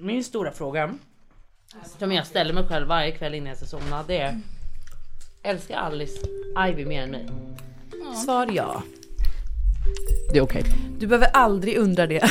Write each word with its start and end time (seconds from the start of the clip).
Min 0.00 0.24
stora 0.24 0.52
fråga 0.52 0.94
som 1.98 2.12
jag 2.12 2.26
ställer 2.26 2.54
mig 2.54 2.66
själv 2.66 2.86
varje 2.88 3.10
kväll 3.10 3.34
innan 3.34 3.48
jag 3.48 3.56
ska 3.56 3.66
somna 3.66 4.02
det 4.02 4.18
är 4.18 4.40
Älskar 5.42 5.76
Alice 5.76 6.26
Ivy 6.68 6.84
mer 6.86 7.02
än 7.02 7.10
mig? 7.10 7.28
Svar 8.24 8.48
ja. 8.52 8.82
Det 10.32 10.38
är 10.38 10.42
okej. 10.42 10.64
Du 10.98 11.06
behöver 11.06 11.26
aldrig 11.32 11.76
undra 11.78 12.06
det. 12.06 12.30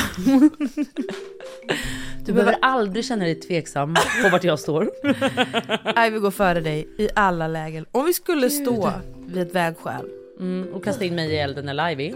Du 2.24 2.32
behöver 2.32 2.58
aldrig 2.62 3.04
känna 3.04 3.24
dig 3.24 3.34
tveksam 3.34 3.94
på 4.22 4.28
vart 4.28 4.44
jag 4.44 4.58
står. 4.58 4.90
Ivy 6.06 6.18
går 6.18 6.30
före 6.30 6.60
dig 6.60 6.88
i 6.98 7.08
alla 7.14 7.48
lägen. 7.48 7.86
Om 7.92 8.04
vi 8.04 8.12
skulle 8.12 8.50
stå 8.50 8.92
vid 9.26 9.42
ett 9.42 9.54
vägskäl, 9.54 10.08
Mm, 10.40 10.68
och 10.74 10.84
kasta 10.84 11.04
in 11.04 11.14
mig 11.14 11.30
i 11.30 11.36
elden 11.38 11.68
eller 11.68 11.90
Ivy. 11.90 12.14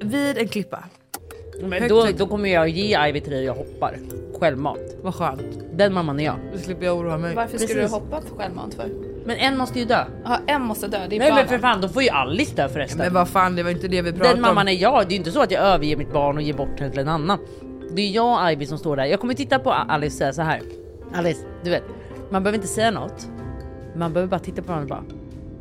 vid 0.00 0.38
en 0.38 0.48
klippa. 0.48 0.84
Men 1.62 1.88
då, 1.88 2.06
då 2.16 2.26
kommer 2.26 2.48
jag 2.48 2.68
ge 2.68 3.08
Ivy 3.08 3.20
till 3.20 3.30
dig 3.32 3.50
och 3.50 3.56
jag 3.56 3.64
hoppar. 3.64 3.98
Självmant. 4.40 4.96
Vad 5.02 5.14
skönt. 5.14 5.42
Den 5.72 5.92
mamman 5.94 6.20
är 6.20 6.24
jag. 6.24 6.34
Då 6.52 6.58
slipper 6.58 6.86
jag 6.86 6.96
oroa 6.98 7.18
mig. 7.18 7.34
Varför 7.34 7.58
skulle 7.58 7.74
du 7.74 7.80
Precis. 7.80 7.94
hoppa 7.94 8.20
för 8.20 8.36
självmant 8.36 8.74
för? 8.74 8.88
Men 9.24 9.36
en 9.36 9.58
måste 9.58 9.78
ju 9.78 9.84
dö. 9.84 10.04
Ja, 10.24 10.38
en 10.46 10.62
måste 10.62 10.88
dö, 10.88 10.98
det 11.08 11.16
är 11.16 11.20
Nej 11.20 11.32
men 11.32 11.48
för 11.48 11.58
fan, 11.58 11.80
då 11.80 11.88
får 11.88 12.02
ju 12.02 12.08
Alice 12.08 12.56
dö 12.56 12.68
förresten. 12.68 12.98
Men 12.98 13.14
vad 13.14 13.28
fan, 13.28 13.56
det 13.56 13.62
var 13.62 13.70
inte 13.70 13.88
det 13.88 14.02
vi 14.02 14.12
pratade 14.12 14.34
Den 14.34 14.42
mamman 14.42 14.62
om. 14.62 14.68
är 14.68 14.72
jag. 14.72 15.02
Det 15.02 15.08
är 15.08 15.10
ju 15.10 15.16
inte 15.16 15.30
så 15.30 15.40
att 15.42 15.50
jag 15.50 15.62
överger 15.62 15.96
mitt 15.96 16.12
barn 16.12 16.36
och 16.36 16.42
ger 16.42 16.54
bort 16.54 16.80
henne 16.80 16.90
till 16.90 17.00
en 17.00 17.08
annan. 17.08 17.38
Det 17.92 18.02
är 18.02 18.10
jag 18.10 18.44
och 18.44 18.52
Ivy 18.52 18.66
som 18.66 18.78
står 18.78 18.96
där. 18.96 19.04
Jag 19.04 19.20
kommer 19.20 19.34
titta 19.34 19.58
på 19.58 19.72
Alice 19.72 20.14
och 20.14 20.18
säga 20.18 20.32
så 20.32 20.42
här. 20.42 20.60
Alice, 21.14 21.40
du 21.64 21.70
vet, 21.70 21.84
man 22.30 22.42
behöver 22.42 22.56
inte 22.58 22.68
säga 22.68 22.90
något. 22.90 23.28
Man 23.96 24.12
behöver 24.12 24.30
bara 24.30 24.40
titta 24.40 24.62
på 24.62 24.72
varandra 24.72 24.96
och 24.96 25.02
bara. 25.02 25.16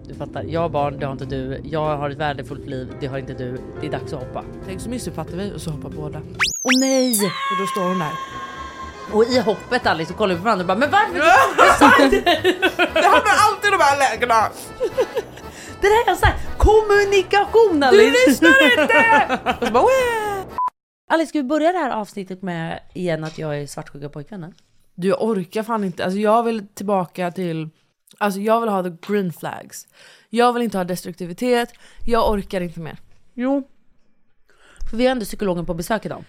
Du 0.08 0.16
fattar, 0.16 0.44
jag 0.44 0.62
har 0.62 0.70
barn, 0.70 1.00
det 1.00 1.06
har 1.06 1.14
inte 1.14 1.26
du. 1.26 1.62
Jag 1.64 1.98
har 1.98 2.10
ett 2.10 2.18
värdefullt 2.18 2.66
liv, 2.66 2.96
det 3.00 3.08
har 3.08 3.18
inte 3.18 3.34
du. 3.34 3.58
Det 3.82 3.88
är 3.88 3.92
dags 3.92 4.14
att 4.14 4.20
hoppa. 4.20 4.44
Tänk 4.66 4.82
så 4.82 4.90
missuppfattar 4.90 5.38
vi 5.38 5.54
och 5.56 5.62
så 5.62 5.72
hoppar 5.72 5.90
båda. 5.90 6.20
Åh 6.64 6.80
nej! 6.80 7.12
Och 7.12 7.58
då 7.60 7.68
står 7.68 7.88
hon 7.88 8.00
där. 8.00 8.12
Och 9.14 9.24
i 9.24 9.40
hoppet 9.40 9.86
Alice 9.88 10.12
så 10.12 10.18
kollar 10.18 10.34
vi 10.36 10.40
på 10.40 10.44
varandra 10.44 10.64
och 10.64 10.68
bara 10.68 10.78
men 10.78 10.92
varför? 10.92 11.16
Det 12.94 13.08
hamnar 13.08 13.36
alltid 13.48 13.68
i 13.68 13.72
de 13.72 13.80
här 13.80 13.98
lägena! 14.00 14.50
Det 15.82 15.88
där 15.88 16.12
är 16.12 16.16
så 16.16 16.26
här 16.26 16.36
kommunikation 16.58 17.84
Alice! 17.84 18.04
Du 18.04 18.30
lyssnar 18.30 18.82
inte! 18.82 19.40
Och 19.62 19.68
så 19.68 19.74
bara, 19.74 19.84
"Wah!" 19.84 20.46
Alice 21.12 21.30
ska 21.30 21.40
vi 21.40 21.44
börja 21.44 21.72
det 21.72 21.78
här 21.78 21.90
avsnittet 21.92 22.42
med 22.42 22.80
igen 22.94 23.24
att 23.24 23.38
jag 23.38 23.60
är 23.62 23.68
svartsjuka 23.68 24.10
pojkvännen? 24.10 24.54
Du 24.96 25.08
jag 25.08 25.24
orkar 25.24 25.64
fan 25.64 25.84
inte, 25.84 26.04
alltså 26.06 26.20
jag 26.20 26.44
vill 26.44 26.68
tillbaka 26.68 27.32
till, 27.32 27.70
alltså 28.18 28.40
jag 28.40 28.62
vill 28.62 28.70
ha 28.70 28.84
the 28.84 28.92
green 29.08 29.34
flags. 29.34 29.88
Jag 30.30 30.54
vill 30.54 30.64
inte 30.64 30.78
ha 30.78 30.84
destruktivitet, 30.84 31.74
jag 32.06 32.32
orkar 32.32 32.62
inte 32.62 32.80
mer. 32.80 32.98
Jo. 33.34 33.68
För 34.90 34.98
vi 34.98 35.06
har 35.06 35.12
ändå 35.12 35.26
psykologen 35.26 35.66
på 35.66 35.74
besök 35.74 36.06
idag. 36.06 36.24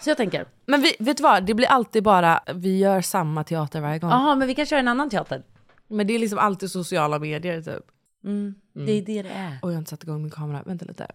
Så 0.00 0.10
jag 0.10 0.16
tänker, 0.16 0.46
Men 0.66 0.80
vi, 0.80 0.96
vet 0.98 1.16
du 1.16 1.22
vad, 1.22 1.46
det 1.46 1.54
blir 1.54 1.66
alltid 1.66 2.02
bara, 2.02 2.40
vi 2.54 2.78
gör 2.78 3.00
samma 3.00 3.44
teater 3.44 3.80
varje 3.80 3.98
gång. 3.98 4.10
jaha 4.10 4.34
men 4.34 4.48
vi 4.48 4.54
kan 4.54 4.66
köra 4.66 4.80
en 4.80 4.88
annan 4.88 5.10
teater. 5.10 5.42
Men 5.88 6.06
det 6.06 6.14
är 6.14 6.18
liksom 6.18 6.38
alltid 6.38 6.70
sociala 6.70 7.18
medier 7.18 7.62
typ. 7.62 7.84
Mm. 8.24 8.54
Det 8.72 8.92
är 8.92 9.02
det 9.02 9.22
det 9.22 9.28
är. 9.28 9.58
Och 9.62 9.70
jag 9.70 9.74
har 9.74 9.78
inte 9.78 9.90
satt 9.90 10.02
igång 10.02 10.22
min 10.22 10.30
kamera, 10.30 10.62
vänta 10.66 10.84
lite. 10.84 11.06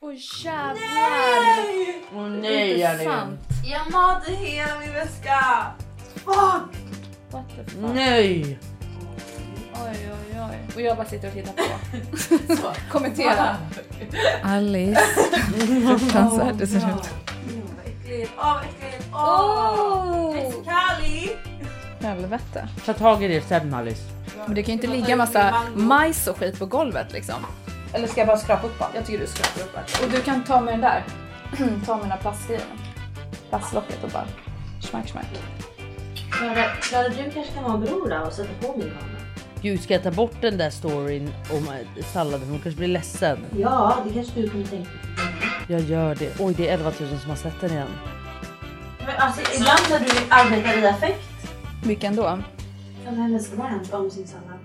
Oj 0.00 0.20
jävlar! 0.44 0.76
Åh 2.14 2.28
nej 2.28 3.04
Sant. 3.04 3.40
Jag 3.64 3.92
made 3.92 4.30
hela 4.30 4.78
min 4.78 4.92
väska! 4.92 5.66
What 7.30 7.44
the 7.56 7.70
fuck? 7.70 7.94
Nej! 7.94 8.58
Oj 9.74 10.10
oj 10.12 10.40
oj. 10.40 10.58
Och 10.74 10.80
jag 10.80 10.96
bara 10.96 11.06
sitter 11.06 11.28
och 11.28 11.34
tittar 11.34 11.52
på. 11.52 12.72
Kommentera. 12.92 13.56
Alice. 14.42 15.00
Fruktansvärt 15.86 16.58
det 16.58 16.66
ser 16.66 16.78
ut. 16.78 17.10
Oh! 19.12 20.36
Helvete. 22.00 22.68
Ta 22.86 22.92
tag 22.92 23.22
i 23.24 23.28
det 23.28 23.40
sen 23.40 23.74
Alice. 23.74 24.02
Men 24.46 24.54
det 24.54 24.62
kan 24.62 24.66
ju 24.66 24.72
inte 24.72 24.86
ligga 24.86 25.16
massa 25.16 25.62
majs 25.74 26.26
och 26.26 26.36
skit 26.38 26.58
på 26.58 26.66
golvet 26.66 27.12
liksom. 27.12 27.46
Eller 27.92 28.06
ska 28.08 28.20
jag 28.20 28.26
bara 28.26 28.38
skrapa 28.38 28.66
upp 28.66 28.82
allt? 28.82 28.94
Jag 28.94 29.06
tycker 29.06 29.18
du 29.20 29.26
skrapar 29.26 29.60
upp 29.62 29.78
allt. 29.78 30.02
Och 30.04 30.10
du 30.10 30.20
kan 30.20 30.44
ta 30.44 30.60
med 30.60 30.74
den 30.74 30.80
där. 30.80 31.04
ta 31.86 31.94
med 31.94 32.04
den 32.04 32.10
här 32.10 32.18
plastgrejen. 32.18 32.66
Plastlocket 33.50 34.04
och 34.04 34.10
bara 34.10 34.26
smack 34.80 35.08
smack. 35.08 35.26
Klara, 36.30 37.08
du 37.08 37.30
kanske 37.30 37.52
kan 37.54 37.64
vara 37.64 37.78
bror 37.78 38.08
då 38.08 38.26
och 38.26 38.32
sätta 38.32 38.66
på 38.66 38.72
min 38.72 38.88
kamera? 38.88 39.18
Gud 39.62 39.80
ska 39.82 39.94
jag 39.94 40.02
ta 40.02 40.10
bort 40.10 40.34
den 40.40 40.58
där 40.58 40.70
storyn 40.70 41.32
om 41.50 41.68
eh, 41.68 42.04
salladen? 42.04 42.48
Hon 42.48 42.58
kanske 42.58 42.78
blir 42.78 42.88
ledsen. 42.88 43.38
Ja, 43.56 43.96
det 44.06 44.14
kanske 44.14 44.40
du 44.40 44.48
kunde 44.48 44.68
tänka 44.68 44.90
Jag 45.68 45.80
gör 45.80 46.14
det. 46.14 46.40
Oj 46.40 46.54
det 46.56 46.68
är 46.68 46.74
11 46.74 46.92
000 47.00 47.18
som 47.20 47.30
har 47.30 47.36
sett 47.36 47.60
den 47.60 47.70
igen. 47.70 47.88
Men 49.06 49.16
alltså 49.16 49.40
ibland 49.56 49.80
när 49.90 50.00
du 50.00 50.10
arbetar 50.28 50.82
i 50.82 50.86
affekt. 50.86 51.52
Vilken 51.84 52.16
då? 52.16 52.38
Från 53.04 53.14
hennes 53.14 53.54
rant 53.58 53.94
om 53.94 54.10
sin 54.10 54.26
sallad. 54.26 54.58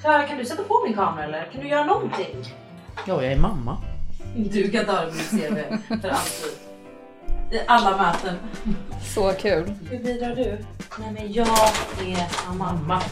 Klara 0.00 0.22
kan 0.22 0.38
du 0.38 0.44
sätta 0.44 0.62
på 0.62 0.82
min 0.86 0.94
kamera 0.94 1.24
eller? 1.24 1.48
Kan 1.52 1.60
du 1.60 1.68
göra 1.68 1.84
någonting? 1.84 2.36
Ja 3.06 3.22
jag 3.22 3.32
är 3.32 3.38
mamma. 3.38 3.78
Du 4.36 4.70
kan 4.70 4.84
ta 4.84 5.00
det 5.00 5.06
på 5.06 5.14
mitt 5.14 5.30
CV 5.30 5.54
för 6.00 6.08
alltid. 6.08 6.63
I 7.54 7.60
alla 7.66 7.96
möten. 7.96 8.38
Så 9.14 9.32
kul. 9.32 9.74
Hur 9.90 9.98
bidrar 9.98 10.34
du? 10.34 10.64
Nej 10.98 11.12
men 11.12 11.32
jag 11.32 11.46
är 11.46 12.28
mamma. 12.48 12.72
Mamma. 12.72 13.02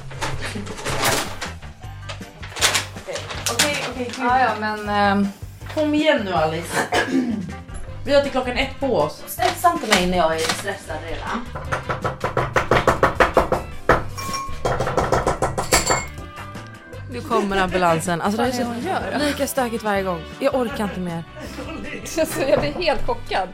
Okej, 3.53 3.77
okej. 3.91 4.11
Ja, 4.19 4.41
ja, 4.41 4.51
men 4.61 4.89
ehm, 4.89 5.29
Kom 5.75 5.95
igen 5.95 6.21
nu 6.25 6.33
Alice. 6.33 6.77
Vi 8.05 8.15
har 8.15 8.23
till 8.23 8.31
klockan 8.31 8.57
ett 8.57 8.81
på 8.81 8.97
oss. 8.97 9.23
Stressa 9.27 9.73
inte 9.73 9.87
mig 9.87 10.07
när 10.07 10.19
jag 10.19 10.35
är 10.35 10.39
stressad 10.39 10.97
redan. 11.11 11.47
Nu 17.11 17.21
kommer 17.21 17.57
ambulansen. 17.57 18.21
Alltså 18.21 18.43
det 18.43 18.49
är 18.49 18.53
så 18.53 19.25
lika 19.25 19.47
stökigt 19.47 19.85
varje 19.85 20.03
gång. 20.03 20.23
Jag 20.39 20.55
orkar 20.55 20.85
inte 20.85 21.01
mer. 21.01 21.25
Alltså, 22.21 22.43
jag 22.49 22.61
blir 22.61 22.73
helt 22.73 23.07
chockad. 23.07 23.49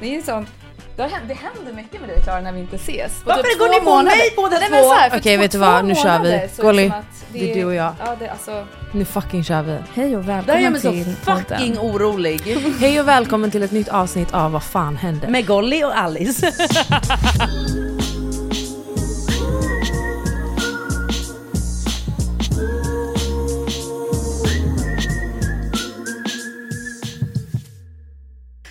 Det 0.00 0.06
är 0.06 0.10
ju 0.10 0.22
sånt. 0.22 0.48
Det, 0.96 1.10
det 1.28 1.34
händer 1.34 1.72
mycket 1.72 2.00
med 2.00 2.10
dig 2.10 2.22
Klara 2.22 2.40
när 2.40 2.52
vi 2.52 2.60
inte 2.60 2.76
ses. 2.76 3.22
På 3.22 3.28
Varför 3.28 3.42
typ 3.42 3.58
går 3.58 3.68
ni 3.68 3.80
på 3.80 4.02
mig 4.02 4.32
båda 4.36 4.56
Nej, 4.58 4.68
två? 4.68 5.16
Okej, 5.16 5.36
två- 5.36 5.40
vet 5.42 5.50
du 5.50 5.58
vad? 5.58 5.84
Nu 5.84 5.94
kör 5.94 6.18
vi. 6.18 6.48
Golly, 6.62 6.88
att 6.88 7.04
det 7.32 7.50
är 7.50 7.54
du 7.54 7.64
och 7.64 7.74
jag. 7.74 7.94
Ja, 8.04 8.16
det, 8.18 8.28
alltså, 8.28 8.66
Nu 8.92 9.04
fucking 9.04 9.44
kör 9.44 9.62
vi. 9.62 9.78
hej 9.94 10.16
och 10.16 10.24
Det 10.24 10.32
här 10.32 10.42
gör 10.42 10.70
välkommen 10.70 10.72
mig 10.72 10.80
så 10.80 10.90
till 10.90 11.14
fucking 11.16 11.78
orolig. 11.78 12.40
Hej 12.80 13.00
och 13.00 13.08
välkommen 13.08 13.50
till 13.50 13.62
ett 13.62 13.72
nytt 13.72 13.88
avsnitt 13.88 14.34
av 14.34 14.52
Vad 14.52 14.62
fan 14.62 14.96
hände? 14.96 15.28
Med 15.28 15.46
Golly 15.46 15.84
och 15.84 15.98
Alice. 15.98 16.52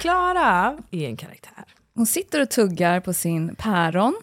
Klara 0.05 0.77
är 0.91 1.07
en 1.07 1.17
karaktär. 1.17 1.65
Hon 1.95 2.05
sitter 2.05 2.41
och 2.41 2.49
tuggar 2.49 2.99
på 2.99 3.13
sin 3.13 3.55
päron 3.55 4.15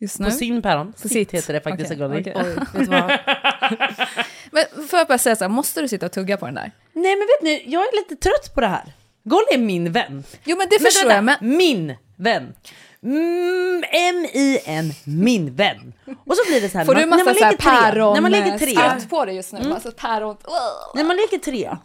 just 0.00 0.18
nu. 0.18 0.24
På 0.24 0.30
sin 0.30 0.62
päron. 0.62 0.92
På 1.02 1.08
Sitt 1.08 1.30
heter 1.32 1.52
det 1.52 1.60
faktiskt 1.60 1.94
Golly. 1.94 2.20
okej. 2.20 2.34
Oj? 2.36 2.56
Men 4.50 4.64
får 4.88 4.98
jag 4.98 5.08
bara 5.08 5.18
säga 5.18 5.36
så 5.36 5.44
här, 5.44 5.48
måste 5.48 5.80
du 5.80 5.88
sitta 5.88 6.06
och 6.06 6.12
tugga 6.12 6.36
på 6.36 6.46
den 6.46 6.54
där? 6.54 6.72
Nej 6.92 7.16
men 7.16 7.26
vet 7.26 7.42
ni, 7.42 7.64
jag 7.72 7.82
är 7.82 7.96
lite 7.96 8.16
trött 8.16 8.54
på 8.54 8.60
det 8.60 8.66
här. 8.66 8.92
Golly 9.24 9.46
är 9.52 9.58
min 9.58 9.92
vän. 9.92 10.24
Jo 10.44 10.56
men 10.56 10.68
det 10.68 10.76
Men 10.80 10.84
förstår 10.90 11.12
jag, 11.12 11.24
men 11.24 11.36
Min 11.40 11.96
vän. 12.16 12.54
Mm, 13.02 13.82
M-I-N, 13.92 14.92
min 15.04 15.54
vän. 15.54 15.92
Och 16.26 16.36
så 16.36 16.42
blir 16.50 16.60
det 16.60 16.68
så 16.68 16.78
här, 16.78 16.84
får 16.84 16.94
när 16.94 17.00
du 17.00 17.06
man- 17.06 17.18
när 17.18 17.24
massa 17.24 17.40
man 17.44 17.56
så 17.56 17.64
här 17.66 17.80
tre, 17.80 17.90
päron 17.92 18.14
När 18.14 18.20
man 18.20 18.30
lägger 18.30 18.58
tre, 18.58 19.06
på 19.10 19.24
dig 19.24 19.36
just 19.36 19.52
nu? 19.52 19.68
Massa 19.68 19.90
päron... 19.90 20.36
när 20.94 21.04
man 21.04 21.16
lägger 21.16 21.38
tre, 21.38 21.76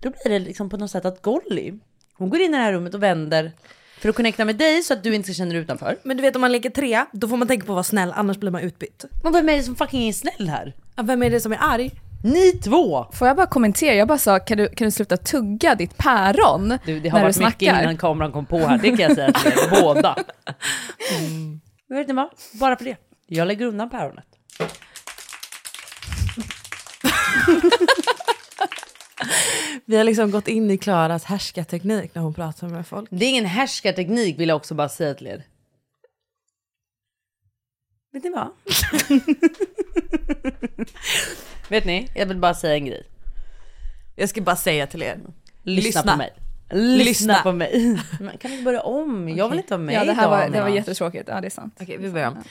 då 0.00 0.10
blir 0.10 0.32
det 0.32 0.38
liksom 0.38 0.70
på 0.70 0.76
något 0.76 0.90
sätt 0.90 1.04
att 1.04 1.22
Golly, 1.22 1.72
hon 2.14 2.30
går 2.30 2.40
in 2.40 2.54
i 2.54 2.56
det 2.56 2.62
här 2.62 2.72
rummet 2.72 2.94
och 2.94 3.02
vänder 3.02 3.52
för 3.98 4.08
att 4.08 4.14
connecta 4.16 4.44
med 4.44 4.56
dig 4.56 4.82
så 4.82 4.94
att 4.94 5.02
du 5.02 5.14
inte 5.14 5.26
ska 5.26 5.34
känna 5.34 5.52
dig 5.52 5.60
utanför. 5.60 5.98
Men 6.02 6.16
du 6.16 6.22
vet 6.22 6.34
om 6.36 6.40
man 6.40 6.52
leker 6.52 6.70
tre, 6.70 7.04
då 7.12 7.28
får 7.28 7.36
man 7.36 7.48
tänka 7.48 7.66
på 7.66 7.72
att 7.72 7.76
vara 7.76 7.84
snäll 7.84 8.12
annars 8.16 8.36
blir 8.36 8.50
man 8.50 8.62
utbytt. 8.62 9.04
Men 9.22 9.32
vem 9.32 9.48
är 9.48 9.56
det 9.56 9.62
som 9.62 9.76
fucking 9.76 10.08
är 10.08 10.12
snäll 10.12 10.48
här? 10.48 10.74
Ja, 10.96 11.02
Vem 11.02 11.22
är 11.22 11.30
det 11.30 11.40
som 11.40 11.52
är 11.52 11.58
arg? 11.60 11.90
Ni 12.24 12.52
två! 12.52 13.06
Får 13.12 13.26
jag 13.28 13.36
bara 13.36 13.46
kommentera? 13.46 13.94
Jag 13.94 14.08
bara 14.08 14.18
sa, 14.18 14.38
kan 14.38 14.58
du, 14.58 14.68
kan 14.68 14.84
du 14.84 14.90
sluta 14.90 15.16
tugga 15.16 15.74
ditt 15.74 15.96
päron 15.96 16.78
Du, 16.86 17.00
det 17.00 17.08
har 17.08 17.18
när 17.18 17.24
varit 17.24 17.36
du 17.38 17.44
mycket 17.44 17.58
snackar? 17.58 17.82
innan 17.82 17.96
kameran 17.96 18.32
kom 18.32 18.46
på 18.46 18.58
här, 18.58 18.78
det 18.78 18.88
kan 18.88 18.98
jag 18.98 19.14
säga 19.14 19.32
till 19.32 19.52
er 19.52 19.82
båda. 19.82 20.16
Men 21.88 21.98
vet 21.98 22.08
ni 22.08 22.14
vad? 22.14 22.28
Bara 22.52 22.76
för 22.76 22.84
det. 22.84 22.96
Jag 23.26 23.48
lägger 23.48 23.66
undan 23.66 23.90
päronet. 23.90 24.24
Vi 29.84 29.96
har 29.96 30.04
liksom 30.04 30.30
gått 30.30 30.48
in 30.48 30.70
i 30.70 30.78
Klaras 30.78 31.24
härskarteknik 31.24 32.14
när 32.14 32.22
hon 32.22 32.34
pratar 32.34 32.68
med 32.68 32.86
folk. 32.86 33.08
Det 33.10 33.24
är 33.24 33.28
ingen 33.28 33.46
härskarteknik 33.46 34.38
vill 34.38 34.48
jag 34.48 34.56
också 34.56 34.74
bara 34.74 34.88
säga 34.88 35.14
till 35.14 35.26
er. 35.26 35.42
Vet 38.12 38.24
ni 38.24 38.30
vad? 38.30 38.48
Vet 41.68 41.84
ni? 41.84 42.08
Jag 42.14 42.26
vill 42.26 42.36
bara 42.36 42.54
säga 42.54 42.74
en 42.74 42.86
grej. 42.86 43.06
Jag 44.16 44.28
ska 44.28 44.40
bara 44.40 44.56
säga 44.56 44.86
till 44.86 45.02
er. 45.02 45.20
Lyssna, 45.62 45.86
Lyssna. 45.86 46.12
på 46.12 46.18
mig. 46.18 46.32
Lyssna, 46.70 47.04
Lyssna. 47.04 47.34
på 47.42 47.52
mig. 47.52 48.00
Men 48.20 48.38
kan 48.38 48.50
vi 48.50 48.62
börja 48.62 48.80
om? 48.80 49.28
Jag 49.28 49.48
vill 49.48 49.58
inte 49.58 49.74
vara 49.74 49.82
med 49.84 49.94
Ja, 49.94 50.04
det 50.04 50.12
här 50.12 50.28
var, 50.28 50.48
det 50.48 50.60
var 50.60 50.68
jättetråkigt. 50.68 51.28
Ja, 51.28 51.40
det 51.40 51.46
är 51.46 51.50
sant. 51.50 51.76
Okej, 51.80 51.96
vi 51.98 52.10
börjar 52.10 52.28
om. 52.28 52.42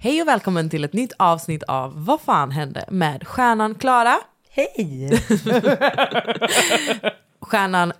Hej 0.00 0.22
och 0.22 0.28
välkommen 0.28 0.70
till 0.70 0.84
ett 0.84 0.92
nytt 0.92 1.12
avsnitt 1.16 1.62
av 1.62 2.04
Vad 2.04 2.20
fan 2.20 2.50
hände 2.50 2.84
med 2.88 3.26
stjärnan 3.26 3.74
Klara, 3.74 4.16
Hej! 4.58 5.08
stjärnan... 7.40 7.92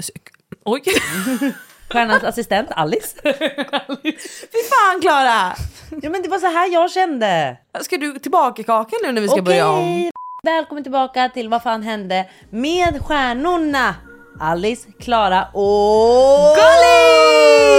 Oj! 0.65 0.83
Stjärnans 1.91 2.25
assistent 2.25 2.69
Alice. 2.77 3.17
Fy 4.53 4.59
fan 4.71 5.01
Klara! 5.01 5.55
Ja 6.03 6.11
men 6.11 6.23
det 6.23 6.29
var 6.29 6.39
så 6.39 6.47
här 6.47 6.73
jag 6.73 6.91
kände. 6.91 7.57
Ska 7.81 7.97
du 7.97 8.19
tillbaka 8.19 8.63
kakan 8.63 8.99
nu 9.03 9.13
när 9.13 9.21
vi 9.21 9.29
ska 9.29 9.43
börja 9.43 9.69
om? 9.69 9.79
Okej, 9.79 10.11
välkommen 10.43 10.83
tillbaka 10.83 11.29
till 11.29 11.49
Vad 11.49 11.63
fan 11.63 11.83
hände 11.83 12.29
med 12.51 13.03
stjärnorna 13.03 13.95
Alice, 14.41 14.89
Klara 15.01 15.45
och... 15.53 16.57
Gulli! 16.57 17.79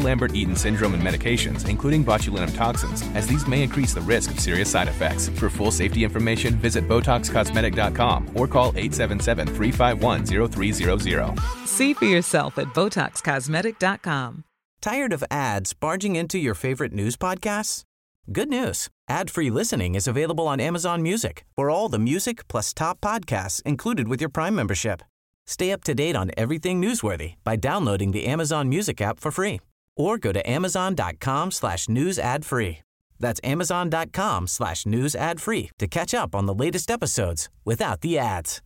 Lambert-Eaton 0.00 0.56
syndrome 0.56 0.94
and 0.94 1.02
medications, 1.02 1.68
including 1.68 2.02
botulinum 2.04 2.56
toxins, 2.56 3.02
as 3.14 3.26
these 3.26 3.46
may 3.46 3.62
increase 3.62 3.92
the 3.94 4.00
risk 4.00 4.30
of 4.30 4.40
serious 4.40 4.70
side 4.70 4.88
effects. 4.88 5.28
For 5.28 5.50
full 5.50 5.70
safety 5.70 6.04
information, 6.04 6.54
visit 6.56 6.88
BotoxCosmetic.com 6.88 8.30
or 8.34 8.48
call 8.48 8.72
877-351-0300. 8.72 11.66
See 11.66 11.94
for 11.94 12.06
yourself 12.06 12.58
at 12.58 12.66
BotoxCosmetic.com. 12.68 14.44
Tired 14.80 15.12
of 15.12 15.24
ads 15.30 15.72
barging 15.72 16.16
into 16.16 16.38
your 16.38 16.54
favorite 16.54 16.92
news 16.92 17.16
podcasts? 17.16 17.82
Good 18.32 18.48
news. 18.48 18.88
Ad-free 19.08 19.50
listening 19.50 19.94
is 19.94 20.08
available 20.08 20.48
on 20.48 20.60
Amazon 20.60 21.02
Music 21.02 21.44
for 21.54 21.70
all 21.70 21.88
the 21.88 21.98
music 21.98 22.48
plus 22.48 22.74
top 22.74 23.00
podcasts 23.00 23.62
included 23.62 24.08
with 24.08 24.20
your 24.20 24.30
Prime 24.30 24.54
membership. 24.54 25.02
Stay 25.46 25.70
up 25.70 25.84
to 25.84 25.94
date 25.94 26.16
on 26.16 26.32
everything 26.36 26.82
newsworthy 26.82 27.34
by 27.44 27.56
downloading 27.56 28.10
the 28.10 28.26
Amazon 28.26 28.68
Music 28.68 29.00
app 29.00 29.20
for 29.20 29.30
free 29.30 29.60
or 29.96 30.18
go 30.18 30.32
to 30.32 30.50
amazon.com 30.50 31.50
slash 31.50 31.88
news 31.88 32.18
ad 32.18 32.44
free. 32.44 32.78
That's 33.18 33.40
amazon.com 33.44 34.46
slash 34.46 34.86
news 34.86 35.14
ad 35.14 35.40
free 35.40 35.70
to 35.78 35.86
catch 35.88 36.14
up 36.14 36.34
on 36.34 36.46
the 36.46 36.54
latest 36.54 36.90
episodes 36.90 37.48
without 37.64 38.00
the 38.00 38.18
ads. 38.18 38.62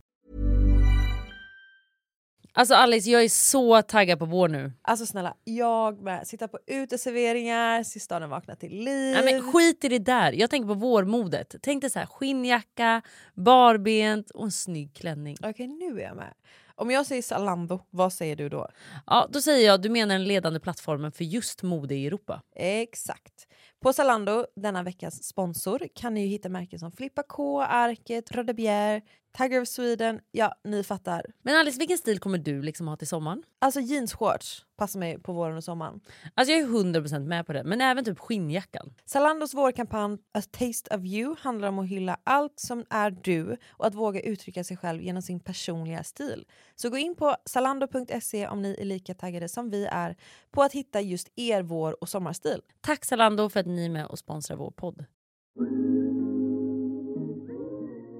Alltså 2.53 2.73
Alice, 2.73 3.09
jag 3.09 3.23
är 3.23 3.29
så 3.29 3.81
taggad 3.81 4.19
på 4.19 4.25
vår 4.25 4.47
nu. 4.49 4.73
Alltså 4.81 5.05
snälla, 5.05 5.33
jag 5.43 6.01
med. 6.01 6.27
Sitta 6.27 6.47
på 6.47 6.59
uteserveringar, 6.67 7.83
se 7.83 7.99
staden 7.99 8.29
vakna 8.29 8.55
till 8.55 8.83
liv. 8.83 9.13
Nej, 9.13 9.33
men 9.33 9.51
skit 9.51 9.83
i 9.83 9.87
det 9.87 9.99
där. 9.99 10.31
Jag 10.31 10.49
tänker 10.49 10.67
på 10.67 10.73
vårmodet. 10.73 11.55
Tänk 11.61 11.81
dig 11.81 11.89
så 11.89 11.99
här, 11.99 12.05
skinnjacka, 12.05 13.01
barbent 13.33 14.29
och 14.29 14.43
en 14.43 14.51
snygg 14.51 14.93
klänning. 14.93 15.37
Okej, 15.43 15.67
nu 15.67 15.99
är 15.99 16.03
jag 16.03 16.15
med. 16.15 16.33
Om 16.75 16.91
jag 16.91 17.05
säger 17.05 17.21
Zalando, 17.21 17.79
vad 17.89 18.13
säger 18.13 18.35
du 18.35 18.49
då? 18.49 18.67
Ja, 19.05 19.27
då 19.29 19.41
säger 19.41 19.67
jag 19.67 19.81
du 19.81 19.89
menar 19.89 20.15
den 20.15 20.23
ledande 20.23 20.59
plattformen 20.59 21.11
för 21.11 21.23
just 21.23 21.63
mode 21.63 21.95
i 21.95 22.07
Europa. 22.07 22.41
Exakt. 22.55 23.47
På 23.81 23.93
Zalando, 23.93 24.45
denna 24.55 24.83
veckas 24.83 25.23
sponsor, 25.23 25.87
kan 25.95 26.13
ni 26.13 26.25
hitta 26.25 26.49
märken 26.49 26.79
som 26.79 26.91
Flippa 26.91 27.23
K, 27.23 27.61
Arket, 27.61 28.31
Röde 28.31 28.53
Bjer, 28.53 29.01
Tiger 29.37 29.61
of 29.61 29.67
Sweden. 29.67 30.19
Ja, 30.31 30.53
ni 30.63 30.83
fattar. 30.83 31.25
Men 31.41 31.55
Alice, 31.55 31.79
vilken 31.79 31.97
stil 31.97 32.19
kommer 32.19 32.37
du 32.37 32.61
liksom 32.61 32.87
ha 32.87 32.97
till 32.97 33.07
sommaren? 33.07 33.43
Alltså 33.59 33.79
jeansshorts 33.79 34.65
passar 34.77 34.99
mig 34.99 35.19
på 35.19 35.33
våren 35.33 35.57
och 35.57 35.63
sommaren. 35.63 36.01
Alltså 36.35 36.51
jag 36.51 36.61
är 36.61 36.65
100% 36.65 37.19
med 37.19 37.45
på 37.45 37.53
det, 37.53 37.63
men 37.63 37.81
även 37.81 38.05
typ 38.05 38.19
skinnjackan. 38.19 38.93
Zalandos 39.05 39.53
vårkampanj 39.53 40.17
A 40.33 40.41
Taste 40.51 40.95
of 40.95 41.05
You 41.05 41.35
handlar 41.39 41.67
om 41.67 41.79
att 41.79 41.87
hylla 41.87 42.17
allt 42.23 42.59
som 42.59 42.85
är 42.89 43.11
du 43.11 43.57
och 43.69 43.87
att 43.87 43.95
våga 43.95 44.21
uttrycka 44.21 44.63
sig 44.63 44.77
själv 44.77 45.01
genom 45.01 45.21
sin 45.21 45.39
personliga 45.39 46.03
stil. 46.03 46.45
Så 46.75 46.89
gå 46.89 46.97
in 46.97 47.15
på 47.15 47.35
zalando.se 47.45 48.47
om 48.47 48.61
ni 48.61 48.75
är 48.79 48.85
lika 48.85 49.13
taggade 49.13 49.49
som 49.49 49.69
vi 49.69 49.85
är 49.85 50.15
på 50.51 50.63
att 50.63 50.73
hitta 50.73 51.01
just 51.01 51.31
er 51.35 51.61
vår 51.61 52.01
och 52.01 52.09
sommarstil. 52.09 52.61
Tack 52.81 53.05
Zalando 53.05 53.49
för 53.49 53.59
att 53.59 53.65
ni 53.65 53.85
är 53.85 53.89
med 53.89 54.05
och 54.05 54.19
sponsrar 54.19 54.57
vår 54.57 54.71
podd. 54.71 55.05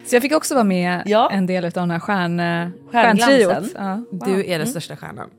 Så 0.06 0.16
jag 0.16 0.22
fick 0.22 0.32
också 0.32 0.54
vara 0.54 0.64
med 0.64 1.02
Ja. 1.06 1.30
en 1.32 1.46
del 1.46 1.66
av 1.66 1.72
den 1.72 1.92
här 1.92 2.00
stjärn, 2.00 2.38
Stjärnglansen. 2.92 3.28
stjärntriot. 3.48 3.72
Ja. 3.76 3.96
Wow. 4.12 4.20
Du 4.28 4.46
är 4.52 4.58
den 4.60 4.68
största 4.68 4.96
stjärnan. 4.98 5.30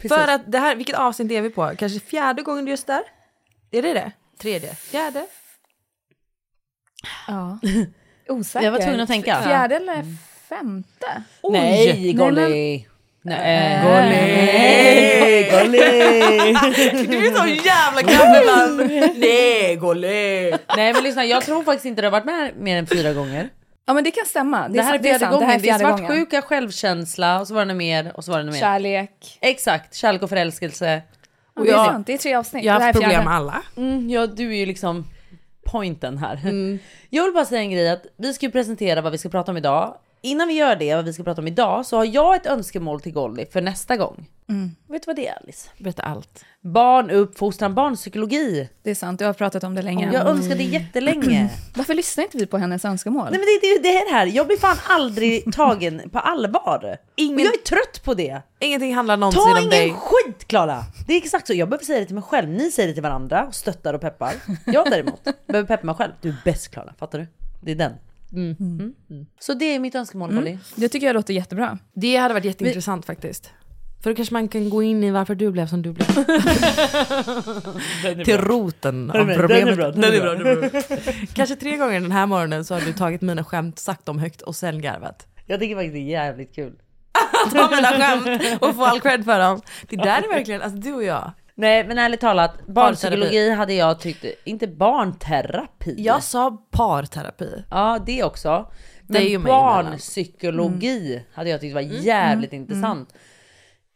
Precis. 0.00 0.18
För 0.18 0.28
att 0.28 0.42
det 0.52 0.58
här, 0.58 0.76
vilket 0.76 0.96
avsnitt 0.96 1.32
är 1.32 1.42
vi 1.42 1.50
på? 1.50 1.72
Kanske 1.78 2.00
fjärde 2.00 2.42
gången 2.42 2.64
du 2.64 2.70
just 2.70 2.86
där? 2.86 3.02
Är 3.70 3.82
det 3.82 3.92
det? 3.92 4.12
Tredje? 4.40 4.74
Fjärde? 4.74 5.26
Ja. 7.28 7.58
Osäker. 8.28 8.64
Jag 8.64 8.72
var 8.72 8.78
tvungen 8.78 9.00
att 9.00 9.08
tänka. 9.08 9.42
Fjärde 9.42 9.76
eller 9.76 10.04
femte? 10.48 11.22
Nej, 11.50 12.02
men- 12.06 12.16
Golly! 12.16 12.86
Nej, 13.24 13.82
Golly! 13.84 15.50
Golly! 15.50 15.78
Du 17.08 17.26
är 17.26 17.34
så 17.36 17.46
jävla 17.66 18.02
gammal! 18.02 18.76
Nej, 19.16 19.76
Golly! 19.76 20.50
Nej 20.76 20.92
men 20.92 21.02
lyssna, 21.02 21.24
jag 21.24 21.42
tror 21.44 21.62
faktiskt 21.64 21.84
inte 21.86 22.02
du 22.02 22.06
har 22.06 22.12
varit 22.12 22.24
med 22.24 22.52
mer 22.56 22.76
än 22.76 22.86
fyra 22.86 23.12
gånger. 23.12 23.48
Ja 23.86 23.94
men 23.94 24.04
det 24.04 24.10
kan 24.10 24.26
stämma. 24.26 24.68
Det, 24.68 24.74
Det 24.74 24.82
här 24.82 24.94
är 24.98 25.02
fjärde 25.02 25.24
gången. 25.26 25.40
Det 25.40 25.44
här 25.46 25.54
är 25.54 25.58
Det 25.58 25.68
är 25.68 25.78
fjärde 25.78 25.84
gången. 25.84 25.98
svartsjuka, 26.06 26.42
självkänsla 26.42 27.40
och 27.40 27.48
så 27.48 27.54
var 27.54 27.60
det 27.60 27.66
något 27.72 27.76
mer 27.76 28.12
och 28.16 28.24
så 28.24 28.30
var 28.32 28.38
det 28.38 28.44
något 28.44 28.52
mer. 28.54 28.60
Kärlek. 28.60 29.38
Exakt, 29.40 29.94
kärlek 29.94 30.22
och 30.22 30.28
förälskelse. 30.28 31.02
Ja, 31.54 31.62
det 31.62 31.68
är 31.68 31.72
jag- 31.72 31.86
sant. 31.86 32.06
Det 32.06 32.12
är 32.12 32.18
tre 32.18 32.34
avsnitt. 32.34 32.64
Jag 32.64 32.72
har 32.72 32.80
haft 32.80 32.92
problem 33.00 33.24
med 33.24 33.34
alla. 33.34 33.62
Mm, 33.76 34.10
ja, 34.10 34.26
du 34.26 34.50
är 34.52 34.56
ju 34.56 34.66
liksom 34.66 35.04
pointen 35.66 36.18
här. 36.18 36.40
Jag 37.10 37.24
vill 37.24 37.32
bara 37.34 37.44
säga 37.44 37.60
en 37.60 37.70
grej 37.70 37.90
att 37.90 38.06
vi 38.16 38.34
ska 38.34 38.46
ju 38.46 38.52
presentera 38.52 39.00
vad 39.00 39.12
vi 39.12 39.18
ska 39.18 39.28
prata 39.28 39.50
om 39.50 39.56
idag. 39.56 39.94
Innan 40.24 40.48
vi 40.48 40.54
gör 40.54 40.76
det, 40.76 40.94
vad 40.94 41.04
vi 41.04 41.12
ska 41.12 41.22
prata 41.22 41.40
om 41.40 41.46
idag, 41.48 41.86
så 41.86 41.96
har 41.96 42.04
jag 42.04 42.36
ett 42.36 42.46
önskemål 42.46 43.00
till 43.00 43.12
Golly 43.12 43.46
för 43.46 43.60
nästa 43.60 43.96
gång. 43.96 44.26
Vet 44.88 45.02
du 45.02 45.06
vad 45.06 45.16
det 45.16 45.28
är 45.28 45.38
Alice? 45.42 45.68
Berätta 45.78 46.02
allt. 46.02 46.44
Barn, 46.60 47.10
uppfostran, 47.10 47.74
barnpsykologi. 47.74 48.68
Det 48.82 48.90
är 48.90 48.94
sant, 48.94 49.18
du 49.18 49.24
har 49.24 49.32
pratat 49.32 49.64
om 49.64 49.74
det 49.74 49.82
länge. 49.82 50.12
Jag 50.12 50.26
önskar 50.26 50.56
det 50.56 50.62
jättelänge. 50.62 51.48
Varför 51.76 51.94
lyssnar 51.94 52.24
inte 52.24 52.36
vi 52.36 52.46
på 52.46 52.58
hennes 52.58 52.84
önskemål? 52.84 53.22
Nej 53.30 53.32
men 53.32 53.40
det, 53.82 53.88
är 53.88 54.04
det 54.08 54.14
här, 54.14 54.26
jag 54.26 54.46
blir 54.46 54.56
fan 54.56 54.76
aldrig 54.88 55.52
tagen 55.54 56.10
på 56.12 56.18
allvar. 56.18 56.96
Ingen- 57.16 57.34
Och 57.34 57.40
jag 57.40 57.54
är 57.54 57.58
trött 57.58 58.04
på 58.04 58.14
det. 58.14 58.42
Ingenting 58.60 58.94
handlar 58.94 59.16
någonsin 59.16 59.42
Ta 59.42 59.50
om 59.50 59.56
ingen 59.58 59.70
dig. 59.70 59.90
skit 59.98 60.44
Klara! 60.48 60.82
Det 61.06 61.12
är 61.12 61.16
exakt 61.16 61.46
så, 61.46 61.54
jag 61.54 61.68
behöver 61.68 61.84
säga 61.84 62.00
det 62.00 62.06
till 62.06 62.14
mig 62.14 62.24
själv, 62.24 62.48
ni 62.48 62.70
säger 62.70 62.88
det 62.88 62.94
till 62.94 63.02
varandra 63.02 63.44
och 63.48 63.54
stöttar 63.54 63.94
och 63.94 64.00
peppar. 64.00 64.32
Jag 64.66 64.90
däremot 64.90 65.24
behöver 65.46 65.66
peppa 65.68 65.86
mig 65.86 65.94
själv. 65.94 66.12
Du 66.20 66.28
är 66.28 66.36
bäst 66.44 66.68
Klara, 66.70 66.94
fattar 66.98 67.18
du? 67.18 67.26
Det 67.62 67.70
är 67.70 67.76
den. 67.76 67.92
Mm. 68.32 68.56
Mm. 68.60 68.94
Mm. 69.10 69.26
Så 69.40 69.54
det 69.54 69.74
är 69.74 69.78
mitt 69.78 69.94
önskemål 69.94 70.32
Molly. 70.32 70.58
Det 70.74 70.88
tycker 70.88 71.06
jag 71.06 71.14
låter 71.14 71.34
jättebra. 71.34 71.78
Det 71.94 72.16
hade 72.16 72.34
varit 72.34 72.44
jätteintressant 72.44 73.06
faktiskt. 73.06 73.50
För 74.02 74.10
då 74.10 74.16
kanske 74.16 74.34
man 74.34 74.48
kan 74.48 74.70
gå 74.70 74.82
in 74.82 75.04
i 75.04 75.10
varför 75.10 75.34
du 75.34 75.50
blev 75.50 75.66
som 75.66 75.82
du 75.82 75.92
blev. 75.92 76.06
Till 78.24 78.38
roten 78.38 79.10
av 79.10 79.14
problemet. 79.36 79.48
den 79.48 79.68
är 79.68 79.76
bra, 79.76 79.90
den 79.90 80.04
är 80.04 80.20
bra. 80.20 80.34
den 80.34 80.46
är 80.46 80.70
bra. 80.70 80.82
Kanske 81.34 81.56
tre 81.56 81.76
gånger 81.76 82.00
den 82.00 82.12
här 82.12 82.26
morgonen 82.26 82.64
så 82.64 82.74
har 82.74 82.80
du 82.80 82.92
tagit 82.92 83.20
mina 83.20 83.44
skämt, 83.44 83.78
sagt 83.78 84.06
dem 84.06 84.18
högt 84.18 84.42
och 84.42 84.56
sen 84.56 84.82
garvat. 84.82 85.26
Jag 85.46 85.60
tycker 85.60 85.74
faktiskt 85.76 85.94
det 85.94 86.00
är 86.00 86.10
jävligt 86.10 86.54
kul. 86.54 86.72
Ta 87.52 87.70
mina 87.70 87.88
skämt 87.88 88.62
och 88.62 88.74
få 88.74 88.84
all 88.84 89.00
cred 89.00 89.24
för 89.24 89.38
dem. 89.38 89.60
Det 89.88 89.96
där 89.96 90.22
är 90.22 90.28
verkligen, 90.34 90.62
alltså 90.62 90.78
du 90.78 90.92
och 90.92 91.04
jag. 91.04 91.32
Nej 91.54 91.86
men 91.86 91.98
ärligt 91.98 92.20
talat, 92.20 92.66
barnpsykologi 92.66 93.50
hade 93.50 93.74
jag 93.74 94.00
tyckt, 94.00 94.24
inte 94.44 94.66
barnterapi. 94.66 95.94
Jag 95.98 96.22
sa 96.22 96.66
parterapi. 96.70 97.64
Ja 97.70 97.98
det 98.06 98.24
också. 98.24 98.70
Det 99.02 99.18
Men 99.18 99.22
emellan. 99.22 99.44
barnpsykologi 99.84 101.24
hade 101.32 101.50
jag 101.50 101.60
tyckt 101.60 101.74
var 101.74 101.80
jävligt 101.80 102.52
intressant. 102.52 103.14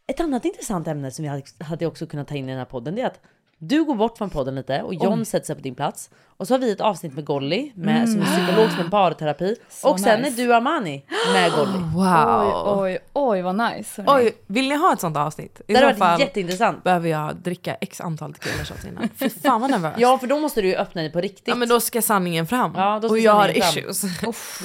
Ett 0.07 0.19
annat 0.19 0.45
intressant 0.45 0.87
ämne 0.87 1.11
som 1.11 1.23
vi 1.23 1.29
hade, 1.29 1.43
hade 1.59 1.85
också 1.85 2.07
kunnat 2.07 2.27
ta 2.27 2.35
in 2.35 2.45
i 2.45 2.51
den 2.51 2.57
här 2.57 2.65
podden 2.65 2.95
det 2.95 3.01
är 3.01 3.05
att 3.05 3.21
Du 3.59 3.83
går 3.83 3.95
bort 3.95 4.17
från 4.17 4.29
podden 4.29 4.55
lite 4.55 4.81
och 4.81 4.93
John 4.93 5.25
sätter 5.25 5.45
sig 5.45 5.55
på 5.55 5.61
din 5.61 5.75
plats. 5.75 6.09
Och 6.37 6.47
så 6.47 6.53
har 6.53 6.59
vi 6.59 6.71
ett 6.71 6.81
avsnitt 6.81 7.13
med 7.15 7.25
Golly 7.25 7.71
med, 7.75 8.09
som 8.09 8.21
är 8.21 8.25
psykolog 8.25 8.71
som 8.71 8.79
en 8.79 8.89
parterapi. 8.89 9.55
och 9.83 9.99
sen 9.99 10.21
nice. 10.21 10.41
är 10.41 10.45
du 10.45 10.53
Amani 10.53 11.05
med 11.33 11.51
Golly. 11.51 11.71
Wow. 11.95 12.79
Oj, 12.81 12.89
oj, 12.93 12.99
oj 13.13 13.41
vad 13.41 13.55
nice. 13.55 14.01
hörni. 14.01 14.25
Oj, 14.25 14.37
vill 14.47 14.69
ni 14.69 14.75
ha 14.75 14.93
ett 14.93 14.99
sånt 15.01 15.17
avsnitt? 15.17 15.61
I 15.67 15.73
Det 15.73 15.79
hade 15.79 15.93
så 15.93 15.99
varit 15.99 16.11
fall 16.11 16.19
jätteintressant. 16.19 16.83
behöver 16.83 17.09
jag 17.09 17.35
dricka 17.35 17.75
x 17.75 18.01
antal 18.01 18.33
tequila 18.33 18.65
shots 18.65 18.85
innan. 18.85 19.09
Fy 19.15 19.29
fan 19.29 19.61
vad 19.61 19.71
nervös. 19.71 19.93
Ja 19.97 20.17
för 20.17 20.27
då 20.27 20.39
måste 20.39 20.61
du 20.61 20.67
ju 20.67 20.75
öppna 20.75 21.01
dig 21.01 21.11
på 21.11 21.21
riktigt. 21.21 21.47
Ja 21.47 21.55
men 21.55 21.67
då 21.69 21.79
ska 21.79 22.01
sanningen 22.01 22.47
fram. 22.47 22.73
Ja, 22.75 22.99
då 23.01 23.07
ska 23.07 23.13
och 23.13 23.19
jag 23.19 23.33
har 23.33 23.41
sanningen 23.43 23.63
fram. 23.63 23.89
issues. 23.89 24.03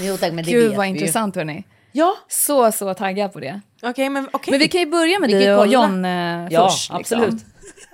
Jo 0.00 0.16
tack 0.20 0.32
men 0.32 0.44
det 0.44 0.50
Gud 0.50 0.68
vet 0.68 0.76
vad 0.76 0.86
vi 0.86 0.92
ju. 0.92 0.98
intressant 0.98 1.36
hörni. 1.36 1.64
Ja, 1.92 2.14
Så, 2.28 2.72
så 2.72 2.94
taggad 2.94 3.32
på 3.32 3.40
det. 3.40 3.60
Okej 3.82 4.08
men 4.10 4.28
okej. 4.32 4.50
Men 4.52 4.60
vi 4.60 4.68
kan 4.68 4.80
ju 4.80 4.86
börja 4.90 5.18
med 5.18 5.26
Vi 5.26 5.32
kan 5.32 5.38
dig 5.40 5.48
ju 5.48 5.54
och 5.54 5.60
kolla. 5.60 5.72
John 5.72 6.04
eh, 6.04 6.46
ja 6.50 6.68
först. 6.68 6.92
liksom. 6.98 7.20
absolut. 7.22 7.44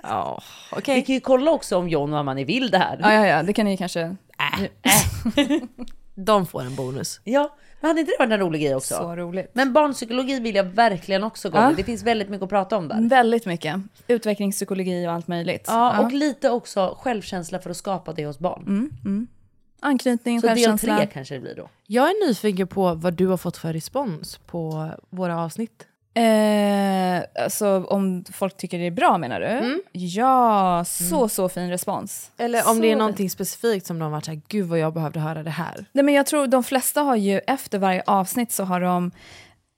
Ja, 0.03 0.41
Vi 0.71 0.77
okej. 0.77 1.05
kan 1.05 1.15
ju 1.15 1.21
kolla 1.21 1.51
också 1.51 1.77
om 1.77 1.89
John 1.89 2.13
och 2.13 2.19
Amani 2.19 2.43
vill 2.43 2.71
det 2.71 2.77
här. 2.77 2.97
Ja, 3.01 3.13
ja, 3.13 3.25
ja, 3.27 3.43
det 3.43 3.53
kan 3.53 3.65
ni 3.65 3.77
kanske... 3.77 4.15
De 6.15 6.45
får 6.45 6.61
en 6.61 6.75
bonus. 6.75 7.19
Ja, 7.23 7.55
men 7.81 7.89
hade 7.89 7.99
inte 7.99 8.11
det 8.11 8.23
varit 8.25 8.31
en 8.33 8.39
rolig 8.39 8.61
grej 8.61 8.75
också? 8.75 8.95
Så 8.95 9.15
roligt. 9.15 9.51
Men 9.53 9.73
barnpsykologi 9.73 10.39
vill 10.39 10.55
jag 10.55 10.63
verkligen 10.63 11.23
också 11.23 11.49
gå 11.49 11.57
Ja. 11.57 11.73
Det 11.77 11.83
finns 11.83 12.03
väldigt 12.03 12.29
mycket 12.29 12.43
att 12.43 12.49
prata 12.49 12.77
om 12.77 12.87
där. 12.87 13.09
Väldigt 13.09 13.45
mycket. 13.45 13.75
Utvecklingspsykologi 14.07 15.07
och 15.07 15.11
allt 15.11 15.27
möjligt. 15.27 15.63
Ja, 15.67 15.99
och 16.05 16.11
lite 16.11 16.49
också 16.49 16.97
självkänsla 17.01 17.59
för 17.59 17.69
att 17.69 17.77
skapa 17.77 18.13
det 18.13 18.25
hos 18.25 18.39
barn. 18.39 19.27
Anknytning, 19.81 20.41
Så 20.41 20.47
del 20.47 20.55
självkänsla. 20.55 20.97
tre 20.97 21.07
kanske 21.13 21.33
det 21.35 21.39
blir 21.41 21.55
då. 21.55 21.69
Jag 21.87 22.05
är 22.07 22.27
nyfiken 22.27 22.67
på 22.67 22.93
vad 22.93 23.13
du 23.13 23.27
har 23.27 23.37
fått 23.37 23.57
för 23.57 23.73
respons 23.73 24.37
på 24.37 24.89
våra 25.09 25.41
avsnitt. 25.43 25.85
Eh, 26.19 27.23
alltså 27.43 27.83
om 27.83 28.25
folk 28.33 28.57
tycker 28.57 28.79
det 28.79 28.87
är 28.87 28.91
bra 28.91 29.17
menar 29.17 29.39
du? 29.39 29.83
Ja, 29.91 30.83
så 30.87 31.29
så 31.29 31.49
fin 31.49 31.69
respons. 31.69 32.31
Eller 32.37 32.59
om 32.69 32.75
Så 32.75 32.81
det 32.81 32.91
är 32.91 32.95
någonting 32.95 33.29
specifikt 33.29 33.85
som 33.85 33.99
de 33.99 34.03
har 34.03 34.11
varit 34.11 34.25
såhär, 34.25 34.41
gud 34.47 34.67
vad 34.67 34.79
jag 34.79 34.93
behövde 34.93 35.19
höra 35.19 35.43
det 35.43 35.49
här. 35.49 35.85
Nej, 35.91 36.05
men 36.05 36.13
jag 36.13 36.25
tror 36.25 36.47
de 36.47 36.63
flesta 36.63 37.01
har 37.01 37.15
ju 37.15 37.39
efter 37.47 37.79
varje 37.79 38.03
avsnitt 38.05 38.51
så 38.51 38.63
har 38.63 38.81
de 38.81 39.11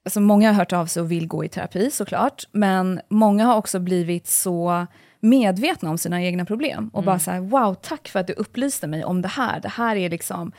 Alltså 0.05 0.19
många 0.19 0.49
har 0.49 0.53
hört 0.53 0.73
av 0.73 0.85
sig 0.85 1.01
och 1.01 1.11
vill 1.11 1.27
gå 1.27 1.45
i 1.45 1.49
terapi 1.49 1.91
såklart, 1.91 2.43
men 2.51 3.01
många 3.09 3.45
har 3.45 3.55
också 3.55 3.79
blivit 3.79 4.27
så 4.27 4.87
medvetna 5.19 5.89
om 5.89 5.97
sina 5.97 6.23
egna 6.23 6.45
problem 6.45 6.89
och 6.93 7.03
bara 7.03 7.19
så 7.19 7.31
här, 7.31 7.39
wow, 7.39 7.73
tack 7.73 8.07
för 8.07 8.19
att 8.19 8.27
du 8.27 8.33
upplyste 8.33 8.87
mig 8.87 9.03
om 9.03 9.21
det 9.21 9.27
här. 9.27 9.59
Det 9.59 9.69
här 9.69 9.95
är 9.95 10.09
liksom, 10.09 10.51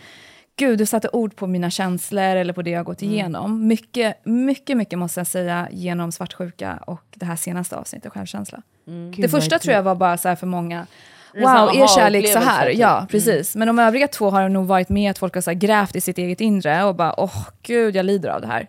gud, 0.63 0.79
du 0.79 0.87
satte 0.87 1.09
ord 1.13 1.37
på 1.37 1.47
mina 1.47 1.71
känslor 1.71 2.23
eller 2.23 2.53
på 2.53 2.63
det 2.63 2.71
jag 2.71 2.79
har 2.79 2.85
gått 2.85 3.03
igenom. 3.03 3.67
Mycket, 3.67 4.25
mycket, 4.25 4.77
mycket 4.77 4.99
måste 4.99 5.21
jag 5.21 5.27
säga 5.27 5.69
genom 5.71 6.13
svartsjuka 6.13 6.77
och 6.87 7.03
det 7.15 7.27
här 7.27 7.37
senaste 7.37 7.77
avsnittet, 7.77 8.13
självkänsla. 8.13 8.63
Det 9.17 9.29
första 9.29 9.59
tror 9.59 9.75
jag 9.75 9.83
var 9.83 9.95
bara 9.95 10.19
så 10.19 10.29
här 10.29 10.37
för 10.37 10.47
många, 10.47 10.87
wow, 11.35 11.45
är 11.45 11.87
kärlek 11.97 12.29
så 12.29 12.39
här? 12.39 12.69
Ja, 12.69 13.07
precis. 13.11 13.57
Men 13.57 13.69
de 13.69 13.79
övriga 13.79 14.09
två 14.09 14.31
har 14.31 14.49
nog 14.49 14.67
varit 14.67 14.89
med 14.89 15.11
att 15.11 15.19
folk 15.19 15.35
har 15.35 15.43
så 15.43 15.51
här 15.51 15.59
grävt 15.59 15.97
i 15.97 16.01
sitt 16.01 16.19
eget 16.19 16.41
inre 16.41 16.85
och 16.85 16.95
bara, 16.95 17.21
åh 17.21 17.49
gud, 17.63 17.97
jag 17.97 18.07
lider 18.07 18.29
av 18.29 18.41
det 18.41 18.47
här. 18.47 18.69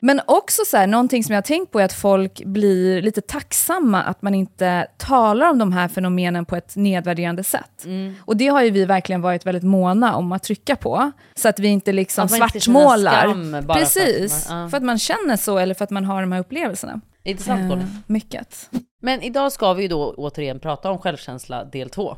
Men 0.00 0.20
också 0.26 0.62
så 0.66 0.76
här, 0.76 0.86
någonting 0.86 1.24
som 1.24 1.32
jag 1.32 1.36
har 1.36 1.42
tänkt 1.46 1.72
på 1.72 1.80
är 1.80 1.84
att 1.84 1.92
folk 1.92 2.44
blir 2.44 3.02
lite 3.02 3.20
tacksamma 3.20 4.02
att 4.02 4.22
man 4.22 4.34
inte 4.34 4.86
talar 4.96 5.50
om 5.50 5.58
de 5.58 5.72
här 5.72 5.88
fenomenen 5.88 6.44
på 6.44 6.56
ett 6.56 6.76
nedvärderande 6.76 7.44
sätt. 7.44 7.86
Och 8.24 8.36
det 8.36 8.46
har 8.48 8.62
ju 8.62 8.70
vi 8.70 8.84
verkligen 8.84 9.20
varit 9.22 9.46
väldigt 9.46 9.62
måna 9.64 10.16
om 10.16 10.32
att 10.32 10.42
trycka 10.42 10.76
på. 10.76 11.10
Så 11.34 11.48
att 11.48 11.58
vi 11.58 11.68
inte 11.68 11.92
liksom 11.92 12.24
Att 12.24 12.32
inte 12.32 12.60
svartmålar. 12.60 13.20
skam 13.20 13.52
bara 13.52 13.62
för 13.62 13.70
att 13.72 13.78
Precis, 13.78 14.48
man- 14.50 14.58
ja. 14.62 14.68
för 14.68 14.76
att 14.76 14.82
man 14.82 14.98
känner 14.98 15.36
så 15.36 15.58
eller 15.58 15.74
för 15.74 15.84
att 15.84 15.90
man 15.90 16.04
har 16.04 16.20
de 16.20 16.32
här 16.32 16.40
upplevelserna. 16.40 17.00
Intressant 17.24 17.60
Eh, 17.60 17.68
Golly. 17.68 17.82
mycket. 18.06 18.70
Men 19.02 19.22
idag 19.22 19.52
ska 19.52 19.72
vi 19.72 19.82
ju 19.82 19.88
då 19.88 20.14
återigen 20.16 20.60
prata 20.60 20.90
om 20.90 20.98
självkänsla 20.98 21.64
del 21.64 21.90
2. 21.90 22.16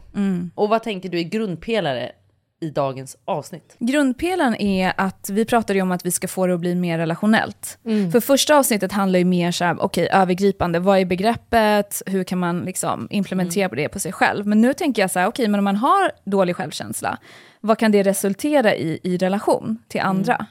Och 0.55 0.69
vad 0.69 0.83
tänker 0.83 1.09
du 1.09 1.19
är 1.19 1.23
grundpelare 1.23 2.13
i 2.61 2.71
dagens 2.71 3.17
avsnitt? 3.25 3.77
Grundpelaren 3.79 4.55
är 4.55 4.93
att 4.97 5.31
vi 5.31 5.45
pratade 5.45 5.83
om 5.83 5.93
att 5.93 6.07
vi 6.07 6.11
ska 6.11 6.29
få 6.29 6.47
det 6.47 6.55
att 6.55 6.61
bli 6.61 6.75
mer 6.75 6.99
relationellt. 6.99 7.79
För 8.13 8.21
första 8.21 8.57
avsnittet 8.57 8.93
handlar 8.93 9.19
ju 9.19 9.25
mer 9.25 9.53
så 9.53 9.65
här, 9.65 9.83
okej, 9.83 10.09
övergripande, 10.13 10.79
vad 10.79 10.99
är 10.99 11.05
begreppet, 11.05 12.03
hur 12.07 12.25
kan 12.25 12.39
man 12.39 12.61
liksom 12.61 13.09
implementera 13.11 13.69
på 13.69 13.75
det 13.75 13.89
på 13.89 13.99
sig 13.99 14.13
själv. 14.13 14.47
Men 14.47 14.61
nu 14.61 14.75
tänker 14.75 15.03
jag 15.03 15.11
så 15.11 15.19
här, 15.19 15.27
okej, 15.27 15.49
men 15.49 15.61
om 15.61 15.65
man 15.65 15.77
har 15.77 16.13
dålig 16.25 16.57
självkänsla, 16.57 17.19
vad 17.61 17.79
kan 17.79 17.93
det 17.93 18.03
resultera 18.03 18.75
i 18.75 19.01
i 19.03 19.17
relation 19.17 19.79
till 19.89 20.01
andra? 20.01 20.47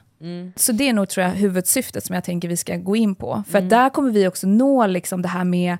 Så 0.56 0.72
det 0.72 0.88
är 0.88 0.92
nog 0.92 1.08
tror 1.08 1.26
jag 1.26 1.32
huvudsyftet 1.32 2.04
som 2.04 2.14
jag 2.14 2.24
tänker 2.24 2.48
vi 2.48 2.56
ska 2.56 2.76
gå 2.76 2.96
in 2.96 3.14
på. 3.14 3.42
För 3.48 3.58
att 3.58 3.70
där 3.70 3.90
kommer 3.90 4.10
vi 4.10 4.28
också 4.28 4.46
nå 4.46 4.86
liksom 4.86 5.22
det 5.22 5.28
här 5.28 5.44
med 5.44 5.78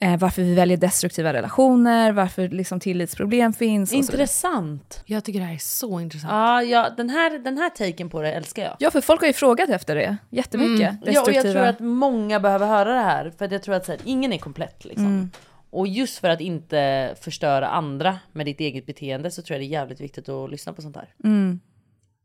eh, 0.00 0.18
varför 0.18 0.42
vi 0.42 0.54
väljer 0.54 0.76
destruktiva 0.76 1.32
relationer, 1.32 2.12
varför 2.12 2.48
liksom 2.48 2.80
tillitsproblem 2.80 3.52
finns. 3.52 3.82
Och 3.82 3.88
så 3.88 3.96
vidare. 3.96 4.12
Intressant. 4.12 5.02
Jag 5.06 5.24
tycker 5.24 5.40
det 5.40 5.46
här 5.46 5.54
är 5.54 5.58
så 5.58 6.00
intressant. 6.00 6.32
Ja, 6.32 6.62
ja 6.62 6.90
den, 6.96 7.10
här, 7.10 7.38
den 7.38 7.58
här 7.58 7.70
taken 7.70 8.10
på 8.10 8.22
det 8.22 8.32
älskar 8.32 8.62
jag. 8.62 8.76
Ja, 8.78 8.90
för 8.90 9.00
folk 9.00 9.20
har 9.20 9.26
ju 9.26 9.32
frågat 9.32 9.68
efter 9.68 9.94
det 9.94 10.16
jättemycket. 10.30 10.96
Ja, 11.04 11.22
och 11.22 11.32
jag 11.32 11.42
tror 11.42 11.56
att 11.56 11.80
många 11.80 12.40
behöver 12.40 12.66
höra 12.66 12.94
det 12.94 13.00
här. 13.00 13.32
För 13.38 13.44
att 13.44 13.52
jag 13.52 13.62
tror 13.62 13.74
att 13.74 13.86
så 13.86 13.92
här, 13.92 14.00
ingen 14.04 14.32
är 14.32 14.38
komplett 14.38 14.84
liksom. 14.84 15.30
Och 15.70 15.88
just 15.88 16.18
för 16.18 16.28
att 16.28 16.40
inte 16.40 17.14
förstöra 17.20 17.68
andra 17.68 18.18
med 18.32 18.46
ditt 18.46 18.60
eget 18.60 18.86
beteende 18.86 19.30
så 19.30 19.42
tror 19.42 19.54
jag 19.54 19.60
det 19.60 19.66
är 19.66 19.80
jävligt 19.80 20.00
viktigt 20.00 20.28
att 20.28 20.50
lyssna 20.50 20.72
på 20.72 20.82
sånt 20.82 20.96
här. 20.96 21.08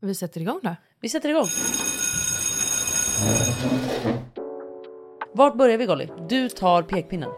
Vi 0.01 0.15
sätter 0.15 0.41
igång 0.41 0.59
då. 0.63 0.75
Vi 1.01 1.09
sätter 1.09 1.29
igång. 1.29 1.47
Vart 5.33 5.57
börjar 5.57 5.77
vi 5.77 5.85
Golly? 5.85 6.07
Du 6.29 6.49
tar 6.49 6.81
pekpinnen. 6.83 7.29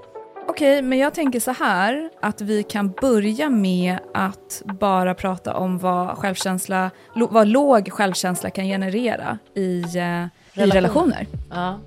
Okej, 0.48 0.82
men 0.82 0.98
jag 1.00 1.14
tänker 1.14 1.40
så 1.40 1.52
här 1.52 2.10
att 2.22 2.42
vi 2.42 2.64
kan 2.64 2.92
börja 2.92 3.50
med 3.50 3.98
att 4.14 4.62
bara 4.66 5.14
prata 5.14 5.54
om 5.58 5.78
vad 5.78 6.18
självkänsla, 6.18 6.92
vad 7.16 7.48
låg 7.48 7.92
självkänsla 7.92 8.50
kan 8.50 8.66
generera 8.66 9.38
i, 9.56 9.82
eh, 9.98 10.64
i 10.64 10.70
relationer. 10.72 11.28
Ja. 11.52 11.80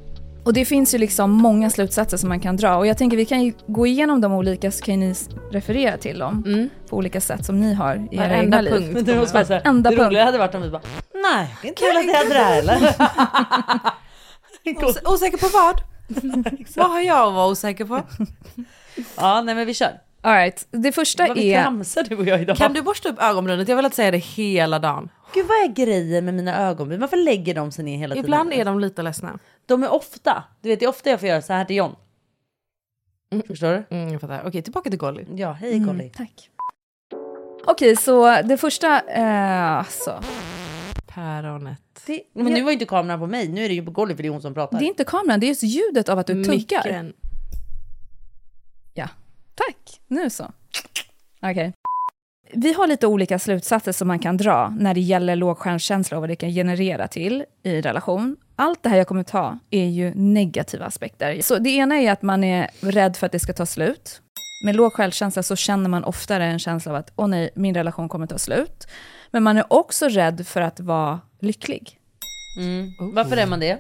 Och 0.44 0.52
det 0.54 0.64
finns 0.64 0.94
ju 0.94 0.98
liksom 0.98 1.30
många 1.30 1.70
slutsatser 1.70 2.16
som 2.16 2.28
man 2.28 2.40
kan 2.40 2.56
dra 2.56 2.76
och 2.76 2.86
jag 2.86 2.98
tänker 2.98 3.16
vi 3.16 3.24
kan 3.24 3.42
ju 3.44 3.52
gå 3.66 3.86
igenom 3.86 4.20
de 4.20 4.32
olika 4.32 4.70
så 4.70 4.84
kan 4.84 5.00
ni 5.00 5.14
referera 5.52 5.96
till 5.96 6.18
dem 6.18 6.68
på 6.90 6.96
olika 6.96 7.20
sätt 7.20 7.44
som 7.44 7.60
ni 7.60 7.74
har 7.74 7.94
i 8.10 8.16
era 8.16 8.28
Varenda 8.28 8.38
egna 8.38 8.60
liv. 8.60 8.70
punkt. 8.70 8.90
Men 8.94 9.04
det, 9.04 9.14
måste 9.16 9.44
säga, 9.44 9.60
Enda 9.60 9.90
det 9.90 9.96
punkt. 9.96 10.06
roliga 10.08 10.24
hade 10.24 10.38
varit 10.38 10.54
om 10.54 10.62
vi 10.62 10.70
bara 10.70 10.82
Nej, 11.32 11.54
det 11.62 11.68
är 11.68 11.70
inte 11.70 11.82
relaterat 11.82 12.20
till 12.22 12.30
det 12.34 12.38
här 12.44 12.58
eller? 12.58 12.94
Os- 14.88 15.02
osäker 15.14 15.38
på 15.38 15.48
vad? 15.52 15.80
vad 16.76 16.90
har 16.90 17.00
jag 17.00 17.28
att 17.28 17.34
vara 17.34 17.46
osäker 17.46 17.84
på? 17.84 18.02
ja, 19.16 19.42
nej 19.42 19.54
men 19.54 19.66
vi 19.66 19.74
kör. 19.74 20.00
All 20.20 20.34
right. 20.34 20.66
Det 20.70 20.92
första 20.92 21.26
Vad 21.26 21.36
vi 21.36 21.54
är... 21.54 21.62
tramsar 21.62 22.02
du 22.02 22.16
och 22.16 22.26
jag 22.26 22.42
idag. 22.42 22.56
Kan 22.56 22.72
du 22.72 22.82
borsta 22.82 23.08
upp 23.08 23.22
ögonbrynet? 23.22 23.68
Jag 23.68 23.76
vill 23.76 23.84
inte 23.84 23.96
säga 23.96 24.10
det 24.10 24.18
hela 24.18 24.78
dagen. 24.78 25.08
Gud 25.34 25.46
vad 25.46 25.56
är 25.56 25.68
grejen 25.68 26.24
med 26.24 26.34
mina 26.34 26.58
ögonbryn? 26.68 27.00
Varför 27.00 27.16
lägger 27.16 27.54
de 27.54 27.72
sig 27.72 27.84
ner 27.84 27.98
hela 27.98 28.14
tiden? 28.14 28.24
Ibland 28.24 28.52
är 28.52 28.64
de 28.64 28.80
lite 28.80 29.02
ledsna. 29.02 29.38
De 29.66 29.82
är 29.82 29.92
ofta, 29.92 30.44
du 30.60 30.68
vet 30.68 30.80
det 30.80 30.86
är 30.86 30.88
ofta 30.88 31.10
jag 31.10 31.20
får 31.20 31.28
göra 31.28 31.42
så 31.42 31.52
här 31.52 31.64
till 31.64 31.76
John. 31.76 31.96
Förstår 33.46 33.68
du? 33.88 33.96
Mm, 33.96 34.12
jag 34.12 34.20
fattar. 34.20 34.42
Okej, 34.46 34.62
tillbaka 34.62 34.90
till 34.90 34.98
Golly. 34.98 35.26
Ja, 35.34 35.52
hej 35.52 35.78
Golly. 35.78 36.04
Mm, 36.04 36.10
tack. 36.10 36.50
Okej, 37.64 37.96
så 37.96 38.42
det 38.42 38.56
första... 38.56 39.00
Eh, 39.00 39.72
alltså, 39.72 40.22
Päronet. 41.06 41.80
Det, 42.12 42.22
Men 42.32 42.52
nu 42.52 42.62
var 42.62 42.70
ju 42.70 42.72
inte 42.72 42.84
kameran 42.84 43.20
på 43.20 43.26
mig, 43.26 43.48
nu 43.48 43.64
är 43.64 43.68
det 43.68 43.74
ju 43.74 43.84
på 43.84 43.90
Golly 43.90 44.16
för 44.16 44.22
det 44.22 44.28
är 44.28 44.30
hon 44.30 44.42
som 44.42 44.54
pratar. 44.54 44.78
det 44.78 44.84
är 44.84 44.88
inte 44.88 45.04
kameran, 45.04 45.40
det 45.40 45.46
är 45.46 45.48
just 45.48 45.62
ljudet 45.62 46.08
av 46.08 46.18
att 46.18 46.26
du 46.26 46.44
tuggar. 46.44 46.84
Micken. 46.84 47.12
Ja, 48.94 49.08
tack. 49.54 50.00
Nu 50.06 50.30
så. 50.30 50.52
Okej. 51.42 51.72
Vi 52.52 52.72
har 52.72 52.86
lite 52.86 53.06
olika 53.06 53.38
slutsatser 53.38 53.92
som 53.92 54.08
man 54.08 54.18
kan 54.18 54.36
dra 54.36 54.74
när 54.78 54.94
det 54.94 55.00
gäller 55.00 55.36
låg 55.36 55.58
självkänsla 55.58 56.16
och 56.16 56.22
vad 56.22 56.30
det 56.30 56.36
kan 56.36 56.50
generera 56.50 57.08
till 57.08 57.44
i 57.62 57.80
relation. 57.80 58.36
Allt 58.56 58.82
det 58.82 58.88
här 58.88 58.96
jag 58.96 59.06
kommer 59.06 59.22
ta 59.22 59.58
är 59.70 59.84
ju 59.86 60.14
negativa 60.14 60.84
aspekter. 60.84 61.40
Så 61.42 61.58
det 61.58 61.70
ena 61.70 61.96
är 61.96 62.12
att 62.12 62.22
man 62.22 62.44
är 62.44 62.70
rädd 62.80 63.16
för 63.16 63.26
att 63.26 63.32
det 63.32 63.38
ska 63.38 63.52
ta 63.52 63.66
slut. 63.66 64.22
Med 64.64 64.76
låg 64.76 64.92
självkänsla 64.92 65.42
så 65.42 65.56
känner 65.56 65.88
man 65.88 66.04
oftare 66.04 66.44
en 66.44 66.58
känsla 66.58 66.92
av 66.92 66.96
att 66.96 67.12
åh 67.16 67.28
nej, 67.28 67.50
min 67.54 67.74
relation 67.74 68.08
kommer 68.08 68.26
ta 68.26 68.38
slut. 68.38 68.86
Men 69.30 69.42
man 69.42 69.56
är 69.56 69.72
också 69.72 70.08
rädd 70.08 70.46
för 70.46 70.60
att 70.60 70.80
vara 70.80 71.20
lycklig. 71.40 71.97
Mm. 72.56 72.92
Varför 73.14 73.36
är 73.36 73.46
man 73.46 73.60
det? 73.60 73.78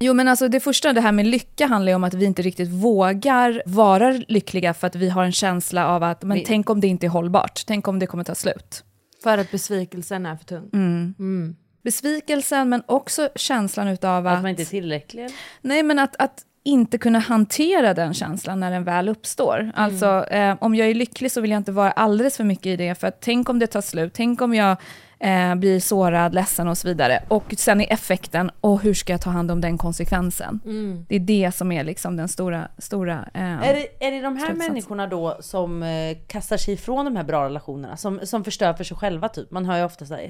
Jo 0.00 0.14
men 0.14 0.28
alltså 0.28 0.48
det 0.48 0.60
första, 0.60 0.92
det 0.92 1.00
här 1.00 1.12
med 1.12 1.26
lycka 1.26 1.66
handlar 1.66 1.92
ju 1.92 1.96
om 1.96 2.04
att 2.04 2.14
vi 2.14 2.24
inte 2.24 2.42
riktigt 2.42 2.68
vågar 2.68 3.62
vara 3.66 4.10
lyckliga 4.28 4.74
för 4.74 4.86
att 4.86 4.96
vi 4.96 5.08
har 5.10 5.24
en 5.24 5.32
känsla 5.32 5.88
av 5.88 6.02
att, 6.02 6.22
men 6.22 6.38
Vi- 6.38 6.44
tänk 6.44 6.70
om 6.70 6.80
det 6.80 6.86
inte 6.86 7.06
är 7.06 7.08
hållbart, 7.08 7.62
tänk 7.66 7.88
om 7.88 7.98
det 7.98 8.06
kommer 8.06 8.24
ta 8.24 8.34
slut. 8.34 8.84
För 9.22 9.38
att 9.38 9.50
besvikelsen 9.50 10.26
är 10.26 10.36
för 10.36 10.44
tung. 10.44 10.70
Mm. 10.72 11.56
Besvikelsen 11.84 12.68
men 12.68 12.82
också 12.86 13.28
känslan 13.36 13.88
utav 13.88 14.26
att, 14.26 14.36
Att 14.36 14.42
man 14.42 14.50
inte 14.50 14.62
är 14.62 14.66
tillräcklig? 14.66 15.28
nej 15.60 15.82
men 15.82 15.98
att, 15.98 16.16
att 16.18 16.42
inte 16.64 16.98
kunna 16.98 17.18
hantera 17.18 17.94
den 17.94 18.14
känslan 18.14 18.60
när 18.60 18.70
den 18.70 18.84
väl 18.84 19.08
uppstår. 19.08 19.72
Alltså 19.74 20.24
eh, 20.30 20.56
om 20.60 20.74
jag 20.74 20.88
är 20.90 20.94
lycklig 20.94 21.32
så 21.32 21.40
vill 21.40 21.50
jag 21.50 21.58
inte 21.60 21.72
vara 21.72 21.90
alldeles 21.90 22.36
för 22.36 22.44
mycket 22.44 22.66
i 22.66 22.76
det, 22.76 22.94
för 22.94 23.06
att 23.06 23.20
tänk 23.20 23.48
om 23.48 23.58
det 23.58 23.66
tar 23.66 23.80
slut, 23.80 24.12
tänk 24.14 24.40
om 24.42 24.54
jag 24.54 24.76
eh, 25.24 25.54
blir 25.54 25.80
sårad, 25.80 26.34
ledsen 26.34 26.68
och 26.68 26.78
så 26.78 26.88
vidare. 26.88 27.22
Och 27.28 27.54
sen 27.58 27.80
är 27.80 27.92
effekten, 27.92 28.50
och 28.60 28.82
hur 28.82 28.94
ska 28.94 29.12
jag 29.12 29.20
ta 29.20 29.30
hand 29.30 29.50
om 29.50 29.60
den 29.60 29.78
konsekvensen? 29.78 30.60
Det 31.08 31.14
är 31.16 31.20
det 31.20 31.52
som 31.54 31.72
är 31.72 31.84
liksom 31.84 32.16
den 32.16 32.28
stora, 32.28 32.68
stora 32.78 33.28
eh, 33.34 33.42
Är 33.42 33.74
det, 33.74 34.06
är 34.06 34.10
det 34.10 34.20
de 34.20 34.36
här 34.36 34.46
Slutsats. 34.46 34.68
människorna 34.68 35.06
då 35.06 35.36
som 35.40 35.82
eh, 35.82 36.16
kastar 36.26 36.56
sig 36.56 36.74
ifrån 36.74 37.04
de 37.04 37.16
här 37.16 37.24
bra 37.24 37.44
relationerna? 37.44 37.96
Som, 37.96 38.20
som 38.22 38.44
förstör 38.44 38.72
för 38.74 38.84
sig 38.84 38.96
själva 38.96 39.28
typ? 39.28 39.50
Man 39.50 39.64
hör 39.64 39.76
ju 39.78 39.84
ofta 39.84 40.06
såhär, 40.06 40.22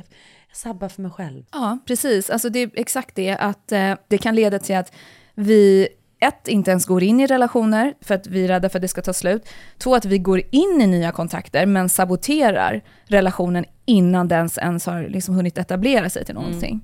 jag 0.48 0.56
sabbar 0.56 0.88
för 0.88 1.02
mig 1.02 1.10
själv. 1.10 1.44
Ja, 1.52 1.78
precis. 1.86 2.30
Alltså 2.30 2.48
det 2.48 2.58
är 2.58 2.70
exakt 2.74 3.14
det, 3.14 3.30
att 3.36 3.72
eh, 3.72 3.94
det 4.08 4.18
kan 4.18 4.34
leda 4.34 4.58
till 4.58 4.76
att 4.76 4.92
vi 5.34 5.88
ett, 6.25 6.49
inte 6.49 6.71
ens 6.71 6.87
går 6.87 7.02
in 7.02 7.21
i 7.21 7.26
relationer 7.26 7.95
för 8.00 8.14
att 8.14 8.26
vi 8.26 8.45
är 8.45 8.49
rädda 8.49 8.69
för 8.69 8.78
att 8.78 8.83
det 8.83 8.88
ska 8.88 9.02
ta 9.02 9.12
slut. 9.12 9.49
Två, 9.78 9.95
att 9.95 10.04
vi 10.04 10.19
går 10.19 10.43
in 10.50 10.81
i 10.81 10.87
nya 10.87 11.12
kontakter 11.12 11.66
men 11.66 11.88
saboterar 11.88 12.83
relationen 13.04 13.64
innan 13.85 14.28
den 14.28 14.49
ens 14.61 14.87
har 14.87 15.09
liksom 15.09 15.35
hunnit 15.35 15.59
etablera 15.59 16.11
sig 16.11 16.25
till 16.25 16.35
någonting. 16.35 16.81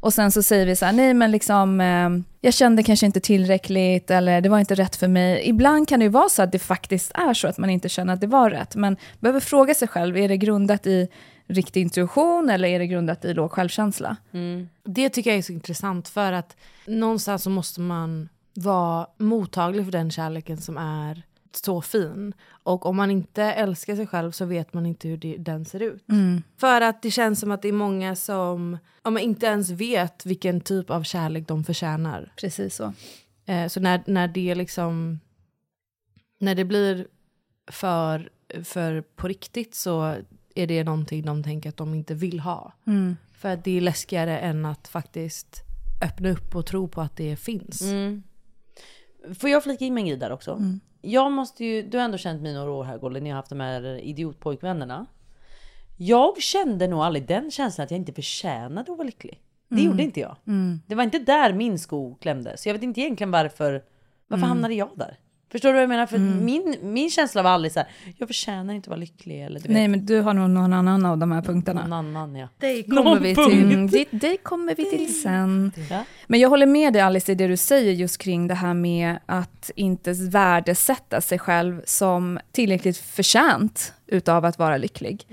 Och 0.00 0.14
sen 0.14 0.32
så 0.32 0.42
säger 0.42 0.66
vi 0.66 0.76
så 0.76 0.84
här, 0.84 0.92
nej 0.92 1.14
men 1.14 1.30
liksom, 1.30 1.80
eh, 1.80 2.08
jag 2.40 2.54
kände 2.54 2.82
kanske 2.82 3.06
inte 3.06 3.20
tillräckligt 3.20 4.10
eller 4.10 4.40
det 4.40 4.48
var 4.48 4.58
inte 4.58 4.74
rätt 4.74 4.96
för 4.96 5.08
mig. 5.08 5.48
Ibland 5.48 5.88
kan 5.88 6.00
det 6.00 6.04
ju 6.04 6.10
vara 6.10 6.28
så 6.28 6.42
att 6.42 6.52
det 6.52 6.58
faktiskt 6.58 7.12
är 7.14 7.34
så 7.34 7.48
att 7.48 7.58
man 7.58 7.70
inte 7.70 7.88
känner 7.88 8.14
att 8.14 8.20
det 8.20 8.26
var 8.26 8.50
rätt. 8.50 8.76
Men 8.76 8.96
behöver 9.20 9.40
fråga 9.40 9.74
sig 9.74 9.88
själv, 9.88 10.16
är 10.16 10.28
det 10.28 10.36
grundat 10.36 10.86
i 10.86 11.08
riktig 11.46 11.80
intuition 11.80 12.50
eller 12.50 12.68
är 12.68 12.78
det 12.78 12.86
grundat 12.86 13.24
i 13.24 13.34
låg 13.34 13.52
självkänsla? 13.52 14.16
Det 14.84 15.08
tycker 15.08 15.30
jag 15.30 15.38
är 15.38 15.42
så 15.42 15.52
intressant 15.52 16.08
för 16.08 16.32
att 16.32 16.56
någonstans 16.86 17.42
så 17.42 17.50
måste 17.50 17.80
man 17.80 18.28
vara 18.58 19.06
mottaglig 19.18 19.84
för 19.84 19.92
den 19.92 20.10
kärleken 20.10 20.56
som 20.56 20.76
är 20.76 21.22
så 21.52 21.82
fin. 21.82 22.34
Och 22.48 22.86
om 22.86 22.96
man 22.96 23.10
inte 23.10 23.42
älskar 23.42 23.96
sig 23.96 24.06
själv 24.06 24.30
så 24.30 24.44
vet 24.44 24.74
man 24.74 24.86
inte 24.86 25.08
hur 25.08 25.16
det, 25.16 25.36
den 25.36 25.64
ser 25.64 25.82
ut. 25.82 26.04
För 26.56 26.80
att 26.80 27.02
det 27.02 27.10
känns 27.10 27.40
som 27.40 27.50
att 27.50 27.62
det 27.62 27.68
är 27.68 27.72
många 27.72 28.16
som 28.16 28.78
ja, 29.02 29.10
men 29.10 29.22
inte 29.22 29.46
ens 29.46 29.70
vet 29.70 30.26
vilken 30.26 30.60
typ 30.60 30.90
av 30.90 31.02
kärlek 31.02 31.48
de 31.48 31.64
förtjänar. 31.64 32.32
Precis 32.36 32.74
så. 32.74 32.92
Eh, 33.46 33.68
så 33.68 33.80
när, 33.80 34.02
när 34.06 34.28
det 34.28 34.54
liksom 34.54 35.20
när 36.40 36.54
det 36.54 36.64
blir 36.64 37.06
för, 37.70 38.30
för 38.64 39.00
på 39.00 39.28
riktigt 39.28 39.74
så 39.74 40.16
är 40.54 40.66
det 40.66 40.84
någonting 40.84 41.24
de 41.24 41.42
tänker 41.42 41.68
att 41.68 41.76
de 41.76 41.94
inte 41.94 42.14
vill 42.14 42.40
ha. 42.40 42.72
För 43.32 43.48
att 43.48 43.64
det 43.64 43.76
är 43.76 43.80
läskigare 43.80 44.38
än 44.38 44.64
att 44.64 44.88
faktiskt 44.88 45.64
öppna 46.02 46.30
upp 46.30 46.54
och 46.56 46.66
tro 46.66 46.88
på 46.88 47.00
att 47.00 47.16
det 47.16 47.36
finns. 47.36 47.82
Får 49.38 49.50
jag 49.50 49.64
flika 49.64 49.84
in 49.84 49.94
med 49.94 50.00
en 50.00 50.06
grej 50.06 50.16
där 50.16 50.32
också? 50.32 50.54
Jag 51.00 51.32
måste 51.32 51.64
ju, 51.64 51.82
du 51.82 51.98
har 51.98 52.04
ändå 52.04 52.18
känt 52.18 52.42
mig 52.42 52.54
några 52.54 52.70
år 52.70 52.84
här 52.84 52.98
Golly, 52.98 53.20
ni 53.20 53.30
har 53.30 53.36
haft 53.36 53.48
de 53.48 53.60
här 53.60 54.00
idiotpojkvännerna. 54.00 55.06
Jag 55.96 56.42
kände 56.42 56.88
nog 56.88 57.00
aldrig 57.00 57.26
den 57.28 57.50
känslan 57.50 57.84
att 57.84 57.90
jag 57.90 57.98
inte 57.98 58.12
förtjänade 58.12 58.92
att 58.92 58.98
vara 58.98 59.06
lycklig. 59.06 59.42
Det 59.68 59.82
gjorde 59.82 60.02
inte 60.02 60.20
jag. 60.20 60.36
Det 60.86 60.94
var 60.94 61.04
inte 61.04 61.18
där 61.18 61.52
min 61.52 61.78
sko 61.78 62.14
klämde. 62.14 62.56
Så 62.56 62.68
jag 62.68 62.74
vet 62.74 62.82
inte 62.82 63.00
egentligen 63.00 63.30
varför, 63.30 63.84
varför 64.28 64.46
hamnade 64.48 64.74
jag 64.74 64.90
där? 64.94 65.18
Förstår 65.52 65.68
du 65.68 65.72
vad 65.72 65.82
jag 65.82 65.88
menar? 65.88 66.06
För 66.06 66.18
min, 66.18 66.76
min 66.82 67.10
känsla 67.10 67.42
var 67.42 67.50
aldrig 67.50 67.72
så 67.72 67.80
här, 67.80 67.88
jag 68.16 68.28
förtjänar 68.28 68.74
inte 68.74 68.86
att 68.86 68.90
vara 68.90 69.00
lycklig. 69.00 69.42
Eller 69.42 69.60
du 69.60 69.68
vet, 69.68 69.72
Nej 69.72 69.88
men 69.88 70.06
du 70.06 70.20
har 70.20 70.34
nog 70.34 70.50
någon 70.50 70.72
annan 70.72 71.06
av 71.06 71.18
de 71.18 71.32
här 71.32 71.42
punkterna. 71.42 71.86
någon 71.86 71.92
annan 71.92 72.36
ja. 72.36 72.48
Dig 72.58 72.82
kommer, 72.82 73.20
vi 73.20 73.34
till, 73.34 73.62
mm, 73.72 73.86
det, 73.86 74.04
dig 74.10 74.36
kommer 74.36 74.74
vi 74.74 74.90
till 74.90 75.22
sen. 75.22 75.72
Ja. 75.90 76.04
Men 76.26 76.40
jag 76.40 76.48
håller 76.48 76.66
med 76.66 76.92
dig 76.92 77.02
Alice 77.02 77.32
i 77.32 77.34
det 77.34 77.46
du 77.46 77.56
säger 77.56 77.92
just 77.92 78.18
kring 78.18 78.48
det 78.48 78.54
här 78.54 78.74
med 78.74 79.18
att 79.26 79.70
inte 79.76 80.12
värdesätta 80.12 81.20
sig 81.20 81.38
själv 81.38 81.82
som 81.84 82.38
tillräckligt 82.52 82.96
förtjänt 82.96 83.92
utav 84.06 84.44
att 84.44 84.58
vara 84.58 84.76
lycklig. 84.76 85.26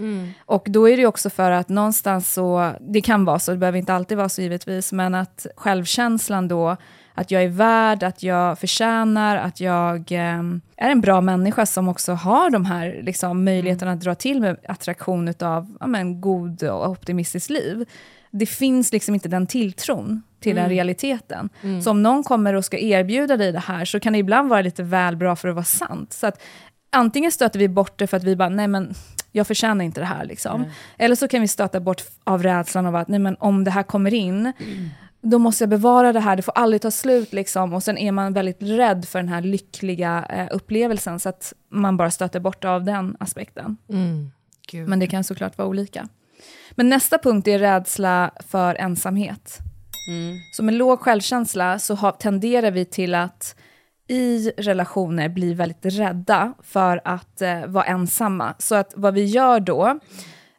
Och 0.45 0.65
då 0.69 0.89
är 0.89 0.97
det 0.97 1.05
också 1.05 1.29
för 1.29 1.51
att 1.51 1.69
någonstans 1.69 2.33
så, 2.33 2.71
det 2.79 3.01
kan 3.01 3.25
vara 3.25 3.39
så, 3.39 3.51
det 3.51 3.57
behöver 3.57 3.79
inte 3.79 3.93
alltid 3.93 4.17
vara 4.17 4.29
så 4.29 4.41
givetvis, 4.41 4.91
men 4.91 5.15
att 5.15 5.45
självkänslan 5.55 6.47
då, 6.47 6.77
att 7.15 7.31
jag 7.31 7.43
är 7.43 7.47
värd, 7.47 8.03
att 8.03 8.23
jag 8.23 8.59
förtjänar, 8.59 9.37
att 9.37 9.59
jag 9.59 10.11
eh, 10.11 10.39
är 10.77 10.89
en 10.89 11.01
bra 11.01 11.21
människa 11.21 11.65
som 11.65 11.89
också 11.89 12.13
har 12.13 12.49
de 12.49 12.65
här 12.65 12.99
liksom, 13.03 13.43
möjligheterna 13.43 13.91
att 13.91 14.01
dra 14.01 14.15
till 14.15 14.41
med 14.41 14.57
attraktion 14.67 15.27
utav 15.27 15.77
ja, 15.79 15.87
men, 15.87 16.21
god 16.21 16.63
och 16.63 16.89
optimistiskt 16.89 17.49
liv. 17.49 17.85
Det 18.31 18.45
finns 18.45 18.91
liksom 18.91 19.13
inte 19.13 19.29
den 19.29 19.47
tilltron 19.47 20.21
till 20.39 20.55
den 20.55 20.69
realiteten. 20.69 21.49
Så 21.83 21.91
om 21.91 22.03
någon 22.03 22.23
kommer 22.23 22.53
och 22.53 22.65
ska 22.65 22.77
erbjuda 22.77 23.37
dig 23.37 23.51
det 23.51 23.59
här 23.59 23.85
så 23.85 23.99
kan 23.99 24.13
det 24.13 24.19
ibland 24.19 24.49
vara 24.49 24.61
lite 24.61 24.83
väl 24.83 25.15
bra 25.17 25.35
för 25.35 25.47
att 25.47 25.55
vara 25.55 25.65
sant. 25.65 26.13
Så 26.13 26.27
att 26.27 26.41
antingen 26.89 27.31
stöter 27.31 27.59
vi 27.59 27.67
bort 27.67 27.99
det 27.99 28.07
för 28.07 28.17
att 28.17 28.23
vi 28.23 28.35
bara, 28.35 28.49
nej 28.49 28.67
men 28.67 28.93
jag 29.31 29.47
förtjänar 29.47 29.85
inte 29.85 29.99
det 30.01 30.05
här. 30.05 30.25
Liksom. 30.25 30.65
Eller 30.97 31.15
så 31.15 31.27
kan 31.27 31.41
vi 31.41 31.47
stöta 31.47 31.79
bort 31.79 32.01
av 32.23 32.43
rädslan 32.43 32.85
av 32.85 32.95
att 32.95 33.07
nej 33.07 33.19
men 33.19 33.35
om 33.39 33.63
det 33.63 33.71
här 33.71 33.83
kommer 33.83 34.13
in, 34.13 34.53
då 35.25 35.39
måste 35.39 35.61
jag 35.63 35.69
bevara 35.69 36.13
det 36.13 36.19
här, 36.19 36.35
det 36.35 36.41
får 36.41 36.57
aldrig 36.57 36.81
ta 36.81 36.91
slut. 36.91 37.33
Liksom. 37.33 37.73
Och 37.73 37.83
sen 37.83 37.97
är 37.97 38.11
man 38.11 38.33
väldigt 38.33 38.61
rädd 38.61 39.05
för 39.05 39.19
den 39.19 39.29
här 39.29 39.41
lyckliga 39.41 40.25
eh, 40.29 40.47
upplevelsen, 40.51 41.19
så 41.19 41.29
att 41.29 41.53
man 41.71 41.97
bara 41.97 42.11
stöter 42.11 42.39
bort 42.39 42.65
av 42.65 42.83
den 42.83 43.17
aspekten. 43.19 43.77
Gud. 44.71 44.87
Men 44.87 44.99
det 44.99 45.07
kan 45.07 45.23
såklart 45.23 45.57
vara 45.57 45.67
olika. 45.67 46.07
Men 46.71 46.89
nästa 46.89 47.17
punkt 47.17 47.47
är 47.47 47.59
rädsla 47.59 48.31
för 48.47 48.75
ensamhet. 48.75 49.57
Så 50.53 50.63
med 50.63 50.73
låg 50.73 50.99
självkänsla 50.99 51.79
så 51.79 51.95
har, 51.95 52.11
tenderar 52.11 52.71
vi 52.71 52.85
till 52.85 53.15
att 53.15 53.55
i 54.07 54.51
relationer 54.57 55.29
bli 55.29 55.53
väldigt 55.53 55.85
rädda 55.85 56.53
för 56.63 57.01
att 57.05 57.41
eh, 57.41 57.65
vara 57.65 57.85
ensamma. 57.85 58.53
Så 58.59 58.75
att 58.75 58.93
vad 58.95 59.13
vi 59.13 59.25
gör 59.25 59.59
då 59.59 59.99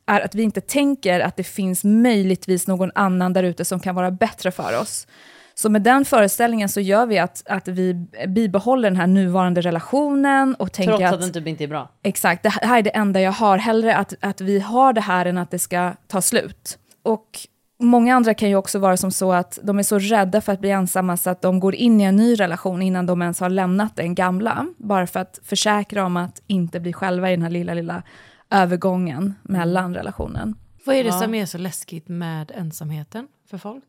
är 0.07 0.21
att 0.21 0.35
vi 0.35 0.43
inte 0.43 0.61
tänker 0.61 1.21
att 1.21 1.37
det 1.37 1.45
finns 1.45 1.85
möjligtvis 1.85 2.67
någon 2.67 2.91
annan 2.95 3.33
där 3.33 3.43
ute 3.43 3.65
som 3.65 3.81
kan 3.81 3.95
vara 3.95 4.11
bättre 4.11 4.51
för 4.51 4.81
oss. 4.81 5.07
Så 5.55 5.69
med 5.69 5.83
den 5.83 6.05
föreställningen 6.05 6.69
så 6.69 6.81
gör 6.81 7.07
vi 7.07 7.19
att, 7.19 7.43
att 7.49 7.69
vi 7.69 7.95
bibehåller 8.29 8.91
den 8.91 8.97
här 8.97 9.07
nuvarande 9.07 9.61
relationen 9.61 10.55
och 10.55 10.73
tänker 10.73 10.97
Trots 10.97 11.05
att... 11.05 11.15
att 11.15 11.21
den 11.21 11.33
typ 11.33 11.47
inte 11.47 11.65
är 11.65 11.69
bra. 11.69 11.91
Exakt, 12.03 12.43
det 12.43 12.49
här 12.49 12.79
är 12.79 12.83
det 12.83 12.91
enda 12.91 13.21
jag 13.21 13.33
har. 13.33 13.59
Hellre 13.59 13.97
att, 13.97 14.15
att 14.21 14.41
vi 14.41 14.61
har 14.61 14.93
det 14.93 15.01
här 15.01 15.27
än 15.27 15.39
att 15.39 15.51
det 15.51 15.59
ska 15.59 15.93
ta 16.07 16.23
slut. 16.23 16.79
Och 17.03 17.39
många 17.79 18.17
andra 18.17 18.35
kan 18.35 18.49
ju 18.49 18.57
också 18.57 18.79
vara 18.79 18.97
som 18.97 19.11
så 19.11 19.33
att 19.33 19.59
de 19.63 19.79
är 19.79 19.83
så 19.83 19.99
rädda 19.99 20.41
för 20.41 20.53
att 20.53 20.61
bli 20.61 20.71
ensamma 20.71 21.17
så 21.17 21.31
att 21.31 21.43
de 21.43 21.61
går 21.61 21.75
in 21.75 22.01
i 22.01 22.05
en 22.05 22.17
ny 22.17 22.35
relation 22.35 22.83
innan 22.83 23.07
de 23.07 23.23
ens 23.23 23.41
har 23.41 23.51
lämnat 23.51 23.97
den 23.97 24.15
gamla. 24.15 24.67
Bara 24.79 25.07
för 25.07 25.21
att 25.21 25.41
försäkra 25.45 26.05
om 26.05 26.17
att 26.17 26.43
inte 26.47 26.81
bli 26.81 26.93
själva 26.93 27.31
i 27.31 27.33
den 27.33 27.43
här 27.43 27.51
lilla, 27.51 27.75
lilla 27.75 28.03
övergången 28.51 29.35
mellan 29.43 29.95
relationen. 29.95 30.55
Vad 30.85 30.97
är 30.97 31.05
det 31.05 31.13
som 31.13 31.35
är 31.35 31.47
så 31.47 31.59
läskigt 31.59 32.09
med 32.09 32.53
ensamheten 32.55 33.29
för 33.47 33.59
folk? 33.59 33.85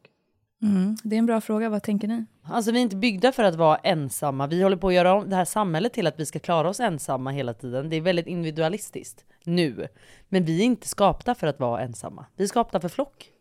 Mm, 0.62 0.98
det 1.04 1.16
är 1.16 1.20
en 1.20 1.26
bra 1.26 1.42
fråga, 1.42 1.70
vad 1.70 1.84
tänker 1.84 2.08
ni? 2.08 2.26
Alltså 2.44 2.72
vi 2.72 2.78
är 2.78 2.82
inte 2.82 2.96
byggda 2.96 3.32
för 3.32 3.44
att 3.44 3.56
vara 3.56 3.78
ensamma. 3.78 4.48
Vi 4.48 4.64
håller 4.64 4.78
på 4.78 4.88
att 4.88 4.94
göra 4.94 5.14
om 5.14 5.30
det 5.30 5.36
här 5.36 5.46
samhället 5.46 5.94
till 5.94 6.08
att 6.08 6.20
vi 6.20 6.26
ska 6.26 6.40
klara 6.40 6.70
oss 6.70 6.80
ensamma 6.80 7.32
hela 7.32 7.54
tiden. 7.54 7.90
Det 7.90 7.96
är 7.96 8.02
väldigt 8.02 8.28
individualistiskt 8.28 9.26
nu. 9.44 9.88
Men 10.30 10.46
vi 10.46 10.60
är 10.60 10.66
inte 10.66 10.88
skapta 10.88 11.36
för 11.36 11.48
att 11.48 11.60
vara 11.60 11.82
ensamma. 11.82 12.26
Vi 12.36 12.44
är 12.44 12.48
skapta 12.48 12.80
för 12.80 12.90
flock. 12.90 13.32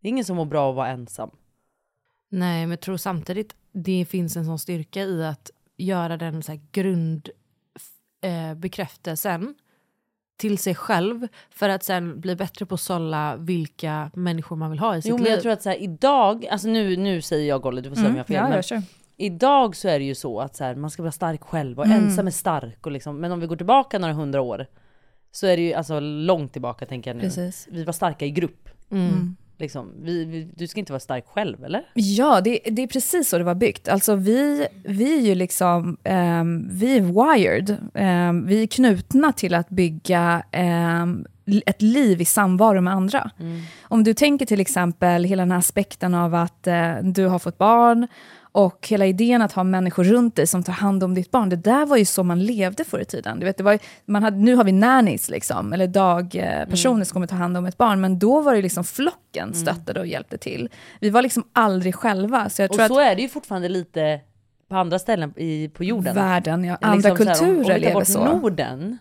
Det 0.00 0.08
är 0.08 0.10
ingen 0.10 0.24
som 0.24 0.36
mår 0.36 0.44
bra 0.44 0.62
av 0.62 0.70
att 0.70 0.76
vara 0.76 0.88
ensam. 0.88 1.30
Nej, 2.30 2.60
men 2.60 2.70
jag 2.70 2.80
tror 2.80 2.96
samtidigt 2.96 3.54
det 3.72 4.04
finns 4.04 4.36
en 4.36 4.44
sån 4.44 4.58
styrka 4.58 5.02
i 5.02 5.24
att 5.24 5.50
göra 5.76 6.16
den 6.16 6.42
så 6.42 6.52
här 6.52 6.60
grund 6.72 7.30
eh, 8.20 8.54
bekräftelsen 8.54 9.54
till 10.36 10.58
sig 10.58 10.74
själv 10.74 11.28
för 11.50 11.68
att 11.68 11.82
sen 11.82 12.20
bli 12.20 12.36
bättre 12.36 12.66
på 12.66 12.74
att 12.74 12.80
sålla 12.80 13.36
vilka 13.36 14.10
människor 14.14 14.56
man 14.56 14.70
vill 14.70 14.80
ha 14.80 14.96
i 14.96 15.02
sitt 15.02 15.10
Jo 15.10 15.16
men 15.16 15.24
liv. 15.24 15.32
jag 15.32 15.42
tror 15.42 15.52
att 15.52 15.62
så 15.62 15.68
här, 15.68 15.76
idag, 15.82 16.46
alltså 16.46 16.68
nu, 16.68 16.96
nu 16.96 17.22
säger 17.22 17.48
jag 17.48 17.62
Golly, 17.62 17.80
du 17.80 17.88
får 17.88 17.96
säga 17.96 18.08
om 18.08 18.14
jag 18.16 18.20
har 18.20 18.24
fel. 18.24 18.62
Ja, 18.70 18.76
men. 18.76 18.82
Idag 19.16 19.76
så 19.76 19.88
är 19.88 19.98
det 19.98 20.04
ju 20.04 20.14
så 20.14 20.40
att 20.40 20.56
så 20.56 20.64
här, 20.64 20.74
man 20.74 20.90
ska 20.90 21.02
vara 21.02 21.12
stark 21.12 21.42
själv 21.42 21.78
och 21.78 21.86
ensam 21.86 22.26
är 22.26 22.30
stark. 22.30 22.86
Och 22.86 22.92
liksom, 22.92 23.20
men 23.20 23.32
om 23.32 23.40
vi 23.40 23.46
går 23.46 23.56
tillbaka 23.56 23.98
några 23.98 24.14
hundra 24.14 24.40
år 24.40 24.66
så 25.32 25.46
är 25.46 25.56
det 25.56 25.62
ju 25.62 25.74
alltså 25.74 26.00
långt 26.00 26.52
tillbaka 26.52 26.86
tänker 26.86 27.10
jag 27.10 27.16
nu. 27.16 27.22
Precis. 27.22 27.68
Vi 27.70 27.84
var 27.84 27.92
starka 27.92 28.26
i 28.26 28.30
grupp. 28.30 28.68
Liksom, 29.64 29.92
vi, 30.02 30.24
vi, 30.24 30.48
du 30.54 30.66
ska 30.66 30.80
inte 30.80 30.92
vara 30.92 31.00
stark 31.00 31.26
själv 31.26 31.64
eller? 31.64 31.82
Ja, 31.94 32.40
det, 32.40 32.58
det 32.70 32.82
är 32.82 32.86
precis 32.86 33.28
så 33.28 33.38
det 33.38 33.44
var 33.44 33.54
byggt. 33.54 33.88
Alltså 33.88 34.14
vi, 34.14 34.66
vi 34.84 35.18
är 35.18 35.20
ju 35.20 35.34
liksom, 35.34 35.96
ehm, 36.04 36.68
vi 36.70 36.96
är 36.96 37.00
wired. 37.00 37.76
Ehm, 37.94 38.46
vi 38.46 38.62
är 38.62 38.66
knutna 38.66 39.32
till 39.32 39.54
att 39.54 39.68
bygga 39.68 40.42
ehm, 40.52 41.26
ett 41.66 41.82
liv 41.82 42.20
i 42.20 42.24
samvaro 42.24 42.80
med 42.80 42.92
andra. 42.92 43.30
Om 43.82 44.04
du 44.04 44.14
tänker 44.14 44.46
till 44.46 44.60
exempel 44.60 45.24
hela 45.24 45.42
den 45.42 45.50
här 45.50 45.58
aspekten 45.58 46.14
av 46.14 46.34
att 46.34 46.66
eh, 46.66 46.94
du 47.02 47.26
har 47.26 47.38
fått 47.38 47.58
barn 47.58 48.08
och 48.56 48.86
hela 48.88 49.06
idén 49.06 49.42
att 49.42 49.52
ha 49.52 49.64
människor 49.64 50.04
runt 50.04 50.36
dig 50.36 50.46
som 50.46 50.62
tar 50.62 50.72
hand 50.72 51.04
om 51.04 51.14
ditt 51.14 51.30
barn, 51.30 51.48
det 51.48 51.56
där 51.56 51.86
var 51.86 51.96
ju 51.96 52.04
så 52.04 52.22
man 52.22 52.44
levde 52.44 52.84
förr 52.84 52.98
i 53.00 53.04
tiden. 53.04 53.38
Du 53.40 53.44
vet, 53.46 53.56
det 53.56 53.62
var, 53.62 53.72
ju- 53.72 53.78
man 54.04 54.22
hade, 54.22 54.36
nu 54.36 54.54
har 54.54 54.64
vi 54.64 54.72
nannies, 54.72 55.30
liksom, 55.30 55.72
eller 55.72 55.86
dagpersoner 55.86 57.04
som 57.04 57.12
kommer 57.12 57.26
ta 57.26 57.36
hand 57.36 57.56
om 57.56 57.66
ett 57.66 57.76
barn, 57.78 58.00
men 58.00 58.18
då 58.18 58.40
var 58.40 58.54
det 58.54 58.62
liksom 58.62 58.84
flocken 58.84 59.54
stöttade 59.54 60.00
och 60.00 60.06
hjälpte 60.06 60.38
till. 60.38 60.68
Vi 61.00 61.10
var 61.10 61.22
liksom 61.22 61.44
aldrig 61.52 61.94
själva. 61.94 62.48
Så 62.50 62.62
jag 62.62 62.70
Och 62.70 62.76
tror 62.76 62.88
så 62.88 63.00
att 63.00 63.06
är 63.06 63.16
det 63.16 63.22
ju 63.22 63.28
fortfarande 63.28 63.68
lite 63.68 64.20
på 64.68 64.76
andra 64.76 64.98
ställen 64.98 65.32
i, 65.36 65.68
på 65.68 65.84
jorden. 65.84 66.14
världen, 66.14 66.64
ja, 66.64 66.72
Liksom 66.72 66.90
andra 66.90 67.02
så 67.02 67.24
här, 67.24 67.30
om- 67.40 67.46
kulturer 67.56 67.74
om 67.74 67.80
lever 67.80 68.04
så. 68.04 68.24
Norden, 68.24 68.98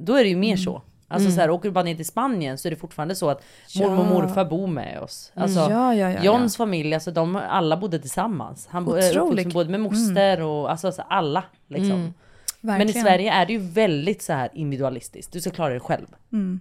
då 0.00 0.14
är 0.14 0.22
det 0.22 0.28
ju 0.30 0.36
mer 0.36 0.56
så. 0.56 0.82
Alltså 1.08 1.26
Mm. 1.26 1.34
så 1.34 1.40
här, 1.40 1.50
åker 1.50 1.68
du 1.68 1.72
bara 1.72 1.84
ner 1.84 1.94
till 1.94 2.06
Spanien 2.06 2.58
så 2.58 2.68
är 2.68 2.70
det 2.70 2.76
fortfarande 2.76 3.14
så 3.14 3.30
att 3.30 3.42
mormor 3.76 3.98
och 3.98 4.04
Ja. 4.06 4.10
morfar 4.10 4.44
bor 4.44 4.66
med 4.66 5.00
oss. 5.00 5.32
Alltså, 5.34 5.60
Ja, 5.60 5.94
ja, 5.94 6.10
ja, 6.10 6.22
Johns 6.22 6.56
familj, 6.56 6.94
alltså 6.94 7.10
de 7.10 7.36
alla 7.36 7.76
bodde 7.76 7.98
tillsammans. 7.98 8.66
Han 8.70 8.84
bo- 8.84 8.92
är 8.92 9.10
Otroligt. 9.10 9.16
uppvuxen 9.46 9.52
både 9.52 9.70
med 9.70 9.80
moster 9.80 10.40
och 10.42 10.70
alltså, 10.70 10.86
alltså 10.86 11.02
alla. 11.08 11.44
Liksom. 11.68 11.90
Mm. 11.92 12.14
Men 12.60 12.88
i. 12.88 12.92
Sverige 12.92 13.32
är 13.32 13.46
det 13.46 13.52
ju 13.52 13.58
väldigt 13.58 14.22
så 14.22 14.32
här 14.32 14.48
individualistiskt. 14.54 15.32
Du 15.32 15.40
ska 15.40 15.50
klara 15.50 15.70
dig 15.70 15.80
själv. 15.80 16.06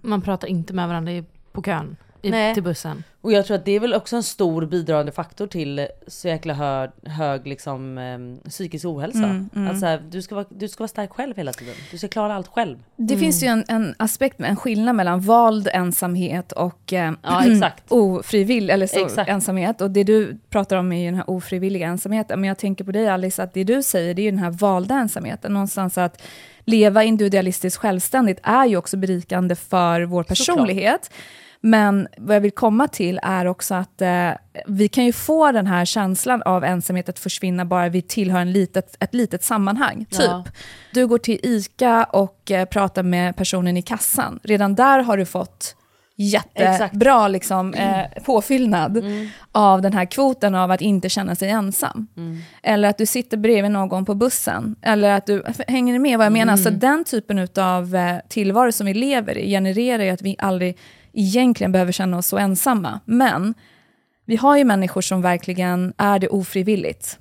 Man 0.01 0.21
pratar 0.21 0.47
inte 0.47 0.73
med 0.73 0.87
varandra 0.87 1.11
i- 1.11 1.23
på 1.51 1.61
kön 1.61 1.95
i, 2.23 2.31
Nej. 2.31 2.53
till 2.53 2.63
bussen. 2.63 3.03
Och 3.21 3.31
jag 3.31 3.45
tror 3.45 3.57
att 3.57 3.65
det 3.65 3.71
är 3.71 3.79
väl 3.79 3.93
också 3.93 4.15
en 4.15 4.23
stor 4.23 4.65
bidragande 4.65 5.11
faktor 5.11 5.47
till 5.47 5.87
så 6.07 6.27
jäkla 6.27 6.53
hög, 6.53 6.89
hög 7.03 7.47
liksom, 7.47 7.97
eh, 7.97 8.49
psykisk 8.49 8.85
ohälsa. 8.85 9.17
Mm, 9.17 9.49
mm. 9.55 9.71
Att 9.71 9.79
så 9.79 9.85
här, 9.85 10.03
du, 10.09 10.21
ska 10.21 10.35
vara, 10.35 10.45
du 10.49 10.67
ska 10.67 10.83
vara 10.83 10.87
stark 10.87 11.11
själv 11.11 11.37
hela 11.37 11.53
tiden. 11.53 11.73
Du 11.91 11.97
ska 11.97 12.07
klara 12.07 12.35
allt 12.35 12.47
själv. 12.47 12.77
Det 12.95 13.17
finns 13.17 13.43
ju 13.43 13.47
en, 13.47 13.63
en 13.67 13.95
aspekt, 13.97 14.39
en 14.39 14.55
skillnad 14.55 14.95
mellan 14.95 15.19
vald 15.21 15.69
ensamhet 15.73 16.51
och 16.51 16.93
eh, 16.93 17.13
Ja, 17.23 17.45
exakt. 17.45 17.83
ofrivillig 17.91 18.73
eller 18.73 18.87
så, 18.87 19.05
Exakt. 19.05 19.29
ensamhet. 19.29 19.81
Och 19.81 19.91
det 19.91 20.03
du 20.03 20.37
pratar 20.49 20.77
om 20.77 20.91
är 20.91 20.99
ju 20.99 21.05
den 21.05 21.15
här 21.15 21.29
ofrivilliga 21.29 21.87
ensamheten. 21.87 22.41
Men 22.41 22.47
jag 22.47 22.57
tänker 22.57 22.83
på 22.83 22.91
dig 22.91 23.09
Alice, 23.09 23.43
att 23.43 23.53
det 23.53 23.63
du 23.63 23.83
säger 23.83 24.13
det 24.13 24.21
är 24.21 24.23
ju 24.23 24.31
den 24.31 24.39
här 24.39 24.51
valda 24.51 24.95
ensamheten. 24.95 25.53
Någonstans 25.53 25.97
att 25.97 26.21
leva 26.65 27.03
individualistiskt 27.03 27.77
självständigt 27.77 28.39
är 28.43 28.65
ju 28.65 28.77
också 28.77 28.97
berikande 28.97 29.55
för 29.55 30.01
vår 30.01 30.23
personlighet. 30.23 31.11
Men 31.65 32.07
vad 32.17 32.35
jag 32.35 32.41
vill 32.41 32.51
komma 32.51 32.87
till 32.87 33.19
är 33.23 33.45
också 33.45 33.75
att 33.75 34.01
eh, 34.01 34.29
vi 34.67 34.87
kan 34.87 35.05
ju 35.05 35.13
få 35.13 35.51
den 35.51 35.67
här 35.67 35.85
känslan 35.85 36.41
av 36.41 36.63
ensamhet 36.63 37.09
att 37.09 37.19
försvinna 37.19 37.65
bara 37.65 37.89
vi 37.89 38.01
tillhör 38.01 38.39
en 38.39 38.51
litet, 38.51 38.95
ett 38.99 39.13
litet 39.13 39.43
sammanhang. 39.43 40.05
Typ, 40.09 40.21
Ja. 40.21 40.43
du 40.93 41.07
går 41.07 41.17
till 41.17 41.39
ICA 41.43 42.03
och 42.03 42.51
eh, 42.51 42.65
pratar 42.65 43.03
med 43.03 43.35
personen 43.35 43.77
i 43.77 43.81
kassan. 43.81 44.39
Redan 44.43 44.75
där 44.75 44.99
har 44.99 45.17
du 45.17 45.25
fått 45.25 45.75
jättebra 46.15 47.27
liksom, 47.27 47.73
eh, 47.73 48.23
påfyllnad 48.25 49.03
av 49.51 49.81
den 49.81 49.93
här 49.93 50.05
kvoten 50.05 50.55
av 50.55 50.71
att 50.71 50.81
inte 50.81 51.09
känna 51.09 51.35
sig 51.35 51.49
ensam. 51.49 52.07
Eller 52.63 52.89
att 52.89 52.97
du 52.97 53.05
sitter 53.05 53.37
bredvid 53.37 53.71
någon 53.71 54.05
på 54.05 54.15
bussen. 54.15 54.75
Eller 54.81 55.11
att 55.11 55.25
du, 55.25 55.43
hänger 55.67 55.99
med 55.99 56.17
vad 56.17 56.25
jag 56.25 56.33
menar? 56.33 56.57
Så 56.57 56.69
den 56.69 57.03
typen 57.03 57.47
av 57.57 57.95
eh, 57.95 58.15
tillvaro 58.29 58.71
som 58.71 58.85
vi 58.85 58.93
lever 58.93 59.37
i 59.37 59.49
genererar 59.49 60.03
ju 60.03 60.09
att 60.09 60.21
vi 60.21 60.35
aldrig 60.39 60.77
egentligen 61.13 61.71
behöver 61.71 61.91
känna 61.91 62.17
oss 62.17 62.27
så 62.27 62.37
ensamma. 62.37 62.99
Men 63.05 63.53
vi 64.25 64.35
har 64.35 64.57
ju 64.57 64.63
människor 64.63 65.01
som 65.01 65.21
verkligen 65.21 65.93
är 65.97 66.19
det 66.19 66.27
ofrivilligt. 66.27 67.19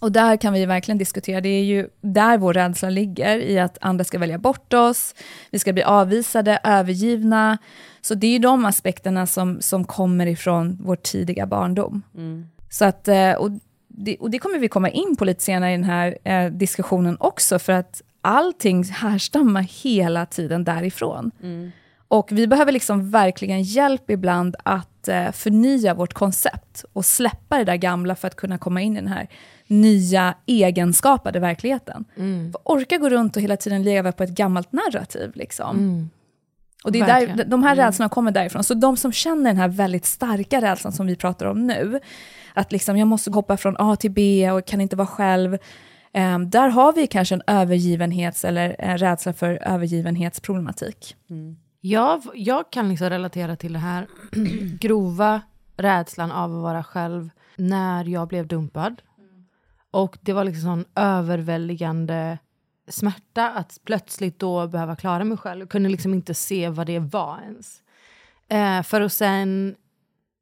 Och 0.00 0.12
där 0.12 0.36
kan 0.36 0.52
vi 0.52 0.66
verkligen 0.66 0.98
diskutera, 0.98 1.40
det 1.40 1.48
är 1.48 1.64
ju 1.64 1.88
där 2.00 2.38
vår 2.38 2.54
rädsla 2.54 2.90
ligger, 2.90 3.38
i 3.38 3.58
att 3.58 3.78
andra 3.80 4.04
ska 4.04 4.18
välja 4.18 4.38
bort 4.38 4.74
oss, 4.74 5.14
vi 5.50 5.58
ska 5.58 5.72
bli 5.72 5.82
avvisade, 5.82 6.58
övergivna. 6.64 7.58
Så 8.00 8.14
det 8.14 8.26
är 8.26 8.32
ju 8.32 8.38
de 8.38 8.64
aspekterna 8.64 9.26
som, 9.26 9.60
som 9.60 9.84
kommer 9.84 10.26
ifrån 10.26 10.78
vår 10.80 10.96
tidiga 10.96 11.46
barndom. 11.46 12.02
Så 12.70 12.84
att, 12.84 13.08
eh, 13.08 13.32
och, 13.32 13.50
det, 13.88 14.16
och 14.16 14.30
det 14.30 14.38
kommer 14.38 14.58
vi 14.58 14.68
komma 14.68 14.90
in 14.90 15.16
på 15.16 15.24
lite 15.24 15.42
senare 15.42 15.70
i 15.70 15.76
den 15.76 15.84
här 15.84 16.18
eh, 16.24 16.50
diskussionen 16.50 17.16
också, 17.20 17.58
för 17.58 17.72
att 17.72 18.02
allting 18.20 18.84
härstammar 18.84 19.62
hela 19.82 20.26
tiden 20.26 20.64
därifrån. 20.64 21.30
Och 22.08 22.28
vi 22.32 22.46
behöver 22.46 22.72
liksom 22.72 23.10
verkligen 23.10 23.62
hjälp 23.62 24.10
ibland 24.10 24.56
att 24.62 25.08
eh, 25.08 25.32
förnya 25.32 25.94
vårt 25.94 26.12
koncept 26.12 26.84
och 26.92 27.04
släppa 27.04 27.58
det 27.58 27.64
där 27.64 27.76
gamla 27.76 28.14
för 28.16 28.28
att 28.28 28.36
kunna 28.36 28.58
komma 28.58 28.80
in 28.80 28.92
i 28.96 29.00
den 29.00 29.08
här 29.08 29.28
nya 29.66 30.34
egenskapade 30.46 31.40
verkligheten. 31.40 32.04
För 32.52 32.60
orka 32.64 32.98
gå 32.98 33.08
runt 33.08 33.36
och 33.36 33.42
hela 33.42 33.56
tiden 33.56 33.82
leva 33.82 34.12
på 34.12 34.22
ett 34.22 34.30
gammalt 34.30 34.72
narrativ. 34.72 35.32
Liksom. 35.34 35.76
Och 36.84 36.92
det 36.92 37.00
är 37.00 37.06
där, 37.06 37.44
de 37.44 37.62
här 37.62 37.76
rädslorna 37.76 38.08
kommer 38.08 38.30
därifrån. 38.30 38.64
Så 38.64 38.74
de 38.74 38.96
som 38.96 39.12
känner 39.12 39.50
den 39.50 39.56
här 39.56 39.68
väldigt 39.68 40.04
starka 40.04 40.60
rädslan 40.60 40.92
som 40.92 41.06
vi 41.06 41.16
pratar 41.16 41.46
om 41.46 41.66
nu, 41.66 42.00
att 42.54 42.72
liksom 42.72 42.96
jag 42.96 43.08
måste 43.08 43.30
hoppa 43.30 43.56
från 43.56 43.76
A 43.78 43.96
till 43.96 44.10
B 44.10 44.50
och 44.50 44.66
kan 44.66 44.80
inte 44.80 44.96
vara 44.96 45.06
själv. 45.06 45.54
Eh, 46.12 46.38
där 46.38 46.68
har 46.68 46.92
vi 46.92 47.06
kanske 47.06 47.34
en 47.34 47.42
övergivenhets 47.46 48.44
eller 48.44 48.76
en 48.78 48.98
rädsla 48.98 49.32
för 49.32 49.58
övergivenhetsproblematik. 49.62 51.16
Jag, 51.86 52.22
jag 52.34 52.70
kan 52.70 52.88
liksom 52.88 53.10
relatera 53.10 53.56
till 53.56 53.72
det 53.72 53.78
här 53.78 54.08
grova 54.80 55.42
rädslan 55.76 56.32
av 56.32 56.56
att 56.56 56.62
vara 56.62 56.84
själv 56.84 57.30
när 57.56 58.04
jag 58.04 58.28
blev 58.28 58.46
dumpad. 58.46 59.02
Och 59.90 60.18
det 60.20 60.32
var 60.32 60.44
liksom 60.44 60.62
sån 60.62 60.84
överväldigande 60.94 62.38
smärta 62.88 63.50
att 63.50 63.80
plötsligt 63.84 64.38
då 64.38 64.66
behöva 64.66 64.96
klara 64.96 65.24
mig 65.24 65.38
själv. 65.38 65.60
Jag 65.60 65.68
kunde 65.68 65.88
liksom 65.88 66.14
inte 66.14 66.34
se 66.34 66.68
vad 66.68 66.86
det 66.86 66.98
var 66.98 67.40
ens. 67.42 67.82
Eh, 68.48 68.82
för 68.82 69.00
att 69.00 69.12
sen 69.12 69.76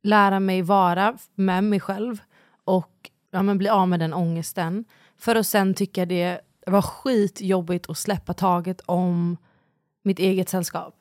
lära 0.02 0.40
mig 0.40 0.62
vara 0.62 1.18
med 1.34 1.64
mig 1.64 1.80
själv 1.80 2.22
och 2.64 3.10
ja, 3.30 3.42
men 3.42 3.58
bli 3.58 3.68
av 3.68 3.88
med 3.88 4.00
den 4.00 4.14
ångesten. 4.14 4.84
För 5.18 5.36
att 5.36 5.46
sen 5.46 5.74
tycka 5.74 6.06
det 6.06 6.40
var 6.66 6.82
skitjobbigt 6.82 7.90
att 7.90 7.98
släppa 7.98 8.34
taget 8.34 8.80
om 8.86 9.36
mitt 10.02 10.18
eget 10.18 10.48
sällskap. 10.48 10.94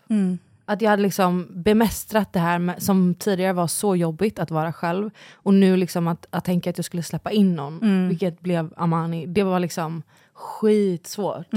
Att 0.66 0.82
jag 0.82 0.90
hade 0.90 1.02
liksom 1.04 1.48
bemästrat 1.50 2.34
det 2.34 2.40
här 2.40 2.60
med, 2.60 2.84
som 2.84 3.16
tidigare 3.16 3.54
var 3.54 3.68
så 3.68 3.96
jobbigt 3.96 4.40
att 4.40 4.52
vara 4.52 4.74
själv. 4.74 5.10
Och 5.34 5.54
nu 5.54 5.78
liksom 5.78 6.08
att, 6.08 6.28
att 6.30 6.46
tänka 6.46 6.70
att 6.70 6.78
jag 6.78 6.86
skulle 6.86 7.04
släppa 7.04 7.32
in 7.32 7.56
någon, 7.56 7.80
vilket 8.10 8.40
blev 8.40 8.74
Amani, 8.78 9.26
det 9.26 9.44
var 9.44 9.60
liksom 9.60 10.04
skitsvårt. 10.34 11.48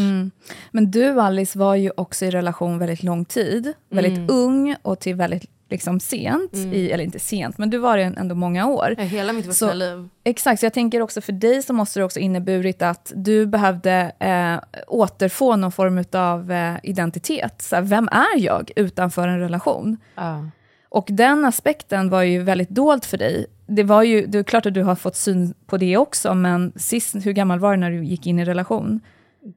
Men 0.70 0.90
du 0.90 1.20
Alice 1.20 1.58
var 1.58 1.74
ju 1.74 1.90
också 1.96 2.24
i 2.24 2.30
relation 2.30 2.78
väldigt 2.78 3.02
lång 3.02 3.24
tid, 3.24 3.72
väldigt 3.88 4.30
ung 4.30 4.76
och 4.82 5.00
till 5.00 5.14
väldigt 5.14 5.50
liksom, 5.74 6.00
sent, 6.00 6.54
i, 6.54 6.90
eller 6.90 7.04
inte 7.04 7.18
sent, 7.18 7.58
men 7.58 7.70
du 7.70 7.78
var 7.78 7.96
det 7.96 8.02
ändå 8.02 8.34
många 8.34 8.66
år. 8.66 8.94
Ja, 8.98 9.04
Hela 9.04 9.32
mitt 9.32 9.46
vuxna 9.46 9.72
liv. 9.72 10.08
Exakt, 10.24 10.60
så 10.60 10.66
jag 10.66 10.72
tänker 10.72 11.00
också 11.00 11.20
för 11.20 11.32
dig 11.32 11.62
så 11.62 11.72
måste 11.72 12.00
det 12.00 12.04
också 12.04 12.20
inneburit 12.20 12.82
att 12.82 13.12
du 13.16 13.46
behövde 13.46 14.12
eh, 14.18 14.82
återfå 14.86 15.56
någon 15.56 15.72
form 15.72 16.04
av 16.12 16.52
eh, 16.52 16.76
identitet. 16.82 17.62
Så 17.62 17.76
här, 17.76 17.82
vem 17.82 18.08
är 18.08 18.38
jag 18.38 18.70
utanför 18.76 19.28
en 19.28 19.38
relation? 19.38 19.96
Ja. 20.14 20.46
Och 20.88 21.06
den 21.10 21.44
aspekten 21.44 22.10
var 22.10 22.22
ju 22.22 22.42
väldigt 22.42 22.70
dold 22.70 23.04
för 23.04 23.18
dig. 23.18 23.46
Det, 23.66 23.82
var 23.82 24.02
ju, 24.02 24.26
det 24.26 24.38
är 24.38 24.42
klart 24.42 24.66
att 24.66 24.74
du 24.74 24.82
har 24.82 24.94
fått 24.94 25.16
syn 25.16 25.54
på 25.66 25.76
det 25.76 25.96
också, 25.96 26.34
men 26.34 26.72
sist, 26.76 27.14
hur 27.14 27.32
gammal 27.32 27.58
var 27.58 27.70
du 27.70 27.76
när 27.76 27.90
du 27.90 28.04
gick 28.04 28.26
in 28.26 28.38
i 28.38 28.44
relation? 28.44 29.00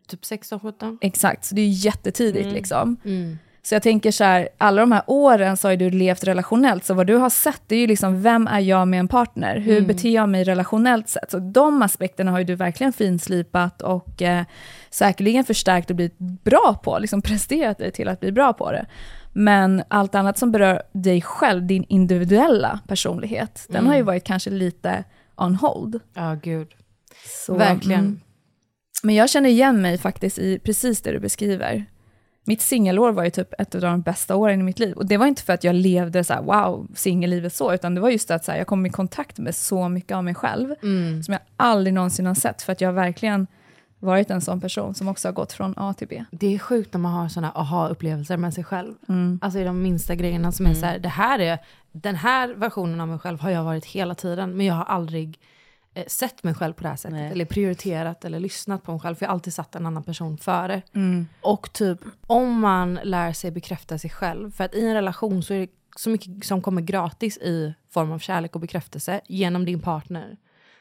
Typ 0.07 0.21
16-17. 0.21 0.97
Exakt, 1.01 1.45
så 1.45 1.55
det 1.55 1.61
är 1.61 1.85
jättetidigt. 1.85 2.53
Liksom. 2.53 2.97
Mm. 3.05 3.37
Så 3.69 3.75
jag 3.75 3.83
tänker 3.83 4.11
så 4.11 4.23
här, 4.23 4.49
alla 4.57 4.81
de 4.81 4.91
här 4.91 5.03
åren 5.07 5.57
så 5.57 5.67
har 5.67 5.75
du 5.75 5.89
levt 5.89 6.23
relationellt, 6.23 6.85
så 6.85 6.93
vad 6.93 7.07
du 7.07 7.15
har 7.15 7.29
sett 7.29 7.61
det 7.67 7.75
är 7.75 7.79
ju 7.79 7.87
liksom, 7.87 8.21
vem 8.21 8.47
är 8.47 8.59
jag 8.59 8.87
med 8.87 8.99
en 8.99 9.07
partner? 9.07 9.57
Hur 9.59 9.75
Mm. 9.77 9.87
beter 9.87 10.09
jag 10.09 10.29
mig 10.29 10.43
relationellt 10.43 11.09
sett? 11.09 11.31
Så 11.31 11.39
de 11.39 11.81
aspekterna 11.81 12.31
har 12.31 12.37
ju 12.39 12.43
du 12.45 12.55
verkligen 12.55 12.93
finslipat 12.93 13.81
och 13.81 14.21
eh, 14.21 14.43
säkerligen 14.89 15.43
förstärkt 15.43 15.89
och 15.89 15.95
blivit 15.95 16.17
bra 16.19 16.79
på, 16.83 16.99
liksom 16.99 17.21
presterat 17.21 17.77
dig 17.77 17.91
till 17.91 18.07
att 18.07 18.19
bli 18.19 18.31
bra 18.31 18.53
på 18.53 18.71
det. 18.71 18.85
Men 19.33 19.83
allt 19.87 20.15
annat 20.15 20.37
som 20.37 20.51
berör 20.51 20.81
dig 20.93 21.21
själv, 21.21 21.65
din 21.67 21.83
individuella 21.89 22.79
personlighet, 22.87 23.65
den 23.69 23.85
har 23.87 23.93
ju 23.93 23.97
Mm. 23.99 24.05
varit 24.05 24.23
kanske 24.23 24.49
lite 24.49 25.03
on 25.37 25.55
hold. 25.55 25.99
Ja, 26.13 26.37
gud. 26.43 26.67
Så, 27.45 27.55
Verkligen. 27.57 27.99
mm. 27.99 28.19
Men 29.03 29.15
jag 29.15 29.29
känner 29.29 29.49
igen 29.49 29.81
mig 29.81 29.97
faktiskt 29.97 30.37
i 30.39 30.59
precis 30.59 31.01
det 31.01 31.11
du 31.11 31.19
beskriver. 31.19 31.85
Mitt 32.47 32.61
singelår 32.61 33.11
var 33.11 33.23
ju 33.23 33.29
typ 33.29 33.53
ett 33.59 33.75
av 33.75 33.81
de 33.81 34.01
bästa 34.01 34.35
åren 34.35 34.59
i 34.59 34.63
mitt 34.63 34.79
liv. 34.79 34.95
Och 34.95 35.05
det 35.05 35.17
var 35.17 35.25
inte 35.27 35.41
för 35.43 35.53
att 35.53 35.63
jag 35.63 35.75
levde 35.75 36.23
så 36.23 36.33
här, 36.33 36.41
wow, 36.41 36.87
singellivet 36.95 37.53
så, 37.53 37.73
utan 37.73 37.95
det 37.95 38.01
var 38.01 38.09
just 38.09 38.31
att 38.31 38.45
så 38.45 38.51
här, 38.51 38.57
jag 38.57 38.67
kom 38.67 38.85
i 38.85 38.89
kontakt 38.89 39.39
med 39.39 39.55
så 39.55 39.89
mycket 39.89 40.17
av 40.17 40.23
mig 40.23 40.35
själv, 40.35 40.75
Mm. 40.83 41.23
som 41.23 41.31
jag 41.31 41.41
aldrig 41.57 41.93
någonsin 41.93 42.25
har 42.25 42.35
sett, 42.35 42.61
för 42.61 42.71
att 42.71 42.81
jag 42.81 42.93
verkligen 42.93 43.47
varit 43.99 44.29
en 44.29 44.41
sån 44.41 44.61
person 44.61 44.93
som 44.95 45.07
också 45.07 45.27
har 45.27 45.33
gått 45.33 45.53
från 45.53 45.73
A 45.77 45.93
till 45.97 46.07
B. 46.07 46.23
Det 46.31 46.55
är 46.55 46.59
sjukt 46.59 46.93
när 46.93 46.99
man 46.99 47.13
har 47.13 47.29
såna 47.29 47.51
aha-upplevelser 47.51 48.37
med 48.37 48.53
sig 48.53 48.63
själv. 48.63 48.93
Alltså 49.41 49.59
i 49.59 49.63
de 49.63 49.81
minsta 49.81 50.15
grejerna 50.15 50.51
som 50.51 50.65
är 50.65 50.73
så 50.73 50.85
här, 50.85 50.99
det 50.99 51.09
här 51.09 51.39
är, 51.39 51.57
den 51.91 52.15
här 52.15 52.47
versionen 52.53 53.01
av 53.01 53.07
mig 53.07 53.19
själv 53.19 53.39
har 53.39 53.49
jag 53.49 53.63
varit 53.63 53.85
hela 53.85 54.15
tiden, 54.15 54.57
men 54.57 54.65
jag 54.65 54.73
har 54.73 54.85
aldrig 54.85 55.39
sett 56.07 56.43
mig 56.43 56.53
själv 56.53 56.73
på 56.73 56.83
det 56.83 56.89
här 56.89 56.95
sättet. 56.95 57.17
Nej. 57.17 57.31
Eller 57.31 57.45
prioriterat 57.45 58.25
eller 58.25 58.39
lyssnat 58.39 58.83
på 58.83 58.91
mig 58.91 59.01
själv, 59.01 59.15
för 59.15 59.25
jag 59.25 59.29
har 59.29 59.33
alltid 59.33 59.53
satt 59.53 59.75
en 59.75 59.85
annan 59.85 60.03
person 60.03 60.37
före. 60.37 60.81
Och 61.41 61.73
typ, 61.73 61.99
om 62.27 62.59
man 62.59 62.99
lär 63.03 63.33
sig 63.33 63.51
bekräfta 63.51 63.97
sig 63.97 64.09
själv, 64.09 64.51
för 64.51 64.63
att 64.63 64.75
i 64.75 64.85
en 64.85 64.93
relation 64.93 65.43
så 65.43 65.53
är 65.53 65.59
det 65.59 65.71
så 65.95 66.09
mycket 66.09 66.45
som 66.45 66.61
kommer 66.61 66.81
gratis 66.81 67.37
i 67.37 67.73
form 67.89 68.11
av 68.11 68.19
kärlek 68.19 68.55
och 68.55 68.61
bekräftelse 68.61 69.21
genom 69.27 69.65
din 69.65 69.81
partner. 69.81 70.37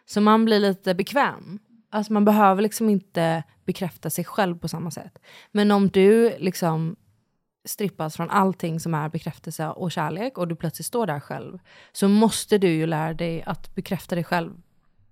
Så 0.06 0.20
man 0.20 0.44
blir 0.44 0.60
lite 0.60 0.94
bekväm. 0.94 1.58
Alltså 1.90 2.12
man 2.12 2.24
behöver 2.24 2.62
liksom 2.62 2.88
inte 2.88 3.42
bekräfta 3.64 4.10
sig 4.10 4.24
själv 4.24 4.58
på 4.58 4.68
samma 4.68 4.90
sätt. 4.90 5.18
Men 5.52 5.70
om 5.70 5.88
du 5.88 6.38
liksom 6.38 6.96
strippas 7.64 8.16
från 8.16 8.30
allting 8.30 8.80
som 8.80 8.94
är 8.94 9.08
bekräftelse 9.08 9.68
och 9.68 9.92
kärlek 9.92 10.38
och 10.38 10.48
du 10.48 10.56
plötsligt 10.56 10.86
står 10.86 11.06
där 11.06 11.20
själv 11.20 11.58
så 11.92 12.08
måste 12.08 12.58
du 12.58 12.68
ju 12.68 12.86
lära 12.86 13.14
dig 13.14 13.42
att 13.42 13.74
bekräfta 13.74 14.14
dig 14.14 14.24
själv 14.24 14.52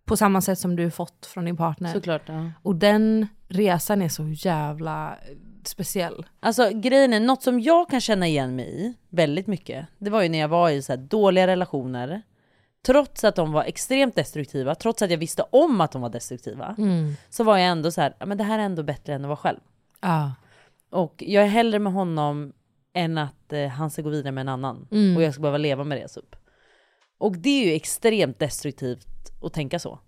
på 0.05 0.17
samma 0.17 0.41
sätt 0.41 0.59
som 0.59 0.77
du 0.77 0.91
fått 0.91 1.27
från 1.27 1.45
din 1.45 1.57
partner. 1.57 1.93
Såklart. 1.93 2.23
Ja. 2.27 2.51
Och 2.63 2.77
den 2.77 3.27
resan 3.49 4.03
är 4.03 4.09
så 4.09 4.29
jävla 4.29 5.19
speciell. 5.65 6.27
Alltså 6.41 6.71
grejen 6.75 7.13
är, 7.13 7.21
något 7.21 7.43
som 7.43 7.61
jag 7.61 7.91
kan 7.91 8.01
känna 8.01 8.27
igen 8.27 8.57
mig 8.57 8.67
i 8.67 8.95
väldigt 9.09 9.47
mycket, 9.47 9.87
det 9.99 10.11
var 10.11 10.23
ju 10.23 10.29
när 10.29 10.39
jag 10.39 10.49
var 10.49 10.71
i 10.71 10.83
så 10.83 10.93
här 10.93 10.97
dåliga 10.97 11.47
relationer, 11.47 12.23
trots 12.87 13.25
att 13.25 13.37
de 13.37 13.53
var 13.53 13.65
extremt 13.65 14.15
destruktiva, 14.15 14.75
trots 14.75 15.03
att 15.03 15.11
jag 15.11 15.19
visste 15.19 15.45
om 15.51 15.81
att 15.81 15.93
de 15.93 16.03
var 16.03 16.11
destruktiva, 16.11 16.77
så 17.31 17.45
var 17.45 17.59
jag 17.59 17.69
ändå 17.69 17.91
så 17.91 18.01
här, 18.01 18.15
"Ja, 18.19 18.27
men 18.27 18.39
det 18.39 18.45
här 18.45 18.59
är 18.59 18.63
ändå 18.63 18.83
bättre 18.83 19.15
än 19.15 19.25
att 19.25 19.29
vara 19.29 19.37
själv. 19.37 19.59
Ja. 20.01 20.33
Och 20.91 21.15
jag 21.27 21.45
är 21.45 21.49
hellre 21.49 21.79
med 21.79 21.93
honom 21.93 22.53
än 22.95 23.19
att 23.19 23.53
eh, 23.53 23.69
han 23.69 23.91
ska 23.91 24.03
gå 24.03 24.09
vidare 24.11 24.33
med 24.33 24.41
en 24.43 24.49
annan. 24.49 24.87
Och 25.17 25.23
jag 25.23 25.33
ska 25.33 25.43
behöva 25.43 25.59
leva 25.59 25.85
med 25.85 25.99
det 25.99 26.09
typ. 26.09 26.37
Och 27.19 27.37
det 27.39 27.49
är 27.63 27.67
ju 27.67 27.73
extremt 27.73 28.39
destruktivt 28.39 29.07
att 29.43 29.53
tänka 29.53 29.79
så. 29.79 29.99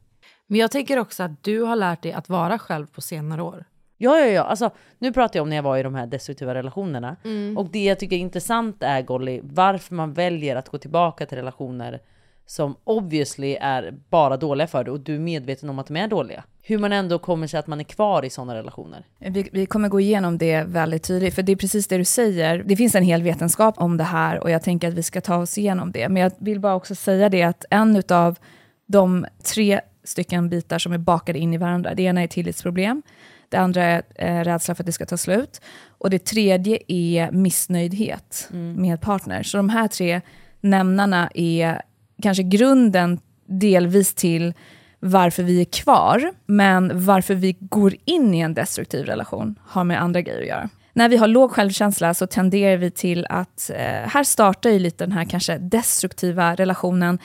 Men 0.47 0.61
jag 0.61 0.71
tänker 0.71 0.99
också 0.99 1.23
att 1.23 1.45
du 1.45 1.63
har 1.63 1.77
lärt 1.77 2.03
dig 2.03 2.13
att 2.13 2.29
vara 2.29 2.59
själv 2.59 2.87
på 2.87 3.01
senare 3.01 3.43
år. 3.43 3.65
Ja, 3.99 4.19
ja, 4.19 4.27
ja. 4.27 4.43
Alltså, 4.43 4.71
nu 4.99 5.13
pratar 5.13 5.39
jag 5.39 5.43
om 5.43 5.49
när 5.49 5.57
jag 5.57 5.63
var 5.63 5.77
i 5.77 5.83
de 5.83 5.95
här 5.95 6.07
destruktiva 6.07 6.55
relationerna. 6.55 7.17
Och 7.57 7.71
det 7.71 7.85
jag 7.85 7.99
tycker 7.99 8.17
är 8.17 8.21
intressant 8.21 8.83
är, 8.83 9.03
Golly, 9.03 9.41
varför 9.43 9.95
man 9.95 10.13
väljer 10.13 10.57
att 10.57 10.69
gå 10.69 10.79
tillbaka 10.79 11.27
till 11.27 11.37
relationer 11.37 12.01
som 12.47 12.77
obviously 12.85 13.57
är 13.61 13.95
bara 14.11 14.37
dåliga 14.37 14.67
för 14.67 14.85
dig 14.85 14.93
och 14.93 15.01
du 15.01 15.15
är 15.15 15.19
medveten 15.19 15.69
om 15.69 15.79
att 15.79 15.87
de 15.87 15.97
är 15.97 16.09
dåliga. 16.09 16.45
Hur 16.63 16.79
man 16.79 16.93
ändå 16.93 17.19
kommer 17.19 17.47
sig 17.47 17.61
att 17.61 17.67
man 17.67 17.81
är 17.81 17.85
kvar 17.85 18.25
i 18.25 18.31
sådana 18.31 18.55
relationer. 18.55 19.07
Vi, 19.19 19.49
vi 19.53 19.67
kommer 19.67 19.89
gå 19.89 20.01
igenom 20.01 20.39
det 20.39 20.65
väldigt 20.65 21.03
tydligt, 21.03 21.35
för 21.35 21.43
det 21.43 21.53
är 21.53 21.57
precis 21.57 21.87
det 21.87 21.99
du 21.99 22.05
säger. 22.05 22.63
Det 22.67 22.77
finns 22.77 22.95
en 22.95 23.03
hel 23.03 23.23
vetenskap 23.23 23.75
om 23.79 23.97
det 23.97 24.05
här 24.05 24.43
och 24.43 24.51
jag 24.51 24.63
tänker 24.63 24.89
att 24.89 24.95
vi 24.95 25.03
ska 25.03 25.21
ta 25.21 25.37
oss 25.37 25.59
igenom 25.59 25.93
det. 25.93 26.09
Men 26.09 26.23
jag 26.23 26.33
vill 26.39 26.61
bara 26.61 26.75
också 26.75 26.95
säga 26.95 27.29
det 27.29 27.43
att 27.43 27.65
en 27.71 28.03
av 28.09 28.39
de 28.87 29.27
tre 29.45 29.81
stycken 30.05 30.49
bitar 30.49 30.79
som 30.79 30.93
är 30.93 30.99
bakade 30.99 31.39
in 31.39 31.55
i 31.55 31.59
varandra, 31.59 31.95
det 31.95 32.03
ena 32.03 32.23
är 32.23 32.27
tillitsproblem, 32.27 33.03
det 33.49 33.57
andra 33.57 33.85
är 33.85 34.03
eh, 34.15 34.45
rädsla 34.45 34.75
för 34.75 34.83
att 34.83 34.87
det 34.87 34.93
ska 34.93 35.07
ta 35.07 35.17
slut 35.17 35.61
och 35.89 36.11
det 36.11 36.25
tredje 36.25 36.79
är 36.89 37.31
missnöjdhet 37.31 38.49
med 38.53 39.01
partner. 39.01 39.43
Så 39.43 39.57
de 39.57 39.69
här 39.69 39.89
tre 39.89 40.21
nämnarna 40.61 41.31
är 41.35 41.83
kanske 42.23 42.43
grunden 42.43 43.21
delvis 43.47 44.15
till 44.15 44.55
varför 45.01 45.43
vi 45.43 45.61
är 45.61 45.65
kvar, 45.65 46.31
men 46.47 47.05
varför 47.05 47.35
vi 47.35 47.57
går 47.61 47.95
in 48.05 48.35
i 48.35 48.41
en 48.41 48.55
destruktiv 48.55 49.07
relation 49.07 49.59
har 49.63 49.85
med 49.85 50.03
andra 50.03 50.21
grejer 50.21 50.41
att 50.41 50.49
göra. 50.49 50.69
När 50.93 51.09
vi 51.09 51.17
har 51.17 51.29
låg 51.29 51.51
självkänsla 51.51 52.15
så 52.15 52.27
tenderar 52.27 52.77
vi 52.77 52.91
till 52.91 53.27
att, 53.29 53.71
eh, 53.75 54.09
här 54.09 54.25
startar 54.25 54.71
ju 54.71 54.79
lite 54.79 55.05
den 55.05 55.13
här 55.13 55.25
kanske 55.25 55.59
destruktiva 55.59 56.55
relationen. 56.55 57.19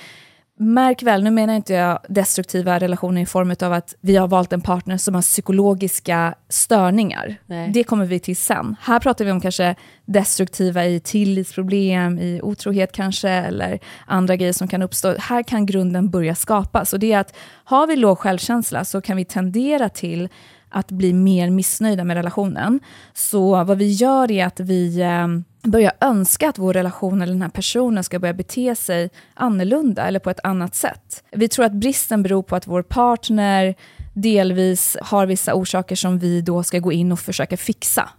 Märk 0.64 1.04
väl, 1.04 1.24
nu 1.24 1.32
menar 1.32 1.54
inte 1.54 1.74
jag 1.74 2.00
destruktiva 2.10 2.80
relationer 2.80 3.22
i 3.22 3.26
form 3.26 3.56
av 3.62 3.74
att 3.74 3.96
vi 4.02 4.16
har 4.16 4.28
valt 4.28 4.54
en 4.54 4.62
partner 4.62 4.98
som 4.98 5.16
har 5.16 5.22
psykologiska 5.22 6.36
störningar. 6.50 7.36
Nej. 7.46 7.72
Det 7.74 7.84
kommer 7.84 8.06
vi 8.06 8.20
till 8.20 8.38
sen. 8.38 8.76
Här 8.82 9.00
pratar 9.00 9.26
vi 9.26 9.32
om 9.32 9.42
kanske 9.42 9.76
destruktiva 10.06 10.86
i 10.86 11.00
tillitsproblem, 11.00 12.20
i 12.20 12.40
otrohet 12.44 12.92
kanske, 12.92 13.30
eller 13.30 13.80
andra 14.06 14.36
grejer 14.36 14.54
som 14.54 14.68
kan 14.68 14.82
uppstå. 14.82 15.16
Här 15.20 15.44
kan 15.44 15.66
grunden 15.66 16.10
börja 16.10 16.36
skapas. 16.36 16.94
Och 16.94 17.00
det 17.00 17.14
är 17.14 17.20
att 17.20 17.36
har 17.64 17.88
vi 17.88 17.96
låg 17.96 18.20
självkänsla 18.20 18.86
så 18.86 19.02
kan 19.02 19.18
vi 19.18 19.26
tendera 19.26 19.90
till 19.90 20.30
att 20.70 20.92
bli 20.92 21.14
mer 21.14 21.50
missnöjda 21.50 22.04
med 22.04 22.16
relationen. 22.16 22.80
Så 23.14 23.64
vad 23.64 23.78
vi 23.78 23.92
gör 23.92 24.32
är 24.32 24.46
att 24.46 24.60
vi 24.60 25.02
eh, 25.02 25.28
börjar 25.64 25.92
önska 26.02 26.50
att 26.50 26.58
vår 26.58 26.74
relation 26.74 27.22
eller 27.22 27.34
den 27.34 27.42
här 27.42 27.50
personen 27.50 28.04
ska 28.04 28.20
börja 28.20 28.34
bete 28.34 28.76
sig 28.76 29.10
annorlunda 29.34 30.08
eller 30.08 30.20
på 30.20 30.30
ett 30.30 30.40
annat 30.44 30.76
sätt. 30.76 31.24
Vi 31.32 31.48
tror 31.50 31.66
att 31.66 31.72
bristen 31.72 32.24
beror 32.24 32.44
på 32.44 32.56
att 32.56 32.68
vår 32.68 32.82
partner 32.82 33.76
delvis 34.14 34.98
har 35.02 35.26
vissa 35.26 35.54
orsaker 35.54 35.96
som 35.96 36.20
vi 36.20 36.42
då 36.42 36.64
ska 36.64 36.80
gå 36.80 36.92
in 36.92 37.12
och 37.12 37.20
försöka 37.20 37.58
fixa. 37.58 38.10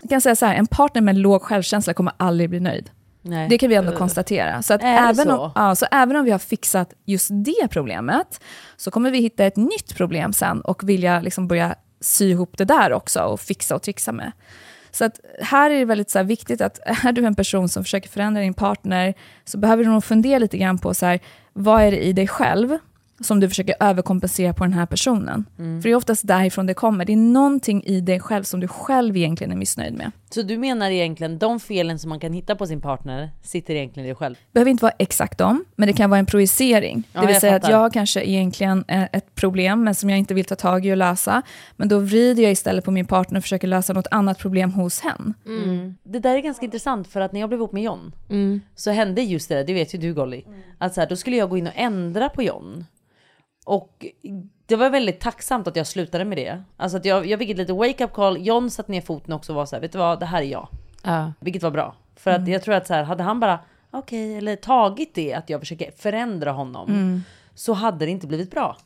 Jag 0.00 0.10
kan 0.10 0.20
säga 0.20 0.36
så 0.36 0.46
här, 0.46 0.54
en 0.54 0.66
partner 0.66 1.02
med 1.02 1.16
låg 1.16 1.42
självkänsla 1.42 1.94
kommer 1.94 2.12
aldrig 2.16 2.50
bli 2.50 2.60
nöjd. 2.60 2.90
Nej. 3.22 3.48
Det 3.48 3.58
kan 3.58 3.68
vi 3.68 3.74
ändå 3.74 3.92
konstatera. 3.92 4.62
Så, 4.62 4.74
att 4.74 4.80
även, 4.84 5.14
så? 5.14 5.36
Om, 5.36 5.52
ja, 5.54 5.74
så 5.74 5.86
även 5.90 6.16
om 6.16 6.24
vi 6.24 6.30
har 6.30 6.38
fixat 6.38 6.92
just 7.04 7.28
det 7.30 7.68
problemet, 7.70 8.40
så 8.76 8.90
kommer 8.90 9.10
vi 9.10 9.18
hitta 9.18 9.44
ett 9.44 9.56
nytt 9.56 9.96
problem 9.96 10.32
sen 10.32 10.60
och 10.60 10.88
vilja 10.88 11.20
liksom 11.20 11.48
börja 11.48 11.74
sy 12.00 12.30
ihop 12.30 12.58
det 12.58 12.64
där 12.64 12.92
också 12.92 13.20
och 13.20 13.40
fixa 13.40 13.74
och 13.74 13.82
trixa 13.82 14.12
med. 14.12 14.32
Så 14.90 15.04
att 15.04 15.20
här 15.40 15.70
är 15.70 15.78
det 15.78 15.84
väldigt 15.84 16.10
så 16.10 16.18
här 16.18 16.24
viktigt 16.24 16.60
att 16.60 16.78
är 17.04 17.12
du 17.12 17.24
en 17.26 17.34
person 17.34 17.68
som 17.68 17.84
försöker 17.84 18.08
förändra 18.08 18.42
din 18.42 18.54
partner, 18.54 19.14
så 19.44 19.58
behöver 19.58 19.84
du 19.84 19.90
nog 19.90 20.04
fundera 20.04 20.38
lite 20.38 20.58
grann 20.58 20.78
på 20.78 20.94
så 20.94 21.06
här, 21.06 21.20
vad 21.52 21.82
är 21.82 21.90
det 21.90 21.98
i 21.98 22.12
dig 22.12 22.28
själv 22.28 22.78
som 23.20 23.40
du 23.40 23.48
försöker 23.48 23.74
överkompensera 23.80 24.54
på 24.54 24.64
den 24.64 24.72
här 24.72 24.86
personen. 24.86 25.44
För 25.56 25.82
det 25.82 25.90
är 25.90 25.94
oftast 25.94 26.26
därifrån 26.26 26.66
det 26.66 26.74
kommer. 26.74 27.04
Det 27.04 27.12
är 27.12 27.16
någonting 27.16 27.82
i 27.84 28.00
dig 28.00 28.20
själv 28.20 28.42
som 28.42 28.60
du 28.60 28.68
själv 28.68 29.16
egentligen 29.16 29.52
är 29.52 29.56
missnöjd 29.56 29.94
med. 29.94 30.10
Så 30.30 30.42
du 30.42 30.58
menar 30.58 30.90
egentligen 30.90 31.38
de 31.38 31.60
felen 31.60 31.98
som 31.98 32.08
man 32.08 32.20
kan 32.20 32.32
hitta 32.32 32.56
på 32.56 32.66
sin 32.66 32.80
partner 32.80 33.30
sitter 33.42 33.74
egentligen 33.74 34.04
i 34.04 34.08
dig 34.08 34.16
själv? 34.16 34.34
behöver 34.52 34.70
inte 34.70 34.84
vara 34.84 34.94
exakt 34.98 35.38
dem, 35.38 35.64
men 35.76 35.86
det 35.86 35.92
kan 35.92 36.10
vara 36.10 36.18
en 36.18 36.26
projicering. 36.26 37.02
Ja, 37.12 37.20
det 37.20 37.26
vill 37.26 37.32
jag 37.32 37.40
säga 37.40 37.56
att 37.56 37.62
fattar. 37.62 37.72
jag 37.72 37.78
har 37.78 37.90
kanske 37.90 38.24
egentligen 38.24 38.84
eh, 38.88 39.02
ett 39.12 39.34
problem, 39.34 39.84
men 39.84 39.94
som 39.94 40.10
jag 40.10 40.18
inte 40.18 40.34
vill 40.34 40.44
ta 40.44 40.54
tag 40.54 40.86
i 40.86 40.92
och 40.92 40.96
lösa. 40.96 41.42
Men 41.76 41.88
då 41.88 41.98
vrider 41.98 42.42
jag 42.42 42.52
istället 42.52 42.84
på 42.84 42.90
min 42.90 43.06
partner 43.06 43.38
och 43.38 43.44
försöker 43.44 43.68
lösa 43.68 43.92
något 43.92 44.06
annat 44.10 44.38
problem 44.38 44.72
hos 44.72 45.00
hen. 45.00 45.34
Det 46.02 46.18
där 46.18 46.34
är 46.34 46.40
ganska 46.40 46.64
intressant 46.64 47.08
för 47.08 47.20
att 47.20 47.32
när 47.32 47.40
jag 47.40 47.48
blev 47.48 47.58
ihop 47.58 47.72
med 47.72 47.82
John 47.82 48.12
så 48.74 48.90
hände 48.90 49.22
just 49.22 49.48
det, 49.48 49.64
det 49.64 49.72
vet 49.72 49.94
ju 49.94 49.98
du 49.98 50.14
Golly. 50.14 50.42
Att 50.78 50.94
så 50.94 51.00
här, 51.00 51.08
då 51.08 51.16
skulle 51.16 51.36
jag 51.36 51.50
gå 51.50 51.56
in 51.58 51.66
och 51.66 51.72
ändra 51.76 52.28
på 52.28 52.42
John. 52.42 52.84
Och 53.64 54.06
det 54.66 54.76
var 54.76 54.90
väldigt 54.90 55.20
tacksamt 55.20 55.68
att 55.68 55.76
jag 55.76 55.86
slutade 55.86 56.24
med 56.24 56.38
det. 56.38 56.62
Alltså 56.76 56.96
att 56.96 57.04
jag, 57.04 57.26
jag 57.26 57.38
fick 57.38 57.50
ett 57.50 57.56
litet 57.56 57.76
wake 57.76 58.04
up 58.04 58.12
call, 58.12 58.46
John 58.46 58.70
satte 58.70 58.92
ner 58.92 59.00
foten 59.00 59.32
också 59.34 59.52
och 59.52 59.56
var 59.56 59.66
så 59.66 59.76
här, 59.76 59.80
vet 59.80 59.92
du 59.92 59.98
vad, 59.98 60.20
det 60.20 60.26
här 60.26 60.42
är 60.42 60.46
jag. 60.46 60.68
Ja. 61.02 61.32
Vilket 61.40 61.62
var 61.62 61.70
bra. 61.70 61.94
För 62.16 62.30
att 62.30 62.48
jag 62.48 62.62
tror 62.62 62.74
att 62.74 62.86
så 62.86 62.94
här, 62.94 63.02
hade 63.02 63.22
han 63.22 63.40
bara, 63.40 63.58
okej, 63.90 64.36
eller 64.36 64.56
tagit 64.56 65.14
det 65.14 65.34
att 65.34 65.50
jag 65.50 65.60
försöker 65.60 65.90
förändra 65.96 66.52
honom. 66.52 66.86
Så 67.54 67.72
hade 67.72 68.04
det 68.04 68.10
inte 68.10 68.26
blivit 68.26 68.50
bra. 68.50 68.76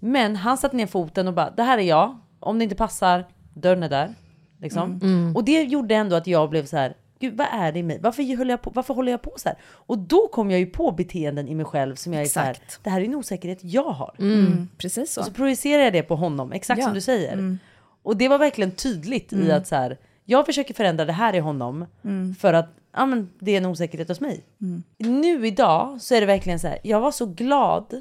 Men 0.00 0.36
han 0.36 0.58
satte 0.58 0.76
ner 0.76 0.86
foten 0.86 1.28
och 1.28 1.34
bara, 1.34 1.50
det 1.50 1.62
här 1.62 1.78
är 1.78 1.82
jag. 1.82 2.18
Om 2.40 2.58
det 2.58 2.62
inte 2.62 2.76
passar, 2.76 3.24
dörren 3.54 3.82
är 3.82 3.88
där. 3.88 4.14
Liksom. 4.58 5.00
Och 5.36 5.44
det 5.44 5.62
gjorde 5.62 5.94
ändå 5.94 6.16
att 6.16 6.26
jag 6.26 6.50
blev 6.50 6.64
så 6.66 6.76
här, 6.76 6.96
gud 7.24 7.36
vad 7.38 7.46
är 7.50 7.72
det 7.72 7.78
i 7.78 7.82
mig? 7.82 7.98
Varför, 8.02 8.36
höll 8.36 8.48
jag 8.48 8.62
på, 8.62 8.70
varför 8.70 8.94
håller 8.94 9.12
jag 9.12 9.22
på 9.22 9.32
så 9.36 9.48
här? 9.48 9.58
Och 9.64 9.98
då 9.98 10.28
kom 10.28 10.50
jag 10.50 10.60
ju 10.60 10.66
på 10.66 10.92
beteenden 10.92 11.48
i 11.48 11.54
mig 11.54 11.66
själv 11.66 11.94
som 11.94 12.12
jag 12.12 12.22
är 12.22 12.26
så 12.26 12.40
här, 12.40 12.58
det 12.82 12.90
här 12.90 13.00
är 13.00 13.04
en 13.04 13.14
osäkerhet 13.14 13.58
jag 13.62 13.90
har. 13.90 14.14
Mm, 14.18 14.68
precis 14.78 15.12
så. 15.12 15.20
Och 15.20 15.26
så 15.26 15.32
projicerar 15.32 15.82
jag 15.82 15.92
det 15.92 16.02
på 16.02 16.16
honom, 16.16 16.52
exakt 16.52 16.78
Ja. 16.78 16.84
som 16.84 16.94
du 16.94 17.00
säger. 17.00 17.58
Och 18.02 18.16
det 18.16 18.28
var 18.28 18.38
verkligen 18.38 18.70
tydligt 18.70 19.32
i 19.32 19.52
att 19.52 19.66
så 19.66 19.74
här, 19.76 19.98
jag 20.24 20.46
försöker 20.46 20.74
förändra 20.74 21.04
det 21.04 21.12
här 21.12 21.34
i 21.34 21.38
honom 21.38 21.86
för 22.38 22.52
att 22.52 22.68
ja, 22.96 23.06
men 23.06 23.30
det 23.38 23.50
är 23.52 23.56
en 23.56 23.66
osäkerhet 23.66 24.08
hos 24.08 24.20
mig. 24.20 24.44
Nu 24.98 25.46
idag 25.46 26.02
så 26.02 26.14
är 26.14 26.20
det 26.20 26.26
verkligen 26.26 26.58
så 26.60 26.68
här, 26.68 26.78
jag 26.82 27.00
var 27.00 27.10
så 27.10 27.26
glad 27.26 28.00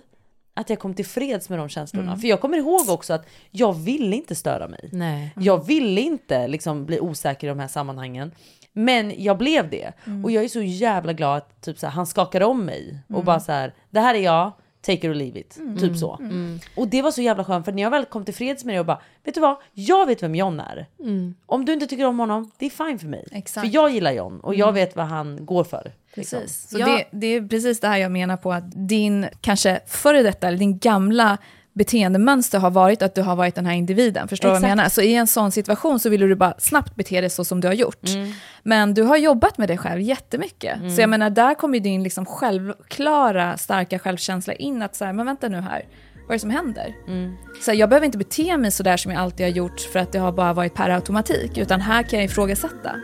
att 0.53 0.69
jag 0.69 0.79
kom 0.79 0.93
till 0.93 1.05
freds 1.05 1.49
med 1.49 1.59
de 1.59 1.69
känslorna. 1.69 2.17
För 2.17 2.27
jag 2.27 2.41
kommer 2.41 2.57
ihåg 2.57 2.89
också 2.89 3.13
att 3.13 3.25
jag 3.51 3.73
ville 3.73 4.15
inte 4.15 4.35
störa 4.35 4.67
mig. 4.67 4.89
Nej. 4.91 5.33
Jag 5.35 5.65
ville 5.67 6.01
inte 6.01 6.47
liksom 6.47 6.85
bli 6.85 6.99
osäker 6.99 7.47
i 7.47 7.49
de 7.49 7.59
här 7.59 7.67
sammanhangen. 7.67 8.31
Men 8.73 9.23
jag 9.23 9.37
blev 9.37 9.69
det. 9.69 9.91
Och 10.23 10.31
jag 10.31 10.43
är 10.43 10.47
så 10.47 10.61
jävla 10.61 11.13
glad 11.13 11.37
att 11.37 11.61
typ 11.61 11.79
så 11.79 11.85
här, 11.87 11.93
han 11.93 12.05
skakade 12.07 12.45
om 12.45 12.65
mig. 12.65 12.99
Och 13.09 13.23
bara 13.23 13.39
så 13.39 13.51
här, 13.51 13.73
det 13.89 13.99
här 13.99 14.15
är 14.15 14.19
jag, 14.19 14.51
take 14.81 14.93
it 14.97 15.03
or 15.05 15.13
leave 15.13 15.39
it. 15.39 15.59
Typ 15.79 15.97
så. 15.97 16.19
Och 16.75 16.87
det 16.87 17.01
var 17.01 17.11
så 17.11 17.21
jävla 17.21 17.43
skönt 17.45 17.65
för 17.65 17.71
när 17.71 17.83
jag 17.83 17.89
väl 17.91 18.05
kom 18.05 18.25
till 18.25 18.33
freds 18.33 18.65
med 18.65 18.75
det 18.75 18.79
och 18.79 18.85
bara, 18.85 19.01
vet 19.23 19.35
du 19.35 19.41
vad? 19.41 19.55
Jag 19.73 20.05
vet 20.05 20.23
vem 20.23 20.35
John 20.35 20.59
är. 20.59 20.87
Om 21.45 21.65
du 21.65 21.73
inte 21.73 21.87
tycker 21.87 22.05
om 22.05 22.19
honom, 22.19 22.51
det 22.57 22.65
är 22.65 22.69
fine 22.69 22.99
för 22.99 23.07
mig. 23.07 23.27
Exakt. 23.31 23.67
För 23.67 23.73
jag 23.75 23.89
gillar 23.91 24.11
John 24.11 24.39
och 24.39 24.55
jag 24.55 24.73
vet 24.73 24.95
vad 24.95 25.05
han 25.05 25.45
går 25.45 25.63
för. 25.63 25.91
liksom. 26.13 26.39
Precis. 26.39 26.69
Så 26.69 26.79
Ja. 26.79 26.85
det, 26.85 27.05
det 27.11 27.27
är 27.27 27.47
precis 27.47 27.79
det 27.79 27.87
här 27.87 27.97
jag 27.97 28.11
menar 28.11 28.37
på 28.37 28.53
att 28.53 28.63
din 28.87 29.25
kanske 29.41 29.79
före 29.87 30.21
detta, 30.23 30.47
eller 30.47 30.57
din 30.57 30.77
gamla 30.79 31.37
beteendemönster 31.73 32.59
har 32.59 32.71
varit 32.71 33.01
att 33.01 33.15
du 33.15 33.21
har 33.21 33.35
varit 33.35 33.55
den 33.55 33.65
här 33.65 33.73
individen. 33.73 34.27
Förstår 34.27 34.49
du 34.49 34.53
vad 34.53 34.61
jag 34.61 34.65
Exakt. 34.65 34.77
menar? 34.77 34.89
Så 34.89 35.01
i 35.01 35.15
en 35.15 35.27
sån 35.27 35.51
situation 35.51 35.99
så 35.99 36.09
vill 36.09 36.21
du 36.21 36.35
bara 36.35 36.53
snabbt 36.57 36.95
bete 36.95 37.21
dig 37.21 37.29
så 37.29 37.45
som 37.45 37.61
du 37.61 37.67
har 37.67 37.75
gjort. 37.75 38.07
Mm. 38.07 38.33
Men 38.63 38.93
du 38.93 39.03
har 39.03 39.17
jobbat 39.17 39.57
med 39.57 39.69
dig 39.69 39.77
själv 39.77 40.01
jättemycket. 40.01 40.95
Så 40.95 41.01
jag 41.01 41.09
menar, 41.09 41.29
där 41.29 41.55
kommer 41.55 41.79
din 41.79 42.03
liksom 42.03 42.25
självklara, 42.25 43.57
starka 43.57 43.99
självkänsla 43.99 44.53
in 44.53 44.81
att 44.81 44.95
så 44.95 45.05
här, 45.05 45.13
men 45.13 45.25
vänta 45.25 45.49
nu 45.49 45.61
här, 45.61 45.85
vad 46.23 46.29
är 46.29 46.33
det 46.33 46.39
som 46.39 46.49
händer? 46.49 46.95
Mm. 47.07 47.35
Så 47.61 47.71
här, 47.71 47.77
jag 47.77 47.89
behöver 47.89 48.05
inte 48.05 48.17
bete 48.17 48.57
mig 48.57 48.71
så 48.71 48.83
där 48.83 48.97
som 48.97 49.11
jag 49.11 49.21
alltid 49.21 49.45
har 49.45 49.51
gjort 49.51 49.79
för 49.79 49.99
att 49.99 50.11
det 50.11 50.19
har 50.19 50.31
bara 50.31 50.53
varit 50.53 50.73
per 50.73 50.89
automatik, 50.89 51.57
utan 51.57 51.81
här 51.81 52.03
kan 52.03 52.19
jag 52.19 52.25
ifrågasätta. 52.25 52.95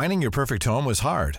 Finding 0.00 0.22
your 0.22 0.32
perfect 0.32 0.66
home 0.66 0.88
was 0.88 1.00
hard, 1.00 1.38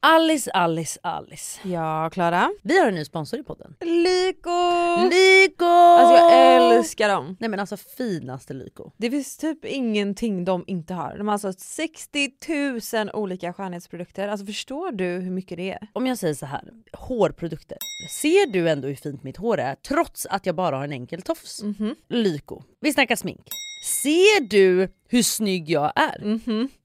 Alice, 0.00 0.50
Alice, 0.50 1.00
Alice. 1.02 1.60
Ja, 1.68 2.10
Klara. 2.12 2.50
Vi 2.62 2.78
har 2.78 2.88
en 2.88 2.94
ny 2.94 3.04
sponsor 3.04 3.40
i 3.40 3.42
podden. 3.42 3.74
Lyko! 3.80 4.50
Lyko! 5.10 5.64
Alltså 5.64 6.14
jag 6.14 6.76
älskar 6.76 7.08
dem. 7.08 7.36
Nej 7.40 7.50
men 7.50 7.60
alltså 7.60 7.76
finaste 7.76 8.54
Lyko. 8.54 8.90
Det 8.96 9.10
finns 9.10 9.36
typ 9.36 9.64
ingenting 9.64 10.44
de 10.44 10.64
inte 10.66 10.94
har. 10.94 11.18
De 11.18 11.26
har 11.28 11.32
alltså 11.32 11.52
60 11.52 12.30
000 12.94 13.10
olika 13.12 13.52
skönhetsprodukter. 13.52 14.28
Alltså 14.28 14.46
förstår 14.46 14.92
du 14.92 15.04
hur 15.04 15.30
mycket 15.30 15.56
det 15.56 15.70
är? 15.72 15.88
Om 15.92 16.06
jag 16.06 16.18
säger 16.18 16.34
så 16.34 16.46
här, 16.46 16.62
hårprodukter. 16.92 17.78
Ser 18.20 18.52
du 18.52 18.68
ändå 18.68 18.88
hur 18.88 18.94
fint 18.94 19.22
mitt 19.22 19.36
hår 19.36 19.58
är 19.58 19.74
trots 19.74 20.26
att 20.26 20.46
jag 20.46 20.54
bara 20.54 20.76
har 20.76 20.84
en 20.84 20.92
enkel 20.92 21.22
tofs? 21.22 21.60
Lyko. 22.08 22.62
Vi 22.80 22.92
snackar 22.92 23.16
smink. 23.16 23.48
Ser 23.84 24.48
du 24.48 24.88
hur 25.08 25.22
snygg 25.22 25.70
jag 25.70 25.92
är? 25.96 26.40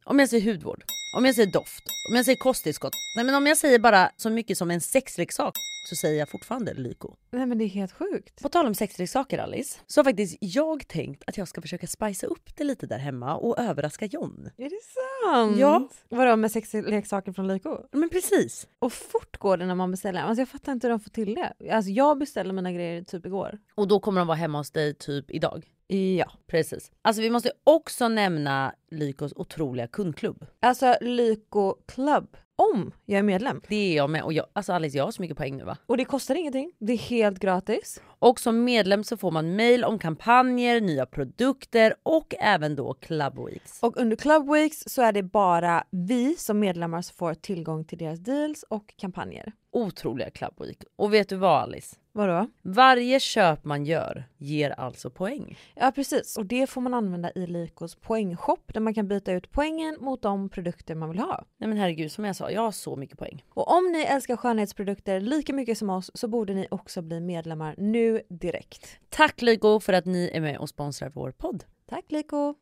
Om 0.05 0.19
jag 0.19 0.29
säger 0.29 0.51
hudvård, 0.51 0.83
om 1.13 1.25
jag 1.25 1.35
säger 1.35 1.51
doft, 1.51 1.83
om 2.09 2.15
jag 2.15 2.25
säger 2.25 2.37
kosttillskott. 2.37 2.93
Nej 3.15 3.25
men 3.25 3.35
om 3.35 3.47
jag 3.47 3.57
säger 3.57 3.79
bara 3.79 4.11
så 4.17 4.29
mycket 4.29 4.57
som 4.57 4.71
en 4.71 4.81
sexleksak 4.81 5.53
så 5.89 5.95
säger 5.95 6.19
jag 6.19 6.29
fortfarande 6.29 6.73
Lyko. 6.73 7.15
Nej 7.31 7.45
men 7.45 7.57
det 7.57 7.63
är 7.63 7.67
helt 7.69 7.91
sjukt. 7.91 8.41
På 8.41 8.49
tal 8.49 8.67
om 8.67 8.75
sexleksaker 8.75 9.37
Alice, 9.37 9.79
så 9.87 9.99
har 9.99 10.03
faktiskt 10.03 10.37
jag 10.39 10.87
tänkt 10.87 11.23
att 11.27 11.37
jag 11.37 11.47
ska 11.47 11.61
försöka 11.61 11.87
spicea 11.87 12.29
upp 12.29 12.55
det 12.57 12.63
lite 12.63 12.87
där 12.87 12.97
hemma 12.97 13.35
och 13.35 13.59
överraska 13.59 14.05
John. 14.05 14.49
Är 14.57 14.69
det 14.69 14.79
sant? 14.81 15.57
Ja. 15.59 15.89
Vadå 16.09 16.35
med 16.35 16.51
sexleksaker 16.51 17.31
från 17.31 17.47
Lyko? 17.47 17.77
Men 17.91 18.09
precis. 18.09 18.67
Och 18.79 18.93
fort 18.93 19.37
går 19.37 19.57
det 19.57 19.65
när 19.65 19.75
man 19.75 19.91
beställer. 19.91 20.21
Alltså 20.21 20.41
jag 20.41 20.49
fattar 20.49 20.71
inte 20.71 20.87
hur 20.87 20.91
de 20.91 20.99
får 20.99 21.11
till 21.11 21.35
det. 21.35 21.73
Alltså 21.73 21.91
jag 21.91 22.17
beställde 22.17 22.53
mina 22.53 22.71
grejer 22.71 23.03
typ 23.03 23.25
igår. 23.25 23.59
Och 23.75 23.87
då 23.87 23.99
kommer 23.99 24.21
de 24.21 24.27
vara 24.27 24.37
hemma 24.37 24.57
hos 24.57 24.71
dig 24.71 24.93
typ 24.93 25.31
idag. 25.31 25.65
Ja. 25.97 26.31
Precis. 26.47 26.91
Alltså 27.01 27.21
vi 27.21 27.29
måste 27.29 27.51
också 27.63 28.07
nämna 28.07 28.75
Lykos 28.91 29.33
otroliga 29.35 29.87
kundklubb. 29.87 30.45
Alltså 30.59 30.95
Lyko 31.01 31.75
Club. 31.87 32.37
Om 32.55 32.91
jag 33.05 33.19
är 33.19 33.23
medlem. 33.23 33.61
Det 33.67 33.75
är 33.75 33.95
jag 33.95 34.09
med 34.09 34.23
och 34.23 34.33
jag, 34.33 34.45
alltså 34.53 34.73
Alice 34.73 34.97
jag 34.97 35.05
har 35.05 35.11
så 35.11 35.21
mycket 35.21 35.37
poäng 35.37 35.57
nu 35.57 35.63
va? 35.63 35.77
Och 35.85 35.97
det 35.97 36.05
kostar 36.05 36.35
ingenting. 36.35 36.71
Det 36.79 36.93
är 36.93 36.97
helt 36.97 37.39
gratis. 37.39 38.01
Och 38.23 38.39
som 38.39 38.63
medlem 38.63 39.03
så 39.03 39.17
får 39.17 39.31
man 39.31 39.55
mail 39.55 39.83
om 39.83 39.99
kampanjer, 39.99 40.81
nya 40.81 41.05
produkter 41.05 41.95
och 42.03 42.35
även 42.39 42.75
då 42.75 42.93
Club 42.93 43.45
Weeks. 43.45 43.83
Och 43.83 43.97
under 43.97 44.15
Club 44.15 44.51
Weeks 44.51 44.83
så 44.87 45.01
är 45.01 45.11
det 45.11 45.23
bara 45.23 45.83
vi 45.89 46.35
som 46.35 46.59
medlemmar 46.59 47.01
som 47.01 47.15
får 47.15 47.33
tillgång 47.33 47.85
till 47.85 47.97
deras 47.97 48.19
deals 48.19 48.63
och 48.63 48.93
kampanjer. 48.97 49.53
Otroliga 49.71 50.29
Club 50.29 50.53
Week. 50.59 50.83
Och 50.95 51.13
vet 51.13 51.29
du 51.29 51.35
vad 51.35 51.61
Alice? 51.61 51.95
Vadå? 52.13 52.47
Varje 52.61 53.19
köp 53.19 53.65
man 53.65 53.85
gör 53.85 54.23
ger 54.37 54.69
alltså 54.69 55.09
poäng. 55.09 55.57
Ja 55.75 55.91
precis, 55.95 56.37
och 56.37 56.45
det 56.45 56.67
får 56.67 56.81
man 56.81 56.93
använda 56.93 57.31
i 57.35 57.47
Likos 57.47 57.95
poängshop 57.95 58.73
där 58.73 58.81
man 58.81 58.93
kan 58.93 59.07
byta 59.07 59.31
ut 59.31 59.51
poängen 59.51 59.97
mot 59.99 60.21
de 60.21 60.49
produkter 60.49 60.95
man 60.95 61.09
vill 61.09 61.19
ha. 61.19 61.45
Nej 61.57 61.67
men 61.67 61.77
herregud 61.77 62.11
som 62.11 62.25
jag 62.25 62.35
sa, 62.35 62.51
jag 62.51 62.61
har 62.61 62.71
så 62.71 62.95
mycket 62.95 63.17
poäng. 63.17 63.43
Och 63.49 63.77
om 63.77 63.91
ni 63.91 63.99
älskar 64.01 64.35
skönhetsprodukter 64.37 65.19
lika 65.19 65.53
mycket 65.53 65.77
som 65.77 65.89
oss 65.89 66.11
så 66.13 66.27
borde 66.27 66.53
ni 66.53 66.67
också 66.71 67.01
bli 67.01 67.19
medlemmar 67.19 67.75
nu 67.77 68.10
direkt. 68.29 68.99
Tack 69.09 69.41
Lyko 69.41 69.79
för 69.79 69.93
att 69.93 70.05
ni 70.05 70.31
är 70.33 70.41
med 70.41 70.57
och 70.57 70.69
sponsrar 70.69 71.11
vår 71.13 71.31
podd. 71.31 71.63
Tack 71.89 72.05
Liko! 72.09 72.55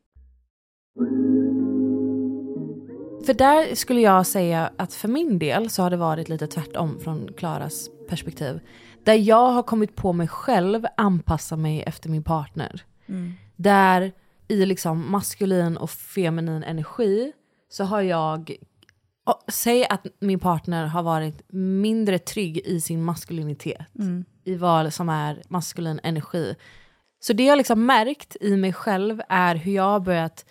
För 3.26 3.34
där 3.34 3.74
skulle 3.74 4.00
jag 4.00 4.26
säga 4.26 4.72
att 4.76 4.94
för 4.94 5.08
min 5.08 5.38
del 5.38 5.70
så 5.70 5.82
har 5.82 5.90
det 5.90 5.96
varit 5.96 6.28
lite 6.28 6.46
tvärtom 6.46 7.00
från 7.00 7.32
Klaras 7.32 7.90
perspektiv. 8.08 8.60
Där 9.04 9.14
jag 9.14 9.46
har 9.46 9.62
kommit 9.62 9.96
på 9.96 10.12
mig 10.12 10.28
själv 10.28 10.86
anpassa 10.96 11.56
mig 11.56 11.82
efter 11.86 12.08
min 12.10 12.24
partner. 12.24 12.84
Där 13.56 14.12
i 14.48 14.66
liksom 14.66 15.10
maskulin 15.10 15.76
och 15.76 15.90
feminin 15.90 16.62
energi 16.62 17.32
så 17.68 17.84
har 17.84 18.00
jag 18.00 18.56
Säg 19.48 19.86
att 19.86 20.06
min 20.20 20.38
partner 20.38 20.86
har 20.86 21.02
varit 21.02 21.42
mindre 21.52 22.18
trygg 22.18 22.58
i 22.58 22.80
sin 22.80 23.04
maskulinitet. 23.04 23.86
I 24.44 24.56
vad 24.56 24.94
som 24.94 25.08
är 25.08 25.42
maskulin 25.48 26.00
energi. 26.02 26.54
Så 27.20 27.32
det 27.32 27.44
jag 27.44 27.56
liksom 27.56 27.86
märkt 27.86 28.36
i 28.40 28.56
mig 28.56 28.72
själv 28.72 29.22
är 29.28 29.54
hur 29.54 29.72
jag 29.72 29.82
har 29.82 30.00
börjat 30.00 30.44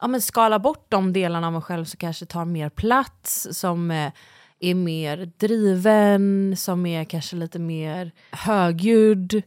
ja, 0.00 0.06
men 0.06 0.22
skala 0.22 0.58
bort 0.58 0.86
de 0.88 1.12
delarna 1.12 1.46
av 1.46 1.52
mig 1.52 1.62
själv 1.62 1.84
som 1.84 1.98
kanske 1.98 2.26
tar 2.26 2.44
mer 2.44 2.68
plats, 2.68 3.48
som 3.50 3.90
eh, 3.90 4.12
är 4.60 4.74
mer 4.74 5.32
driven, 5.38 6.54
som 6.56 6.86
är 6.86 7.04
kanske 7.04 7.36
lite 7.36 7.58
mer 7.58 8.12
högljudd, 8.30 9.42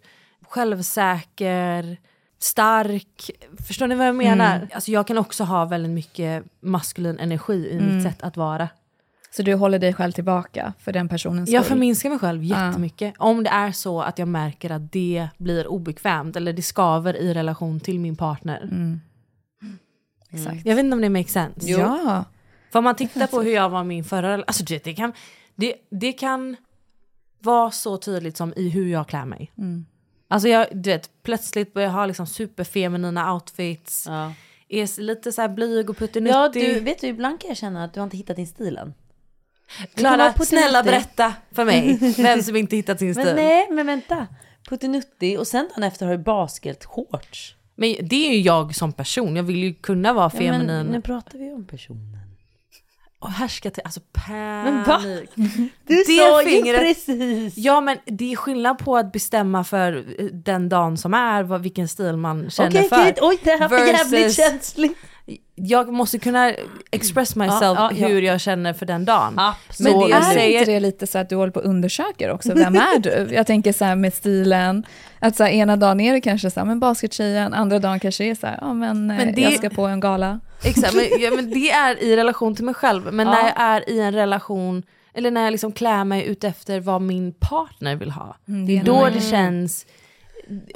självsäker, 0.50 1.98
stark. 2.40 3.32
Förstår 3.68 3.88
ni 3.88 3.96
vad 3.96 4.08
jag 4.08 4.16
menar? 4.16 4.68
Alltså 4.74 4.92
jag 4.92 5.08
kan 5.08 5.18
också 5.18 5.44
ha 5.44 5.66
väldigt 5.66 5.92
mycket 5.92 6.44
maskulin 6.60 7.20
energi 7.20 7.70
i 7.72 7.80
mitt 7.80 8.04
sätt 8.04 8.24
att 8.24 8.38
vara. 8.38 8.70
Så 9.32 9.42
du 9.42 9.54
håller 9.54 9.80
dig 9.80 9.94
själv 9.94 10.12
tillbaka 10.12 10.74
för 10.80 10.92
den 10.92 11.10
personens 11.10 11.50
Jag 11.50 11.64
skull? 11.64 11.70
förminskar 11.76 12.10
mig 12.10 12.20
själv 12.20 12.44
jättemycket. 12.44 13.14
Om 13.18 13.44
det 13.44 13.50
är 13.50 13.72
så 13.72 14.02
att 14.02 14.20
jag 14.20 14.28
märker 14.28 14.70
att 14.70 14.92
det 14.92 15.28
blir 15.38 15.68
obekvämt 15.68 16.36
eller 16.36 16.54
det 16.54 16.62
skaver 16.62 17.14
i 17.18 17.34
relation 17.34 17.80
till 17.80 18.00
min 18.00 18.16
partner. 18.16 18.70
Exakt. 20.30 20.66
Jag 20.66 20.76
vet 20.76 20.84
inte 20.86 20.96
om 20.96 21.02
det 21.02 21.10
makes 21.10 21.32
sense. 21.32 21.72
Ja. 21.72 22.26
För 22.72 22.80
om 22.80 22.84
man 22.86 22.96
tittar 22.96 23.28
på 23.28 23.42
hur 23.42 23.52
jag 23.54 23.70
var 23.70 23.84
min 23.84 24.04
förra 24.04 24.34
alltså 24.34 24.64
du 24.64 24.74
vet, 24.74 24.84
det 24.84 24.94
kan, 24.94 25.14
det, 25.56 25.76
det 25.92 26.12
kan 26.12 26.56
vara 27.40 27.72
så 27.72 27.98
tydligt 27.98 28.38
som 28.38 28.54
i 28.56 28.70
hur 28.70 28.88
jag 28.92 29.08
klär 29.08 29.26
mig. 29.26 29.52
Alltså 30.28 30.48
jag, 30.50 30.68
du 30.72 30.90
vet, 30.90 31.10
plötsligt 31.24 31.74
börjar 31.74 31.88
jag 31.88 31.94
ha 31.94 32.06
liksom 32.06 32.28
superfeminina 32.28 33.34
outfits, 33.34 34.06
Ja. 34.08 34.34
är 34.70 35.02
lite 35.02 35.32
så 35.32 35.42
här 35.42 35.50
blyg 35.50 35.90
och 35.90 35.98
puttinuttig. 35.98 36.36
Ja 36.64 36.74
du, 36.74 36.80
vet 36.80 37.02
du 37.02 37.08
ibland 37.08 37.42
kan 37.42 37.48
jag 37.48 37.58
känna 37.58 37.84
att 37.84 37.94
du 37.94 38.00
har 38.00 38.06
inte 38.06 38.18
hittat 38.18 38.36
din 38.36 38.48
stil 38.48 38.78
än. 38.78 38.94
Klara, 39.96 40.34
snälla 40.34 40.84
berätta 40.84 41.34
för 41.52 41.66
mig 41.66 41.98
vem 42.18 42.44
som 42.44 42.56
inte 42.56 42.76
hittat 42.76 43.00
sin 43.00 43.14
stil. 43.14 43.26
Men 43.26 43.36
nej 43.36 43.68
men 43.72 43.88
vänta. 43.88 44.28
Puttinuttig 44.70 45.40
och 45.40 45.48
sen 45.48 45.68
dagen 45.76 45.84
efter 45.84 46.06
har 46.06 46.18
du 46.18 46.24
basketshorts. 46.24 47.56
Men 47.76 47.96
det 48.02 48.28
är 48.30 48.34
ju 48.34 48.40
jag 48.42 48.76
som 48.76 48.92
person, 48.94 49.36
jag 49.36 49.44
vill 49.44 49.64
ju 49.64 49.74
kunna 49.74 50.14
vara 50.14 50.32
Ja, 50.34 50.40
men 50.42 50.52
feminin. 50.60 50.86
nu 50.88 51.02
pratar 51.02 51.38
vi 51.40 51.52
om 51.52 51.68
personen. 51.68 52.18
och 53.20 53.32
härska 53.32 53.72
till, 53.72 53.84
alltså 53.86 54.00
Men 54.28 54.78
va? 54.84 54.84
panik. 55.02 55.30
Du 55.88 55.96
Det 55.96 56.04
sa 56.06 56.44
ju 56.44 56.50
fingret- 56.50 56.80
precis! 56.80 57.58
Ja 57.58 57.82
men 57.82 57.98
det 58.06 58.32
är 58.32 58.36
skillnad 58.36 58.78
på 58.80 58.98
att 58.98 59.12
bestämma 59.12 59.64
för 59.64 59.98
eh, 60.20 60.26
den 60.26 60.70
dagen 60.70 60.98
som 60.98 61.14
är, 61.14 61.44
vad, 61.44 61.62
vilken 61.62 61.88
stil 61.88 62.18
man 62.18 62.50
känner 62.50 62.70
Okej, 62.70 62.90
för. 62.90 62.98
okej, 63.02 63.14
oj 63.22 63.38
det 63.44 63.52
här 63.52 63.70
var 63.70 63.78
jävligt 63.78 64.34
känsligt. 64.36 64.98
Jag 65.56 65.94
måste 65.94 66.20
kunna 66.20 66.54
express 66.92 67.36
myself 67.36 67.62
ja, 67.62 67.92
ja. 67.96 68.08
hur 68.08 68.22
jag 68.22 68.42
känner 68.42 68.74
för 68.74 68.86
den 68.86 69.06
dagen. 69.06 69.34
Absolut. 69.40 69.94
Men 69.98 70.10
det 70.10 70.16
är 70.16 70.22
säger- 70.22 70.60
inte 70.60 70.72
det 70.72 70.80
lite 70.80 71.08
så 71.08 71.18
att 71.18 71.30
du 71.30 71.36
håller 71.36 71.52
på 71.52 71.60
och 71.60 71.66
undersöker 71.66 72.32
också, 72.32 72.54
vem 72.54 72.76
är 72.76 73.00
du? 73.00 73.36
Jag 73.36 73.48
tänker 73.48 73.74
så 73.74 73.86
här 73.86 73.96
med 73.96 74.14
stilen, 74.14 74.86
att 75.20 75.36
så 75.36 75.44
här, 75.44 75.52
ena 75.52 75.76
dagen 75.78 76.00
är 76.00 76.14
det 76.14 76.22
kanske 76.22 76.52
så 76.52 76.60
här, 76.60 76.68
men 76.68 76.80
baskettjejen, 76.80 77.54
andra 77.54 77.80
dagen 77.80 78.00
kanske 78.00 78.24
är 78.24 78.36
så 78.36 78.48
här, 78.48 78.58
ja 78.62 78.74
men, 78.74 79.08
Men 79.08 79.18
men 79.18 79.36
det- 79.36 79.42
jag 79.42 79.54
ska 79.54 79.70
på 79.70 79.86
en 79.88 80.00
gala. 80.00 80.40
Exakt, 80.64 80.94
men, 80.96 81.06
ja, 81.20 81.32
men 81.36 81.50
det 81.52 81.70
är 81.72 82.04
i 82.04 82.16
relation 82.16 82.56
till 82.56 82.66
mig 82.66 82.74
själv. 82.74 83.14
Men 83.14 83.28
när 83.28 83.44
jag 83.44 83.54
är 83.56 83.90
i 83.90 84.00
en 84.00 84.14
relation, 84.14 84.84
eller 85.14 85.32
när 85.32 85.44
jag 85.44 85.52
liksom 85.52 85.72
klär 85.72 86.04
mig 86.04 86.26
ut 86.26 86.44
efter 86.44 86.80
vad 86.80 87.02
min 87.02 87.34
partner 87.34 87.96
vill 87.96 88.12
ha. 88.12 88.36
Mm, 88.48 88.66
det 88.66 88.78
är 88.78 88.84
då 88.84 89.10
det 89.14 89.22
känns 89.22 89.86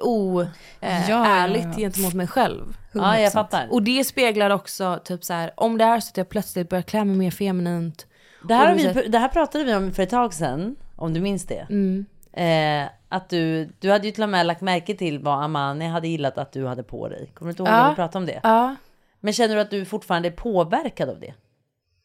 oärligt 0.02 1.66
eh, 1.66 1.72
Ja, 1.72 1.78
gentemot 1.78 2.14
mig 2.14 2.28
själv. 2.28 2.78
Ja 2.92 3.20
jag 3.20 3.30
100%. 3.30 3.34
fattar. 3.34 3.68
Och 3.72 3.84
det 3.84 4.04
speglar 4.04 4.50
också 4.50 5.00
typ 5.06 5.24
så 5.24 5.34
här, 5.34 5.52
om 5.56 5.78
det 5.78 5.84
är 5.84 6.00
så 6.00 6.10
att 6.10 6.18
jag 6.18 6.30
plötsligt 6.30 6.70
börjar 6.70 6.82
klä 6.82 7.06
mig 7.06 7.16
mer 7.18 7.32
feminint 7.32 8.08
Det 8.48 8.54
här, 8.54 8.76
vi, 8.76 9.08
det 9.08 9.18
här 9.18 9.28
pratade 9.28 9.64
vi 9.64 9.76
om 9.76 9.92
för 9.92 10.04
ett 10.04 10.10
tag 10.10 10.34
sedan, 10.34 10.76
om 10.96 11.14
du 11.14 11.20
minns 11.20 11.46
det. 11.46 11.68
Mm. 11.70 12.06
Eh, 12.34 12.90
att 13.10 13.30
du, 13.30 13.70
du 13.80 13.92
hade 13.92 14.08
ju 14.08 14.12
till 14.12 14.24
och 14.24 14.30
med 14.30 14.46
lagt 14.46 14.62
märke 14.62 14.96
till 14.96 15.20
vad 15.20 15.44
Amani 15.44 15.88
hade 15.88 16.08
gillat 16.08 16.38
att 16.38 16.52
du 16.52 16.66
hade 16.68 16.84
på 16.84 17.10
dig. 17.10 17.32
Kommer 17.34 17.50
du 17.50 17.52
inte 17.52 17.64
ihåg 17.64 17.70
Ja. 17.70 17.84
när 17.84 17.90
vi 17.90 17.96
pratade 17.96 18.18
om 18.18 18.26
det? 18.26 18.40
Ja. 18.44 18.76
Men 19.20 19.34
känner 19.34 19.56
du 19.56 19.62
att 19.62 19.70
du 19.72 19.86
fortfarande 19.86 20.28
är 20.28 20.32
påverkad 20.32 21.10
av 21.10 21.20
det? 21.20 21.34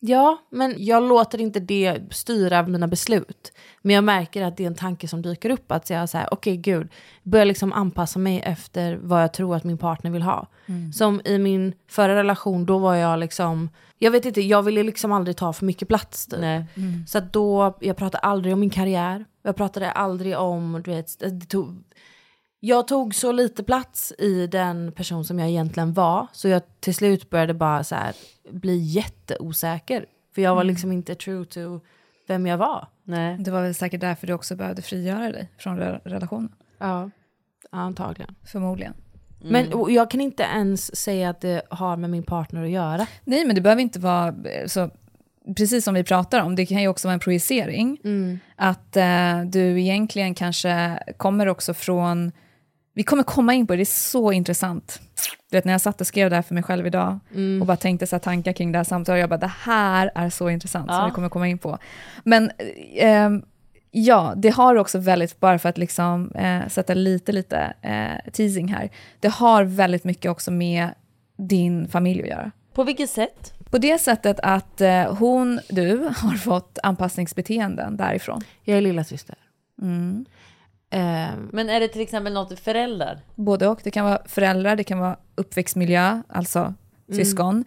Ja, 0.01 0.39
men 0.51 0.75
jag 0.79 1.03
låter 1.09 1.41
inte 1.41 1.61
det 1.61 2.01
styra 2.11 2.63
mina 2.63 2.89
beslut. 2.89 3.53
Men 3.83 3.95
jag 3.95 4.05
märker 4.05 4.43
att 4.43 4.57
det 4.57 4.63
är 4.63 4.67
en 4.67 4.75
tanke 4.75 5.09
som 5.09 5.23
dyker 5.23 5.51
upp. 5.51 5.73
Att 5.73 5.91
jag 5.91 6.09
säger, 6.09 6.35
okej 6.35 6.57
gud, 6.57 6.89
börjar 7.23 7.47
liksom 7.47 7.73
anpassa 7.73 8.19
mig 8.19 8.41
efter 8.45 8.99
vad 9.03 9.23
jag 9.23 9.33
tror 9.33 9.57
att 9.57 9.65
min 9.65 9.79
partner 9.79 10.11
vill 10.11 10.23
ha. 10.23 10.47
Som 10.95 11.21
i 11.25 11.39
min 11.39 11.75
förra 11.89 12.17
relation, 12.17 12.67
då 12.67 12.79
var 12.79 12.95
jag 12.95 13.19
liksom, 13.19 13.71
jag 13.99 14.11
vet 14.11 14.25
inte, 14.25 14.41
jag 14.41 14.63
ville 14.63 14.83
liksom 14.83 15.13
aldrig 15.13 15.37
ta 15.37 15.53
för 15.53 15.67
mycket 15.67 15.89
plats. 15.89 16.27
Typ. 16.27 16.41
Nej. 16.41 16.65
Så 17.07 17.19
att 17.19 17.33
då, 17.33 17.79
jag 17.81 17.97
pratade 17.97 18.19
aldrig 18.19 18.55
om 18.55 18.61
min 18.61 18.71
karriär. 18.71 19.25
Jag 19.43 19.57
pratade 19.57 19.91
aldrig 19.91 20.39
om, 20.39 20.83
du 20.85 20.91
vet, 20.91 21.19
det 21.19 21.47
tog, 21.47 21.85
jag 22.61 22.89
tog 22.89 23.15
så 23.15 23.33
lite 23.33 23.63
plats 23.65 24.13
i 24.19 24.47
den 24.47 24.93
person 24.93 25.25
som 25.25 25.39
jag 25.39 25.49
egentligen 25.49 25.93
var. 25.93 26.27
Så 26.33 26.49
jag 26.49 26.63
till 26.81 26.95
slut 26.95 27.31
började 27.31 27.55
bara 27.55 27.85
så 27.85 27.95
här, 27.95 28.15
bli 28.51 28.79
jätteosäker. 28.79 30.07
För 30.35 30.43
jag 30.43 30.55
var 30.55 30.65
liksom 30.65 30.93
inte 30.93 31.15
true 31.15 31.45
to 31.45 31.81
vem 32.29 32.47
jag 32.47 32.59
var. 32.59 32.87
Nej. 33.05 33.37
Det 33.39 33.51
var 33.51 33.63
väl 33.63 33.75
säkert 33.75 34.01
därför 34.01 34.27
du 34.27 34.33
också 34.33 34.57
behövde 34.57 34.83
frigöra 34.83 35.33
dig 35.33 35.51
från 35.59 35.81
re- 35.81 36.01
relationen. 36.05 36.53
Ja, 36.79 37.11
antagligen. 37.71 38.35
Förmodligen. 38.45 38.95
Men 39.41 39.73
och 39.73 39.91
jag 39.91 40.11
kan 40.11 40.21
inte 40.21 40.43
ens 40.43 40.97
säga 40.97 41.31
att 41.31 41.41
det 41.41 41.63
har 41.71 41.97
med 41.97 42.11
min 42.11 42.23
partner 42.23 42.65
att 42.65 42.71
göra. 42.71 43.07
Nej, 43.25 43.45
men 43.47 43.55
det 43.55 43.61
behöver 43.61 43.83
inte 43.83 43.99
vara... 44.01 44.29
eh, 44.29 44.67
Så, 44.67 44.91
precis 45.57 45.85
som 45.85 45.95
vi 45.95 46.05
pratar 46.05 46.41
om, 46.43 46.57
det 46.57 46.67
kan 46.67 46.83
ju 46.83 46.89
också 46.89 47.09
vara 47.09 47.13
en 47.15 47.21
projicering. 47.21 47.99
Att 48.57 48.97
eh, 48.97 49.41
du 49.47 49.81
egentligen 49.81 50.35
kanske 50.35 51.03
kommer 51.17 51.47
också 51.49 51.75
från... 51.75 52.33
Vi 52.99 53.05
kommer 53.05 53.23
komma 53.23 53.55
in 53.55 53.67
på 53.67 53.73
det, 53.73 53.77
det 53.77 53.83
är 53.83 53.85
så 53.85 54.33
intressant. 54.33 55.01
Du 55.51 55.57
vet, 55.57 55.65
när 55.65 55.73
jag 55.73 55.81
satt 55.81 56.01
och 56.01 56.07
skrev 56.07 56.31
det 56.31 56.37
här 56.37 56.43
för 56.43 56.55
mig 56.55 56.63
själv 56.63 56.87
idag 56.87 57.19
och 57.61 57.67
bara 57.67 57.77
tänkte 57.77 58.07
så 58.07 58.17
här 58.17 58.21
tankar 58.21 58.53
kring 58.53 58.73
det 58.73 58.79
här 58.79 58.85
samtalet, 58.85 59.21
jag 59.21 59.29
bara 59.29 59.39
det 59.39 59.53
här 59.61 60.11
är 60.15 60.31
så 60.31 60.51
intressant 60.51 60.87
som 60.91 60.97
Ja. 60.97 61.07
vi 61.07 61.11
kommer 61.13 61.29
komma 61.29 61.49
in 61.49 61.59
på. 61.59 61.79
Men 62.25 62.51
eh, 62.97 63.31
ja, 63.91 64.33
det 64.37 64.49
har 64.49 64.75
också 64.77 64.99
väldigt, 64.99 65.41
bara 65.41 65.59
för 65.59 65.69
att 65.69 65.79
liksom, 65.79 66.31
eh, 66.31 66.69
sätta 66.69 66.95
lite, 66.95 67.33
lite 67.33 67.73
eh, 67.83 68.31
teasing 68.33 68.69
här, 68.69 68.91
det 69.21 69.29
har 69.29 69.65
väldigt 69.65 70.05
mycket 70.05 70.31
också 70.31 70.51
med 70.51 70.89
din 71.37 71.89
familj 71.89 72.23
att 72.23 72.29
göra. 72.29 72.51
På 72.75 72.85
vilket 72.85 73.11
sätt? 73.11 73.55
På 73.71 73.79
det 73.79 73.99
sättet 73.99 74.41
att 74.43 74.81
eh, 74.81 75.15
hon, 75.15 75.61
du, 75.69 76.11
har 76.17 76.37
fått 76.37 76.79
anpassningsbeteenden 76.83 77.97
därifrån. 77.97 78.41
Jag 78.65 78.77
är 78.77 78.81
lilla 78.81 79.05
syster. 79.05 79.37
Mm. 79.83 80.25
Ehm, 80.91 81.51
Men 81.53 81.71
är 81.71 81.81
det 81.81 81.89
till 81.89 82.01
exempel 82.01 82.33
något 82.33 82.61
föräldrar? 82.61 83.21
Både 83.35 83.69
och. 83.69 83.81
Det 83.85 83.91
kan 83.91 84.05
vara 84.05 84.23
föräldrar, 84.27 84.77
det 84.77 84.85
kan 84.85 84.99
vara 84.99 85.17
uppväxtmiljö, 85.35 86.23
alltså 86.29 86.75
syskon, 87.13 87.65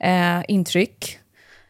eh, 0.00 0.42
intryck, 0.48 1.18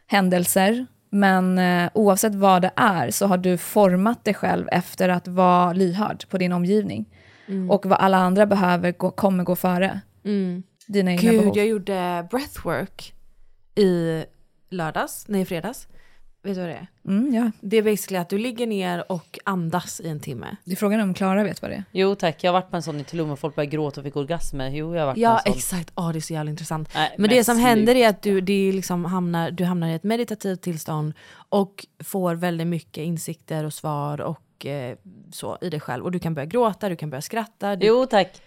händelser. 0.07 0.85
Men 1.09 1.57
eh, 1.57 1.89
oavsett 1.93 2.35
vad 2.35 2.61
det 2.61 2.71
är 2.75 3.11
så 3.11 3.25
har 3.25 3.37
du 3.37 3.57
format 3.57 4.25
dig 4.25 4.33
själv 4.33 4.67
efter 4.71 5.09
att 5.09 5.27
vara 5.27 5.73
lyhörd 5.73 6.29
på 6.29 6.37
din 6.37 6.51
omgivning. 6.51 7.05
Och 7.69 7.85
vad 7.85 7.99
alla 7.99 8.17
andra 8.17 8.45
behöver 8.45 8.91
gå, 8.91 9.11
kommer 9.11 9.43
gå 9.43 9.55
före 9.55 10.01
mm. 10.23 10.63
dina 10.87 11.11
egna 11.11 11.31
Gud, 11.31 11.41
behov. 11.41 11.57
jag 11.57 11.67
gjorde 11.67 12.27
breathwork 12.31 13.13
i 13.75 14.23
lördags, 14.69 15.25
nej 15.27 15.45
fredags. 15.45 15.87
Vet 16.43 16.55
du 16.55 16.61
vad 16.61 16.69
det 16.69 16.75
är? 16.75 16.87
Mm, 17.07 17.33
ja. 17.33 17.51
Det 17.61 17.77
är 17.77 17.81
basically 17.83 18.17
att 18.19 18.29
du 18.29 18.37
ligger 18.37 18.67
ner 18.67 19.11
och 19.11 19.39
andas 19.43 19.99
i 20.01 20.07
en 20.09 20.19
timme. 20.19 20.55
Det 20.63 20.71
är 20.71 20.75
frågan 20.75 20.99
om 21.01 21.13
Klara 21.13 21.43
vet 21.43 21.61
vad 21.61 21.71
det 21.71 21.75
är. 21.75 21.83
Jo 21.91 22.15
tack, 22.15 22.43
jag 22.43 22.51
har 22.51 22.61
varit 22.61 22.69
på 22.69 22.75
en 22.75 22.83
sån 22.83 22.99
i 22.99 23.03
Tulum 23.03 23.29
och 23.31 23.39
folk 23.39 23.55
började 23.55 23.71
gråta 23.71 24.01
och 24.01 24.05
fick 24.05 24.15
orgasmer. 24.15 24.69
Jo, 24.69 24.93
jag 24.95 25.01
har 25.01 25.05
varit 25.07 25.17
Ja 25.17 25.29
på 25.29 25.35
en 25.37 25.43
sån. 25.53 25.57
exakt, 25.57 25.91
Åh, 25.95 26.11
det 26.11 26.19
är 26.19 26.21
så 26.21 26.33
jävla 26.33 26.51
intressant. 26.51 26.89
Nej, 26.95 27.15
men 27.17 27.29
det 27.29 27.43
som 27.43 27.55
sluta. 27.55 27.67
händer 27.69 27.95
är 27.95 28.09
att 28.09 28.21
du, 28.21 28.41
det 28.41 28.53
är 28.69 28.73
liksom 28.73 29.05
hamnar, 29.05 29.51
du 29.51 29.63
hamnar 29.63 29.87
i 29.87 29.93
ett 29.93 30.03
meditativt 30.03 30.61
tillstånd 30.61 31.13
och 31.49 31.85
får 32.03 32.35
väldigt 32.35 32.67
mycket 32.67 33.03
insikter 33.03 33.63
och 33.65 33.73
svar 33.73 34.21
och 34.21 34.65
eh, 34.65 34.95
så 35.31 35.57
i 35.61 35.69
dig 35.69 35.79
själv. 35.79 36.03
Och 36.03 36.11
du 36.11 36.19
kan 36.19 36.33
börja 36.33 36.45
gråta, 36.45 36.89
du 36.89 36.95
kan 36.95 37.09
börja 37.09 37.21
skratta. 37.21 37.75
Du, 37.75 37.85
Jo 37.87 38.05
tack. 38.05 38.41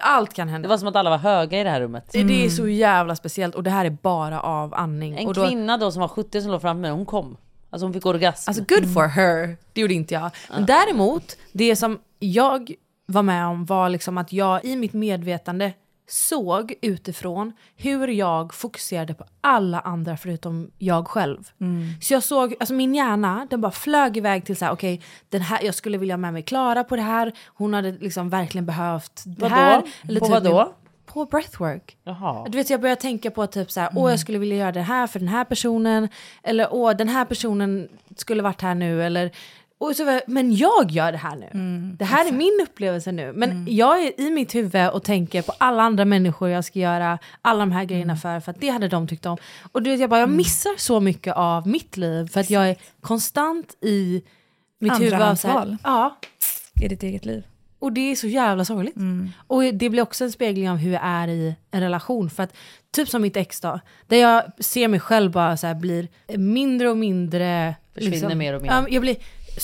Allt 0.00 0.34
kan 0.34 0.48
hända. 0.48 0.68
Det 0.68 0.70
var 0.70 0.78
som 0.78 0.88
att 0.88 0.96
alla 0.96 1.10
var 1.10 1.18
höga 1.18 1.60
i 1.60 1.64
det 1.64 1.70
här 1.70 1.80
rummet. 1.80 2.08
Det, 2.12 2.22
det 2.22 2.44
är 2.44 2.50
så 2.50 2.68
jävla 2.68 3.16
speciellt 3.16 3.54
och 3.54 3.62
det 3.62 3.70
här 3.70 3.84
är 3.84 3.90
bara 3.90 4.40
av 4.40 4.74
andning. 4.74 5.18
En 5.18 5.26
och 5.26 5.34
då, 5.34 5.46
kvinna 5.46 5.76
då 5.76 5.90
som 5.90 6.00
var 6.00 6.08
70 6.08 6.42
som 6.42 6.50
låg 6.50 6.60
framför 6.60 6.80
mig, 6.80 6.90
hon 6.90 7.06
kom. 7.06 7.36
Alltså 7.70 7.86
hon 7.86 7.92
fick 7.92 8.06
orgasm. 8.06 8.50
Alltså 8.50 8.64
good 8.68 8.94
for 8.94 9.06
her, 9.06 9.56
det 9.72 9.80
gjorde 9.80 9.94
inte 9.94 10.14
jag. 10.14 10.30
Men 10.50 10.66
däremot, 10.66 11.36
det 11.52 11.76
som 11.76 11.98
jag 12.18 12.74
var 13.06 13.22
med 13.22 13.46
om 13.46 13.64
var 13.64 13.88
liksom 13.88 14.18
att 14.18 14.32
jag 14.32 14.64
i 14.64 14.76
mitt 14.76 14.92
medvetande 14.92 15.72
såg 16.08 16.74
utifrån 16.82 17.52
hur 17.76 18.08
jag 18.08 18.54
fokuserade 18.54 19.14
på 19.14 19.24
alla 19.40 19.80
andra 19.80 20.16
förutom 20.16 20.70
jag 20.78 21.08
själv. 21.08 21.50
Så 22.00 22.14
jag 22.14 22.22
såg, 22.22 22.54
alltså 22.60 22.74
min 22.74 22.94
hjärna 22.94 23.46
den 23.50 23.60
bara 23.60 23.72
flög 23.72 24.16
iväg 24.16 24.44
till 24.44 24.56
så 24.56 24.64
här, 24.64 24.72
okej, 24.72 25.02
den 25.28 25.40
här, 25.40 25.62
jag 25.62 25.74
skulle 25.74 25.98
vilja 25.98 26.12
ha 26.12 26.18
med 26.18 26.32
mig 26.32 26.42
Klara 26.42 26.84
på 26.84 26.96
det 26.96 27.02
här, 27.02 27.32
hon 27.46 27.74
hade 27.74 27.92
liksom 27.92 28.28
verkligen 28.30 28.66
behövt 28.66 29.22
det 29.26 29.42
Vadå? 29.42 29.54
här. 29.54 29.82
På 30.18 30.26
vadå? 30.26 30.74
På 31.06 31.24
breathwork. 31.24 31.96
Jaha. 32.04 32.48
Du 32.48 32.58
vet 32.58 32.70
jag 32.70 32.80
börjar 32.80 32.96
tänka 32.96 33.30
på 33.30 33.46
typ 33.46 33.70
så 33.70 33.80
här, 33.80 33.90
åh 33.94 34.10
jag 34.10 34.20
skulle 34.20 34.38
vilja 34.38 34.56
göra 34.56 34.72
det 34.72 34.80
här 34.82 35.06
för 35.06 35.18
den 35.18 35.28
här 35.28 35.44
personen. 35.44 36.08
Eller 36.42 36.68
åh 36.70 36.92
den 36.96 37.08
här 37.08 37.24
personen 37.24 37.88
skulle 38.16 38.42
varit 38.42 38.62
här 38.62 38.74
nu. 38.74 39.02
Eller, 39.02 39.30
och 39.84 39.96
så, 39.96 40.04
var 40.04 40.12
jag, 40.12 40.22
men 40.26 40.54
jag 40.56 40.90
gör 40.90 41.12
det 41.12 41.18
här 41.18 41.36
nu. 41.36 41.48
det 41.98 42.04
här 42.04 42.28
är 42.28 42.32
min 42.32 42.60
upplevelse 42.62 43.12
nu. 43.12 43.32
Men 43.32 43.66
jag 43.70 44.02
är 44.06 44.20
i 44.20 44.30
mitt 44.30 44.54
huvud 44.54 44.88
och 44.90 45.04
tänker 45.04 45.42
på 45.42 45.52
alla 45.58 45.82
andra 45.82 46.04
människor 46.04 46.48
jag 46.48 46.64
ska 46.64 46.78
göra 46.78 47.18
alla 47.42 47.58
de 47.60 47.72
här 47.72 47.84
grejerna 47.84 48.16
för. 48.16 48.40
För 48.40 48.50
att 48.52 48.60
det 48.60 48.68
hade 48.68 48.88
de 48.88 49.08
tyckt 49.08 49.26
om. 49.26 49.36
Och 49.72 49.82
du 49.82 49.90
vet 49.90 50.00
jag 50.00 50.10
bara, 50.10 50.20
jag 50.20 50.28
missar 50.30 50.72
så 50.78 51.00
mycket 51.00 51.34
av 51.36 51.68
mitt 51.68 51.96
liv. 51.96 52.28
För 52.28 52.40
att 52.40 52.50
jag 52.50 52.68
är 52.70 52.76
konstant 53.00 53.74
i 53.80 54.22
mitt 54.78 55.00
huvud. 55.00 55.12
av 55.14 55.34
så 55.34 55.48
här- 55.48 55.54
Andrahandsval. 55.56 55.76
Ja, 55.84 56.16
I 56.84 56.88
ditt 56.88 57.02
eget 57.02 57.24
liv. 57.24 57.44
och 57.78 57.92
det 57.92 58.00
är 58.00 58.16
så 58.16 58.26
jävla 58.26 58.64
sorgligt. 58.64 58.94
Och 59.46 59.62
det 59.62 59.90
blir 59.90 60.02
också 60.02 60.24
en 60.24 60.32
spegling 60.32 60.70
av 60.70 60.76
hur 60.76 60.92
jag 60.92 61.02
är 61.04 61.28
i 61.28 61.54
en 61.70 61.80
relation. 61.80 62.30
För 62.30 62.42
att, 62.42 62.54
typ 62.92 63.08
som 63.08 63.22
mitt 63.22 63.36
ex 63.36 63.60
då, 63.60 63.80
där 64.06 64.16
jag 64.16 64.42
ser 64.64 64.88
mig 64.88 65.00
själv 65.00 65.30
bara 65.30 65.56
så 65.56 65.66
här 65.66 65.74
blir 65.74 66.08
mindre 66.38 66.88
och 66.90 66.96
mindre... 66.96 67.74
Försvinner 67.94 68.34
mer 68.34 68.54
och 68.54 68.62
mer. 68.62 68.68
Ja, 68.70 68.86
jag 68.88 69.00
blir 69.02 69.16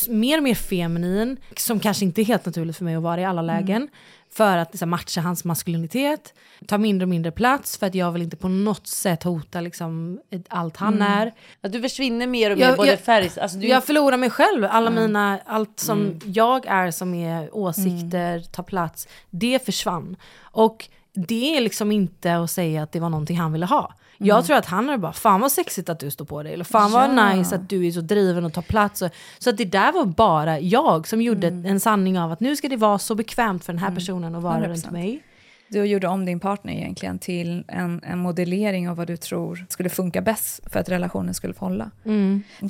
mer 0.08 0.36
och 0.38 0.42
mer 0.44 0.54
feminin, 0.54 1.36
som 1.56 1.80
kanske 1.80 2.04
inte 2.04 2.20
är 2.22 2.24
helt 2.24 2.46
naturligt 2.46 2.76
för 2.76 2.84
mig 2.84 2.94
att 2.94 3.02
vara 3.02 3.20
i 3.20 3.24
alla 3.24 3.42
lägen. 3.42 3.88
För 4.32 4.56
att 4.56 4.72
liksom, 4.72 4.90
matcha 4.90 5.20
hans 5.20 5.44
maskulinitet. 5.44 6.34
Ta 6.66 6.78
mindre 6.78 7.04
och 7.04 7.08
mindre 7.08 7.32
plats 7.32 7.78
för 7.78 7.86
att 7.86 7.94
jag 7.94 8.12
vill 8.12 8.22
inte 8.22 8.36
på 8.36 8.48
något 8.48 8.86
sätt 8.86 9.22
hota 9.22 9.60
liksom, 9.60 10.20
allt 10.48 10.76
han 10.76 11.02
är. 11.02 11.32
Att 11.60 11.72
du 11.72 11.82
försvinner 11.82 12.26
mer 12.26 12.50
och 12.50 12.58
mer, 12.58 12.64
Jag- 12.66 12.76
både 12.76 12.90
jag- 12.90 13.00
färg... 13.00 13.30
Alltså 13.40 13.58
du, 13.58 13.66
Jag 13.68 13.84
förlorar 13.84 14.16
mig 14.16 14.30
själv, 14.30 14.64
alla 14.70 14.90
mina, 14.90 15.40
allt 15.46 15.80
som 15.80 16.20
jag 16.24 16.66
är 16.66 16.90
som 16.90 17.14
är 17.14 17.54
åsikter, 17.56 18.40
tar 18.52 18.62
plats, 18.62 19.08
det 19.30 19.64
försvann. 19.66 20.16
Och 20.42 20.88
det 21.12 21.56
är 21.56 21.60
liksom 21.60 21.92
inte 21.92 22.36
att 22.36 22.50
säga 22.50 22.82
att 22.82 22.92
det 22.92 23.00
var 23.00 23.08
någonting 23.08 23.38
han 23.38 23.52
ville 23.52 23.66
ha. 23.66 23.94
Jag 24.22 24.44
tror 24.44 24.56
att 24.56 24.66
han 24.66 24.90
är 24.90 24.96
bara, 24.96 25.12
fan 25.12 25.40
vad 25.40 25.52
sexigt 25.52 25.88
att 25.88 26.00
du 26.00 26.10
står 26.10 26.24
på 26.24 26.42
dig, 26.42 26.52
eller 26.54 26.64
fan 26.64 26.92
vad 26.92 27.18
Ja. 27.18 27.34
nice 27.34 27.54
att 27.54 27.68
du 27.68 27.86
är 27.86 27.90
så 27.90 28.00
driven 28.00 28.44
och 28.44 28.52
tar 28.52 28.62
plats. 28.62 29.02
Och, 29.02 29.10
så 29.38 29.50
att 29.50 29.56
det 29.56 29.64
där 29.64 29.92
var 29.92 30.04
bara 30.04 30.60
jag 30.60 31.08
som 31.08 31.22
gjorde 31.22 31.46
en 31.46 31.80
sanning 31.80 32.18
av 32.18 32.32
att 32.32 32.40
nu 32.40 32.56
ska 32.56 32.68
det 32.68 32.76
vara 32.76 32.98
så 32.98 33.14
bekvämt 33.14 33.64
för 33.64 33.72
den 33.72 33.82
här 33.82 33.94
personen 33.94 34.34
att 34.34 34.42
vara 34.42 34.56
100%. 34.58 34.68
runt 34.68 34.90
mig. 34.90 35.22
Du 35.68 35.84
gjorde 35.84 36.08
om 36.08 36.24
din 36.24 36.40
partner 36.40 36.72
egentligen 36.72 37.18
till 37.18 37.64
en, 37.68 38.00
en 38.04 38.18
modellering 38.18 38.88
av 38.88 38.96
vad 38.96 39.06
du 39.06 39.16
tror 39.16 39.66
skulle 39.68 39.88
funka 39.88 40.20
bäst 40.20 40.60
för 40.72 40.80
att 40.80 40.88
relationen 40.88 41.34
skulle 41.34 41.54
få 41.54 41.64
hålla. 41.64 41.90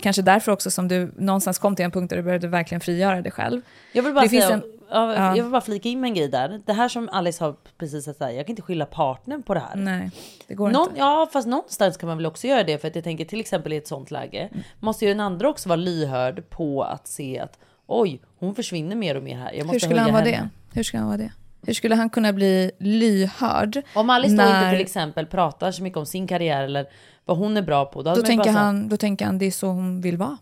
Kanske 0.02 0.22
därför 0.22 0.52
också 0.52 0.70
som 0.70 0.88
du 0.88 1.12
någonstans 1.16 1.58
kom 1.58 1.76
till 1.76 1.84
en 1.84 1.90
punkt 1.90 2.10
där 2.10 2.16
du 2.16 2.22
började 2.22 2.48
verkligen 2.48 2.80
frigöra 2.80 3.22
dig 3.22 3.32
själv. 3.32 3.60
Jag 3.92 4.02
vill 4.02 4.14
bara 4.14 4.22
Det 4.22 4.28
finns 4.28 4.44
säga, 4.44 4.54
en- 4.56 4.62
ja, 4.90 5.14
ja. 5.14 5.36
jag 5.36 5.42
vill 5.44 5.52
bara 5.52 5.60
flika 5.60 5.88
in 5.88 6.00
med 6.00 6.08
en 6.08 6.14
grej 6.14 6.28
där. 6.28 6.60
Det 6.66 6.72
här 6.72 6.88
som 6.88 7.08
Alice 7.12 7.44
har 7.44 7.56
precis 7.78 8.04
sagt, 8.04 8.20
jag 8.20 8.30
kan 8.46 8.50
inte 8.50 8.62
skylla 8.62 8.86
partnern 8.86 9.42
på 9.42 9.54
det 9.54 9.60
här. 9.60 9.76
Nej, 9.76 10.10
det 10.48 10.54
går 10.54 10.70
Någon, 10.70 10.88
inte. 10.88 10.98
ja 11.00 11.28
fast 11.32 11.48
någonstans 11.48 11.96
kan 11.96 12.06
man 12.08 12.16
väl 12.16 12.26
också 12.26 12.46
göra 12.46 12.62
det 12.64 12.78
för 12.78 12.88
att 12.88 12.94
jag 12.94 13.04
tänker 13.04 13.24
till 13.24 13.40
exempel 13.40 13.72
i 13.72 13.76
ett 13.76 13.88
sånt 13.88 14.10
läge 14.10 14.48
Mm. 14.52 14.62
måste 14.80 15.04
ju 15.04 15.10
den 15.10 15.20
andra 15.20 15.48
också 15.48 15.68
vara 15.68 15.76
lyhörd 15.76 16.50
på 16.50 16.82
att 16.82 17.08
se 17.08 17.38
att 17.38 17.58
oj 17.86 18.20
hon 18.38 18.54
försvinner 18.54 18.96
mer 18.96 19.14
och 19.16 19.22
mer 19.22 19.36
här. 19.36 19.52
Jag 19.52 19.66
måste 19.66 19.74
Hur 19.74 19.80
skulle 19.80 20.00
han 20.00 20.12
vara 20.12 20.24
henne. 20.24 20.36
det? 20.72 20.76
Hur 20.76 20.82
skulle 20.82 20.98
han 21.00 21.08
vara 21.08 21.18
det? 21.18 21.32
Hur 21.66 21.74
skulle 21.74 21.94
han 21.94 22.10
kunna 22.10 22.32
bli 22.32 22.70
lyhörd? 22.78 23.82
Om 23.94 24.10
Alice 24.10 24.30
då 24.36 24.42
när- 24.42 24.58
inte 24.64 24.70
till 24.70 24.80
exempel 24.86 25.26
pratar 25.26 25.72
så 25.72 25.82
mycket 25.82 25.96
om 25.96 26.06
sin 26.06 26.26
karriär 26.26 26.62
eller 26.62 26.86
vad 27.24 27.36
hon 27.38 27.56
är 27.56 27.62
bra 27.62 27.84
på. 27.84 28.02
Då, 28.02 28.14
Då 28.14 28.22
tänker, 28.22 28.52
så 28.52 28.58
han, 28.58 28.88
då 28.88 28.96
tänker 28.96 29.24
han 29.26 29.38
det 29.38 29.46
är 29.46 29.50
så 29.50 29.66
hon 29.66 30.00
vill 30.00 30.16
vara. 30.16 30.38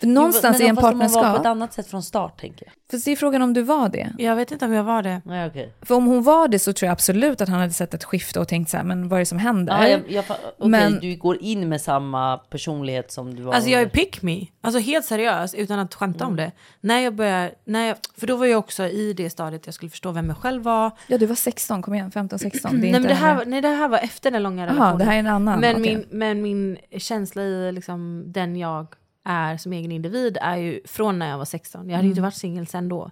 För 0.00 0.06
någonstans 0.06 0.58
men 0.58 0.66
i 0.66 0.70
en 0.70 0.78
om 0.78 0.98
man 0.98 1.12
var 1.12 1.34
på 1.34 1.40
ett 1.40 1.46
annat 1.46 1.72
sätt 1.72 1.86
från 1.86 2.02
start 2.02 2.40
tänker 2.40 2.66
jag. 2.66 2.72
för 2.90 3.04
det 3.04 3.12
är 3.12 3.16
frågan 3.16 3.42
om 3.42 3.52
du 3.54 3.62
var 3.62 3.88
det. 3.88 4.12
Jag 4.18 4.36
vet 4.36 4.52
inte 4.52 4.64
om 4.64 4.72
jag 4.72 4.84
var 4.84 5.02
det. 5.02 5.22
Nej, 5.24 5.46
okej. 5.48 5.72
För 5.82 5.94
om 5.94 6.06
hon 6.06 6.22
var 6.22 6.48
det 6.48 6.58
så 6.58 6.72
tror 6.72 6.86
jag 6.86 6.92
absolut 6.92 7.40
att 7.40 7.48
han 7.48 7.60
hade 7.60 7.72
sett 7.72 7.94
ett 7.94 8.04
skifte 8.04 8.40
och 8.40 8.48
tänkt 8.48 8.70
så 8.70 8.76
här, 8.76 8.84
men 8.84 9.08
vad 9.08 9.16
är 9.16 9.20
det 9.20 9.26
som 9.26 9.38
händer? 9.38 9.82
Ja, 9.82 9.88
jag, 9.88 10.00
jag, 10.08 10.24
okej, 10.58 10.68
Men- 10.70 10.98
du 11.00 11.16
går 11.16 11.42
in 11.42 11.68
med 11.68 11.80
samma 11.80 12.38
personlighet 12.38 13.12
som 13.12 13.34
du 13.34 13.42
var 13.42 13.54
Alltså 13.54 13.70
jag 13.70 13.82
är 13.82 13.88
pick 13.88 14.22
me. 14.22 14.46
Alltså 14.60 14.80
helt 14.80 15.04
seriöst 15.04 15.54
utan 15.54 15.78
att 15.78 15.94
skämta 15.94 16.24
Mm. 16.24 16.30
om 16.32 16.36
det. 16.36 16.52
När 16.80 16.98
jag 16.98 17.14
började, 17.14 17.54
när 17.64 17.86
jag, 17.86 17.96
för 18.18 18.26
då 18.26 18.36
var 18.36 18.46
jag 18.46 18.58
också 18.58 18.86
i 18.86 19.12
det 19.12 19.30
stadiet 19.30 19.66
jag 19.66 19.74
skulle 19.74 19.90
förstå 19.90 20.12
vem 20.12 20.28
jag 20.28 20.36
själv 20.38 20.62
var. 20.62 20.90
Ja, 21.06 21.18
du 21.18 21.26
var 21.26 21.34
16, 21.34 21.82
kom 21.82 21.94
igen, 21.94 22.10
15, 22.10 22.38
16. 22.38 22.70
Det 22.72 22.76
är 22.76 22.80
nej, 22.80 22.88
inte 22.88 23.00
men 23.00 23.08
det 23.08 23.14
här, 23.14 23.44
nej 23.46 23.60
det 23.60 23.68
här 23.68 23.88
var 23.88 23.98
efter 23.98 24.30
den 24.30 24.42
långa 24.42 24.62
Jaha, 24.62 24.72
relationen. 24.72 24.98
det 24.98 25.04
här 25.04 25.14
är 25.14 25.18
en 25.18 25.26
annan. 25.26 25.60
men, 25.60 25.76
okej. 25.76 25.96
min, 25.96 26.04
men 26.10 26.42
min 26.42 26.76
känsla 26.98 27.42
i 27.42 27.72
liksom, 27.72 28.24
den 28.26 28.56
jag 28.56 28.86
är 29.24 29.56
som 29.56 29.72
egen 29.72 29.92
individ 29.92 30.38
är 30.40 30.56
ju 30.56 30.80
från 30.84 31.18
när 31.18 31.30
jag 31.30 31.38
var 31.38 31.44
16. 31.44 31.88
Jag 31.88 31.96
hade 31.96 32.06
ju 32.06 32.10
inte 32.10 32.22
varit 32.22 32.34
singel 32.34 32.66
sen 32.66 32.88
då. 32.88 33.10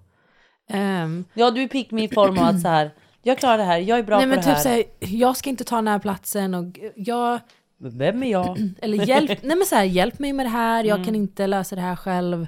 Ehm, 0.71 1.25
Ja, 1.35 1.51
du 1.51 1.63
är 1.63 1.69
pick 1.69 1.91
me 1.91 2.05
i 2.05 2.09
form 2.09 2.39
av 2.39 2.45
att 2.45 2.61
så 2.61 2.69
här, 2.69 2.91
jag 3.23 3.39
klarar 3.39 3.59
det 3.59 3.65
här, 3.65 3.79
jag 3.79 3.99
är 3.99 4.03
bra 4.03 4.17
nej 4.17 4.25
på 4.27 4.29
men 4.29 4.37
det 4.39 4.43
typ 4.45 4.55
här. 4.55 4.63
såhär, 4.63 4.83
jag 5.01 5.37
ska 5.37 5.51
inte 5.51 5.65
ta 5.65 5.77
den 5.77 5.89
här 5.89 5.99
platsen 5.99 6.55
och 6.55 6.79
jag, 6.97 7.41
Men 7.81 7.99
Vem 7.99 8.23
är 8.23 8.31
jag? 8.31 8.59
eller 8.83 9.05
hjälp, 9.09 9.43
nej 9.43 9.57
men 9.57 9.67
så 9.67 9.75
här, 9.75 9.85
hjälp 9.85 10.19
mig 10.19 10.33
med 10.33 10.47
det 10.47 10.51
här, 10.51 10.85
jag 10.85 10.95
Mm. 10.95 11.05
kan 11.05 11.15
inte 11.15 11.47
lösa 11.47 11.75
det 11.77 11.83
här 11.83 11.97
själv. 11.97 12.47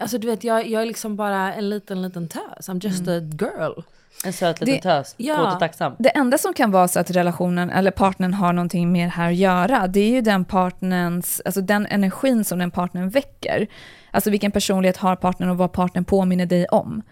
Alltså 0.00 0.18
du 0.18 0.26
vet, 0.26 0.44
jag, 0.44 0.66
jag 0.68 0.82
är 0.82 0.86
liksom 0.86 1.16
bara 1.16 1.54
en 1.54 1.70
liten, 1.70 2.02
liten 2.02 2.28
tös. 2.28 2.68
I'm 2.68 2.84
just 2.84 3.06
Mm. 3.08 3.28
a 3.30 3.36
girl. 3.40 3.80
En 4.24 4.32
söt 4.32 4.60
liten 4.60 4.74
Det- 4.74 4.80
tös, 4.82 5.14
ja. 5.16 5.52
och 5.54 5.60
tacksam. 5.60 5.92
Det 5.98 6.08
enda 6.08 6.38
som 6.38 6.54
kan 6.54 6.70
vara 6.70 6.88
så 6.88 7.00
att 7.00 7.10
relationen 7.10 7.70
eller 7.70 7.90
partnern 7.90 8.34
har 8.34 8.52
någonting 8.52 8.92
mer 8.92 9.08
här 9.08 9.28
att 9.30 9.36
göra, 9.36 9.86
det 9.86 10.00
är 10.00 10.10
ju 10.10 10.20
den 10.20 10.44
partnerns, 10.44 11.42
alltså 11.44 11.60
den 11.60 11.86
energin 11.86 12.44
som 12.44 12.58
den 12.58 12.70
partnern 12.70 13.08
väcker. 13.10 13.66
Alltså 14.10 14.30
vilken 14.30 14.50
personlighet 14.50 14.96
har 14.96 15.16
partnern 15.16 15.50
och 15.50 15.56
vad 15.56 15.72
partnern 15.72 16.04
påminner 16.04 16.46
dig 16.46 16.66
om. 16.66 17.02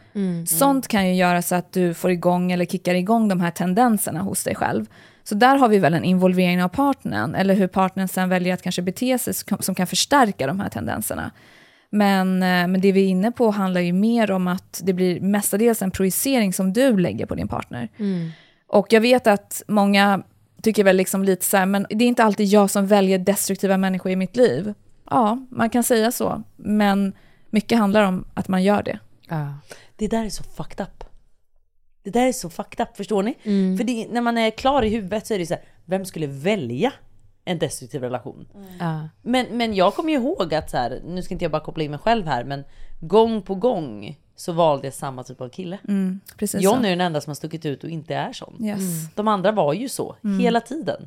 Sånt 0.47 0.89
kan 0.89 1.09
ju 1.09 1.15
göra 1.15 1.43
så 1.43 1.55
att 1.55 1.73
du 1.73 1.95
får 1.95 2.11
igång 2.11 2.53
eller 2.53 2.65
kickar 2.65 2.95
igång 2.95 3.29
de 3.29 3.41
här 3.41 3.51
tendenserna 3.51 4.21
hos 4.21 4.45
dig 4.45 4.55
själv. 4.55 4.87
Så 5.25 5.35
där 5.35 5.57
har 5.57 5.69
vi 5.69 5.79
väl 5.79 5.95
en 5.95 6.05
involvering 6.05 6.63
av 6.63 6.69
partnern, 6.69 7.35
eller 7.35 7.55
hur 7.55 7.67
partnern 7.67 8.09
sen 8.09 8.29
väljer 8.29 8.55
att 8.55 8.63
kanske 8.63 8.83
bete 8.83 9.19
sig 9.19 9.35
som 9.61 9.75
kan 9.75 9.87
förstärka 9.87 10.47
de 10.47 10.61
här 10.61 10.69
tendenserna. 10.69 11.31
Men, 11.95 12.43
eh, 12.43 12.67
men 12.67 12.81
det 12.81 12.93
vi 12.93 13.05
är 13.05 13.09
inne 13.09 13.33
på 13.33 13.51
handlar 13.51 13.81
ju 13.81 13.93
mer 13.93 14.31
om 14.31 14.49
att 14.49 14.81
det 14.85 14.93
blir 14.93 15.21
mestadels 15.21 15.83
en 15.83 15.91
projicering 15.91 16.53
som 16.53 16.73
du 16.73 16.97
lägger 16.97 17.27
på 17.27 17.35
din 17.35 17.49
partner. 17.49 17.89
Och 18.67 18.93
jag 18.93 19.01
vet 19.01 19.27
att 19.27 19.63
många 19.67 20.23
tycker 20.63 20.85
väl 20.85 20.97
liksom 20.97 21.25
lite 21.25 21.45
så 21.45 21.57
här, 21.57 21.67
men 21.67 21.87
det 21.91 22.05
är 22.05 22.09
inte 22.09 22.25
alltid 22.25 22.47
jag 22.47 22.71
som 22.71 22.87
väljer 22.87 23.19
destruktiva 23.19 23.77
människor 23.77 24.13
i 24.13 24.17
mitt 24.17 24.37
liv. 24.37 24.75
Ja, 25.11 25.47
man 25.51 25.71
kan 25.71 25.83
säga 25.83 26.13
så, 26.13 26.43
men 26.57 27.13
mycket 27.51 27.79
handlar 27.79 28.03
om 28.03 28.25
att 28.35 28.49
man 28.49 28.63
gör 28.63 28.83
det. 28.83 28.99
Det 29.97 30.09
där 30.09 30.25
är 30.25 30.31
så 30.31 30.43
fucked 30.43 30.87
up. 30.87 31.05
Det 32.05 32.11
där 32.11 32.27
är 32.27 32.33
så 32.33 32.51
fucked 32.51 32.87
up, 32.87 32.97
förstår 32.97 33.23
ni? 33.23 33.39
Mm. 33.43 33.79
För 33.79 33.85
det, 33.85 34.09
när 34.11 34.21
man 34.21 34.39
är 34.39 34.51
klar 34.51 34.83
i 34.83 34.89
huvudet 34.89 35.27
så 35.27 35.35
är 35.35 35.39
det 35.39 35.47
så 35.47 35.55
här, 35.55 35.63
vem 35.85 36.05
skulle 36.05 36.27
välja 36.27 36.93
en 37.45 37.59
destruktiv 37.59 38.01
relation? 38.01 38.49
Ja. 38.81 39.09
Men, 39.23 39.47
men 39.51 39.75
jag 39.75 39.95
kommer 39.95 40.11
ju 40.11 40.17
ihåg 40.17 40.55
att 40.55 40.71
så 40.71 40.77
här, 40.77 41.01
nu 41.05 41.23
ska 41.23 41.35
inte 41.35 41.45
jag 41.45 41.53
bara 41.53 41.65
koppla 41.65 41.85
in 41.85 41.91
mig 41.91 42.01
själv 42.01 42.27
här, 42.27 42.45
men 42.45 42.65
gång 43.01 43.43
på 43.43 43.55
gång 43.55 44.21
så 44.37 44.53
valde 44.53 44.87
jag 44.87 44.95
samma 44.95 45.25
typ 45.25 45.41
av 45.41 45.49
kille. 45.49 45.79
Mm, 45.89 46.21
precis 46.39 46.63
John 46.63 46.81
så. 46.81 46.87
är 46.87 46.91
den 46.91 47.01
enda 47.01 47.21
som 47.21 47.31
har 47.31 47.35
stuckit 47.35 47.67
ut 47.67 47.85
och 47.85 47.91
inte 47.91 48.15
är 48.15 48.33
sån. 48.33 48.65
Yes. 48.65 48.81
De 49.15 49.29
andra 49.29 49.53
var 49.53 49.73
ju 49.73 49.89
så, 49.89 50.17
hela 50.41 50.61
tiden. 50.61 51.07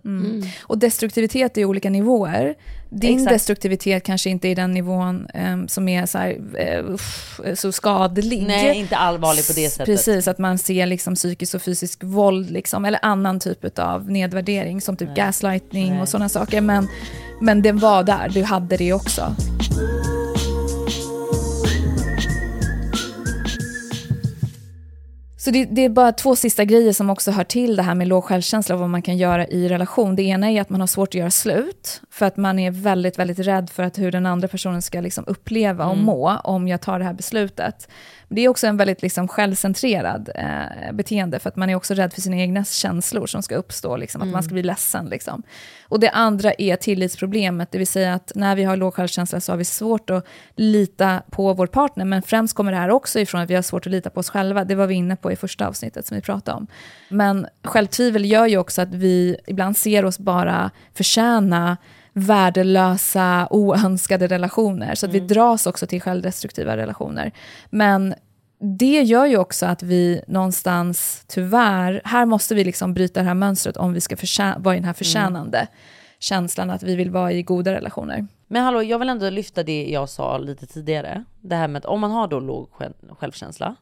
Och 0.63 0.77
destruktivitet 0.77 1.57
är 1.57 1.61
i 1.61 1.65
olika 1.65 1.89
nivåer. 1.89 2.55
Din 2.89 3.13
Exakt. 3.13 3.31
destruktivitet 3.31 4.03
kanske 4.03 4.29
inte 4.29 4.47
är 4.47 4.55
den 4.55 4.71
nivån 4.71 5.27
em, 5.33 5.67
som 5.67 5.89
är 5.89 6.05
så, 6.05 6.17
här, 6.17 6.37
uff, 6.89 7.39
så 7.55 7.71
skadlig. 7.71 8.47
Nej, 8.47 8.77
inte 8.77 8.97
allvarlig 8.97 9.47
på 9.47 9.53
det 9.53 9.69
sättet. 9.69 9.85
Precis, 9.85 10.27
att 10.27 10.37
man 10.37 10.57
ser 10.57 10.85
liksom 10.85 11.15
psykisk 11.15 11.55
och 11.55 11.61
fysisk 11.61 12.03
våld, 12.03 12.51
liksom, 12.51 12.85
eller 12.85 12.99
annan 13.01 13.39
typ 13.39 13.79
av 13.79 14.11
nedvärdering, 14.11 14.81
som 14.81 14.97
typ 14.97 15.15
gaslightning 15.15 15.91
Nej. 15.91 16.01
och 16.01 16.09
sådana 16.09 16.29
saker. 16.29 16.61
Men, 16.61 16.87
men 17.41 17.61
den 17.61 17.79
var 17.79 18.03
där, 18.03 18.29
du 18.29 18.43
hade 18.43 18.77
det 18.77 18.93
också. 18.93 19.35
Så 25.45 25.51
det, 25.51 25.65
det 25.65 25.85
är 25.85 25.89
bara 25.89 26.11
två 26.11 26.35
sista 26.35 26.65
grejer 26.65 26.93
som 26.93 27.09
också 27.09 27.31
hör 27.31 27.43
till 27.43 27.75
det 27.75 27.83
här 27.83 27.95
med 27.95 28.07
låg 28.07 28.23
självkänsla 28.23 28.75
och 28.75 28.81
vad 28.81 28.89
man 28.89 29.01
kan 29.01 29.17
göra 29.17 29.47
i 29.47 29.69
relation. 29.69 30.15
Det 30.15 30.23
ena 30.23 30.51
är 30.51 30.61
att 30.61 30.69
man 30.69 30.79
har 30.79 30.87
svårt 30.87 31.09
att 31.09 31.13
göra 31.15 31.31
slut, 31.31 32.01
för 32.11 32.25
att 32.25 32.37
man 32.37 32.59
är 32.59 32.71
väldigt, 32.71 33.19
väldigt 33.19 33.39
rädd 33.39 33.69
för 33.69 33.83
att 33.83 33.97
hur 33.99 34.11
den 34.11 34.25
andra 34.25 34.47
personen 34.47 34.81
ska 34.81 35.01
liksom 35.01 35.23
uppleva 35.27 35.85
och 35.85 35.97
må 35.97 36.37
om 36.43 36.67
jag 36.67 36.81
tar 36.81 36.99
det 36.99 37.05
här 37.05 37.13
beslutet. 37.13 37.87
Det 38.29 38.41
är 38.41 38.49
också 38.49 38.67
en 38.67 38.77
väldigt 38.77 39.01
liksom 39.01 39.27
självcentrerad 39.27 40.29
eh, 40.35 40.93
beteende, 40.93 41.39
för 41.39 41.49
att 41.49 41.55
man 41.55 41.69
är 41.69 41.75
också 41.75 41.93
rädd 41.93 42.13
för 42.13 42.21
sina 42.21 42.37
egna 42.37 42.65
känslor 42.65 43.27
som 43.27 43.41
ska 43.41 43.55
uppstå, 43.55 43.97
liksom, 43.97 44.21
att 44.21 44.27
man 44.27 44.43
ska 44.43 44.53
bli 44.53 44.63
ledsen. 44.63 45.05
Liksom. 45.05 45.43
Och 45.83 45.99
det 45.99 46.09
andra 46.09 46.53
är 46.57 46.75
tillitsproblemet, 46.75 47.71
det 47.71 47.77
vill 47.77 47.87
säga 47.87 48.13
att 48.13 48.31
när 48.35 48.55
vi 48.55 48.63
har 48.63 48.77
låg 48.77 48.93
självkänsla 48.93 49.39
så 49.39 49.51
har 49.51 49.57
vi 49.57 49.65
svårt 49.65 50.09
att 50.09 50.27
lita 50.55 51.21
på 51.31 51.53
vår 51.53 51.67
partner, 51.67 52.05
men 52.05 52.21
främst 52.21 52.55
kommer 52.55 52.71
det 52.71 52.77
här 52.77 52.89
också 52.89 53.19
ifrån 53.19 53.41
att 53.41 53.49
vi 53.49 53.55
har 53.55 53.61
svårt 53.61 53.85
att 53.85 53.91
lita 53.91 54.09
på 54.09 54.19
oss 54.19 54.29
själva. 54.29 54.65
Det 54.65 54.75
var 54.75 54.87
vi 54.87 54.95
inne 54.95 55.15
på 55.15 55.31
i 55.31 55.35
första 55.35 55.67
avsnittet 55.67 56.05
som 56.05 56.15
vi 56.15 56.21
pratade 56.21 56.57
om. 56.57 56.67
Men 57.09 57.47
självtvivel 57.63 58.25
gör 58.25 58.45
ju 58.45 58.57
också 58.57 58.81
att 58.81 58.93
vi 58.93 59.37
ibland 59.47 59.77
ser 59.77 60.05
oss 60.05 60.19
bara 60.19 60.71
förtjäna 60.93 61.77
värdelösa, 62.17 63.47
oönskade 63.49 64.27
relationer. 64.27 64.95
Så 64.95 65.05
att 65.05 65.11
vi 65.11 65.19
dras 65.19 65.67
också 65.67 65.87
till 65.87 66.01
självdestruktiva 66.01 66.77
relationer. 66.77 67.31
Men 67.69 68.15
det 68.59 69.01
gör 69.01 69.25
ju 69.25 69.37
också 69.37 69.65
att 69.65 69.83
vi 69.83 70.21
någonstans, 70.27 71.23
tyvärr, 71.27 72.01
här 72.03 72.25
måste 72.25 72.55
vi 72.55 72.63
liksom 72.63 72.93
bryta 72.93 73.19
det 73.19 73.25
här 73.25 73.33
mönstret 73.33 73.77
om 73.77 73.93
vi 73.93 74.01
ska 74.01 74.15
vara 74.57 74.75
i 74.75 74.77
den 74.77 74.85
här 74.85 74.93
förtjänande 74.93 75.67
känslan 76.19 76.69
att 76.69 76.83
vi 76.83 76.95
vill 76.95 77.11
vara 77.11 77.31
i 77.31 77.43
goda 77.43 77.73
relationer. 77.73 78.27
Men 78.47 78.63
hallå, 78.63 78.83
jag 78.83 78.99
vill 78.99 79.09
ändå 79.09 79.29
lyfta 79.29 79.63
det 79.63 79.85
jag 79.89 80.09
sa 80.09 80.37
lite 80.37 80.65
tidigare. 80.67 81.23
Det 81.41 81.55
här 81.55 81.67
med 81.67 81.79
att 81.79 81.85
om 81.85 82.01
man 82.01 82.11
har 82.11 82.27
då 82.27 82.39
låg 82.39 82.71
själv- 82.71 83.15
självkänsla, 83.19 83.75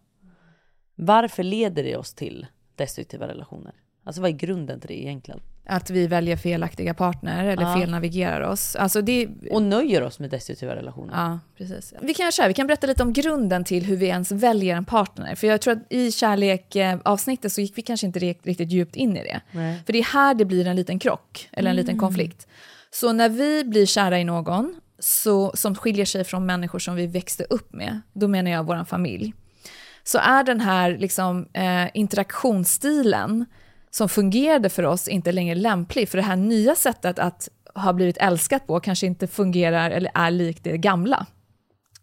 varför 0.95 1.43
leder 1.43 1.83
det 1.83 1.97
oss 1.97 2.13
till 2.13 2.47
destruktiva 2.75 3.27
relationer? 3.27 3.73
Alltså 4.03 4.21
vad 4.21 4.29
är 4.29 4.35
grunden 4.35 4.79
till 4.79 4.87
det 4.87 5.03
egentligen? 5.03 5.39
Att 5.65 5.89
vi 5.89 6.07
väljer 6.07 6.37
felaktiga 6.37 6.93
partner 6.93 7.45
eller 7.45 7.63
Ja. 7.63 7.75
felnavigerar 7.79 8.41
oss. 8.41 8.75
Alltså 8.75 9.01
det, 9.01 9.27
Och 9.51 9.61
nöjer 9.61 10.03
oss 10.03 10.19
med 10.19 10.29
destruktiva 10.29 10.75
relationer. 10.75 11.13
Ja, 11.13 11.39
precis. 11.57 11.93
Vi 12.01 12.13
kan, 12.13 12.31
här, 12.39 12.47
vi 12.47 12.53
kan 12.53 12.67
berätta 12.67 12.87
lite 12.87 13.03
om 13.03 13.13
grunden 13.13 13.63
till 13.63 13.85
hur 13.85 13.97
vi 13.97 14.05
ens 14.05 14.31
väljer 14.31 14.75
en 14.75 14.85
partner. 14.85 15.35
För 15.35 15.47
jag 15.47 15.61
tror 15.61 15.73
att 15.73 15.79
i 15.89 16.11
kärlek-avsnittet 16.11 17.53
så 17.53 17.61
gick 17.61 17.77
vi 17.77 17.81
kanske 17.81 18.07
inte 18.07 18.19
riktigt, 18.19 18.71
djupt 18.71 18.95
in 18.95 19.17
i 19.17 19.23
det. 19.23 19.41
Nej. 19.51 19.81
För 19.85 19.93
det 19.93 19.99
är 19.99 20.03
här 20.03 20.33
det 20.33 20.45
blir 20.45 20.67
en 20.67 20.75
liten 20.75 20.99
krock, 20.99 21.49
eller 21.51 21.69
en 21.69 21.75
liten 21.75 21.99
konflikt. 21.99 22.47
Så 22.91 23.13
när 23.13 23.29
vi 23.29 23.63
blir 23.63 23.85
kära 23.85 24.19
i 24.19 24.23
någon 24.23 24.75
så, 24.99 25.51
som 25.55 25.75
skiljer 25.75 26.05
sig 26.05 26.23
från 26.23 26.45
människor 26.45 26.79
som 26.79 26.95
vi 26.95 27.07
växte 27.07 27.43
upp 27.43 27.73
med, 27.73 28.01
då 28.13 28.27
menar 28.27 28.51
jag 28.51 28.63
vår 28.65 28.85
familj, 28.85 29.33
så 30.03 30.17
är 30.17 30.43
den 30.43 30.59
här 30.59 30.97
liksom, 30.97 31.47
eh, 31.53 31.85
interaktionsstilen 31.93 33.45
som 33.95 34.09
fungerade 34.09 34.69
för 34.69 34.83
oss 34.83 35.07
inte 35.07 35.31
längre 35.31 35.55
lämplig, 35.55 36.09
för 36.09 36.17
det 36.17 36.23
här 36.23 36.35
nya 36.35 36.75
sättet 36.75 37.19
att 37.19 37.49
ha 37.75 37.93
blivit 37.93 38.17
älskat 38.17 38.67
på 38.67 38.79
kanske 38.79 39.05
inte 39.05 39.27
fungerar 39.27 39.91
eller 39.91 40.11
är 40.13 40.31
likt 40.31 40.63
det 40.63 40.77
gamla. 40.77 41.25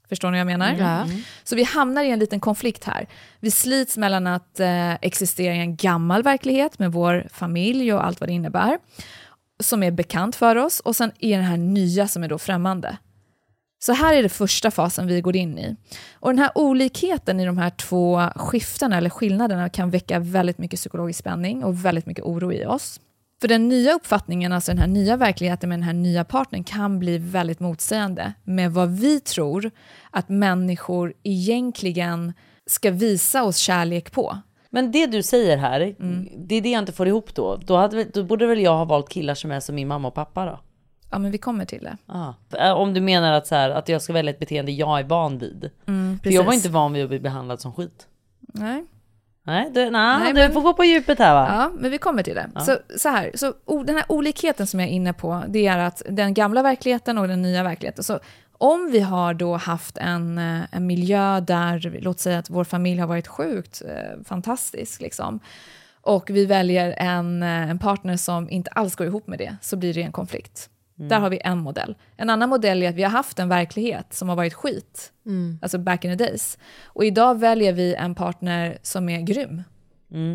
Förstår 0.09 0.31
ni 0.31 0.33
vad 0.33 0.53
jag 0.53 0.59
menar? 0.59 0.75
Ja. 0.79 1.07
Så 1.45 1.57
vi 1.57 1.65
hamnar 1.65 2.05
i 2.05 2.11
en 2.11 2.19
liten 2.19 2.41
konflikt 2.41 2.85
här. 2.85 3.07
Vi 3.41 3.51
slits 3.51 3.97
mellan 3.97 4.27
att 4.27 4.61
eh, 4.61 4.93
existera 4.95 5.55
i 5.55 5.59
en 5.59 5.77
gammal 5.77 6.23
verklighet 6.23 6.79
med 6.79 6.93
vår 6.93 7.29
familj 7.33 7.95
och 7.95 8.07
allt 8.07 8.21
vad 8.21 8.29
det 8.29 8.33
innebär, 8.33 8.79
som 9.63 9.83
är 9.83 9.91
bekant 9.91 10.37
för 10.37 10.57
oss, 10.57 10.81
och 10.81 10.97
sen 10.97 11.13
är 11.19 11.37
den 11.37 11.47
här 11.47 11.57
nya 11.57 12.09
som 12.09 12.23
är 12.23 12.29
då 12.29 12.39
främmande. 12.39 12.97
Så 13.83 13.93
här 13.93 14.15
är 14.15 14.23
det 14.23 14.29
första 14.29 14.71
fasen 14.71 15.07
vi 15.07 15.21
går 15.21 15.37
in 15.37 15.59
i. 15.59 15.77
Och 16.15 16.31
den 16.31 16.39
här 16.39 16.51
olikheten 16.55 17.41
i 17.41 17.47
de 17.47 17.59
här 17.59 17.71
två 17.71 18.21
skiftena 18.37 18.97
eller 18.97 19.11
skillnaderna 19.11 19.69
kan 19.69 19.91
väcka 19.91 20.19
väldigt 20.19 20.59
mycket 20.59 20.81
psykologisk 20.81 21.19
spänning 21.19 21.65
och 21.65 21.85
väldigt 21.85 22.07
mycket 22.07 22.25
oro 22.25 22.53
i 22.53 22.67
oss. 22.67 23.01
För 23.41 23.49
den 23.49 23.69
nya 23.69 23.93
uppfattningen, 23.93 24.53
alltså 24.53 24.71
den 24.73 24.79
här 24.79 24.87
nya 24.87 25.17
verkligheten 25.17 25.69
med 25.69 25.79
den 25.79 25.83
här 25.85 25.93
nya 25.93 26.25
partnern 26.25 26.65
kan 26.65 26.99
bli 26.99 27.19
väldigt 27.19 27.61
motsägande 27.61 28.33
med 28.45 28.73
vad 28.73 28.91
vi 28.91 29.21
tror 29.21 29.71
att 30.11 30.29
människor 30.29 31.13
egentligen 31.23 32.33
ska 32.67 32.91
visa 32.91 33.45
oss 33.45 33.57
kärlek 33.57 34.13
på. 34.13 34.39
Men 34.71 34.93
det 34.93 35.07
du 35.07 35.23
säger 35.23 35.57
här, 35.57 35.81
Mm. 35.81 36.29
det 36.37 36.55
är 36.55 36.61
det 36.61 36.71
jag 36.71 36.79
inte 36.83 36.93
får 36.93 37.09
ihop 37.09 37.35
då. 37.35 37.57
Då, 37.57 37.77
hade, 37.77 38.05
då 38.05 38.25
borde 38.25 38.47
väl 38.47 38.61
jag 38.61 38.77
ha 38.77 38.85
valt 38.85 39.09
killar 39.09 39.35
som 39.35 39.51
är 39.51 39.61
som 39.61 39.75
min 39.75 39.89
mamma 39.89 40.09
och 40.09 40.15
pappa 40.15 40.45
då? 40.47 40.61
Ja, 41.11 41.19
men 41.19 41.31
vi 41.31 41.39
kommer 41.39 41.65
till 41.65 41.85
det. 41.85 41.97
Ah. 42.07 42.73
Om 42.75 42.95
du 42.95 43.01
menar 43.01 43.33
att, 43.33 43.47
så 43.47 43.55
här, 43.55 43.71
att 43.71 43.89
jag 43.89 44.03
ska 44.03 44.13
välja 44.13 44.31
ett 44.31 44.39
beteende 44.39 44.73
jag 44.73 44.99
är 44.99 45.05
van 45.05 45.39
vid. 45.39 45.71
För 46.23 46.31
jag 46.31 46.45
var 46.45 46.53
inte 46.53 46.69
van 46.69 46.93
vid 46.93 47.03
att 47.03 47.09
bli 47.09 47.21
behandlad 47.21 47.61
som 47.61 47.73
skit. 47.73 48.07
Nej. 48.41 48.85
Nej, 49.43 49.71
du, 49.75 49.91
nah, 49.91 50.19
Nej, 50.21 50.33
du 50.33 50.41
men- 50.41 50.53
får 50.53 50.61
gå 50.61 50.75
på 50.75 50.85
djupet 50.85 51.19
här 51.19 51.35
va? 51.35 51.49
Ja, 51.55 51.71
men 51.79 51.91
vi 51.91 51.99
kommer 51.99 52.23
till 52.23 52.35
det. 52.35 52.51
Så, 52.61 52.99
så 52.99 53.09
här, 53.09 53.31
så 53.35 53.55
o, 53.65 53.83
den 53.83 53.97
här 53.97 54.05
olikheten 54.09 54.67
som 54.67 54.81
jag 54.81 54.89
är 54.89 54.93
inne 54.93 55.13
på, 55.13 55.43
det 55.49 55.67
är 55.67 55.79
att 55.79 56.03
den 56.09 56.35
gamla 56.35 56.63
verkligheten 56.63 57.19
och 57.19 57.29
den 57.29 57.43
nya 57.43 57.63
verkligheten, 57.63 58.05
så 58.05 58.21
om 58.53 58.91
vi 58.93 59.01
har 59.01 59.35
då 59.35 59.57
haft 59.57 59.97
en, 59.97 60.39
eh, 60.39 60.61
en 60.71 60.87
miljö 60.87 61.41
där, 61.41 61.99
låt 62.01 62.21
säga 62.21 62.39
att 62.39 62.51
vår 62.51 62.65
familj 62.65 63.01
har 63.01 63.07
varit 63.07 63.27
sjukt 63.27 63.83
eh, 63.87 64.25
fantastisk, 64.25 65.01
liksom, 65.01 65.41
och 66.01 66.31
vi 66.31 66.47
väljer 66.47 66.95
en, 66.97 67.43
eh, 67.43 67.71
en 67.71 67.79
partner 67.79 68.17
som 68.17 68.51
inte 68.51 68.71
alls 68.71 68.97
går 68.97 69.07
ihop 69.07 69.27
med 69.27 69.39
det, 69.39 69.57
så 69.63 69.77
blir 69.77 69.95
det 69.95 70.03
en 70.03 70.13
konflikt. 70.13 70.71
Där 71.09 71.21
har 71.21 71.31
vi 71.31 71.41
en 71.45 71.59
modell. 71.59 71.97
En 72.17 72.31
annan 72.31 72.49
modell 72.49 72.83
är 72.83 72.89
att 72.89 72.95
vi 72.95 73.03
har 73.03 73.11
haft 73.11 73.39
en 73.39 73.49
verklighet 73.49 74.15
som 74.15 74.29
har 74.29 74.37
varit 74.37 74.55
skit, 74.55 75.13
alltså 75.63 75.79
back 75.79 76.05
in 76.05 76.19
the 76.19 76.25
days. 76.25 76.59
Och 76.85 77.05
idag 77.05 77.39
väljer 77.41 77.73
vi 77.73 77.95
en 77.95 78.15
partner 78.15 78.79
som 78.83 79.09
är 79.09 79.21
grym. 79.21 79.63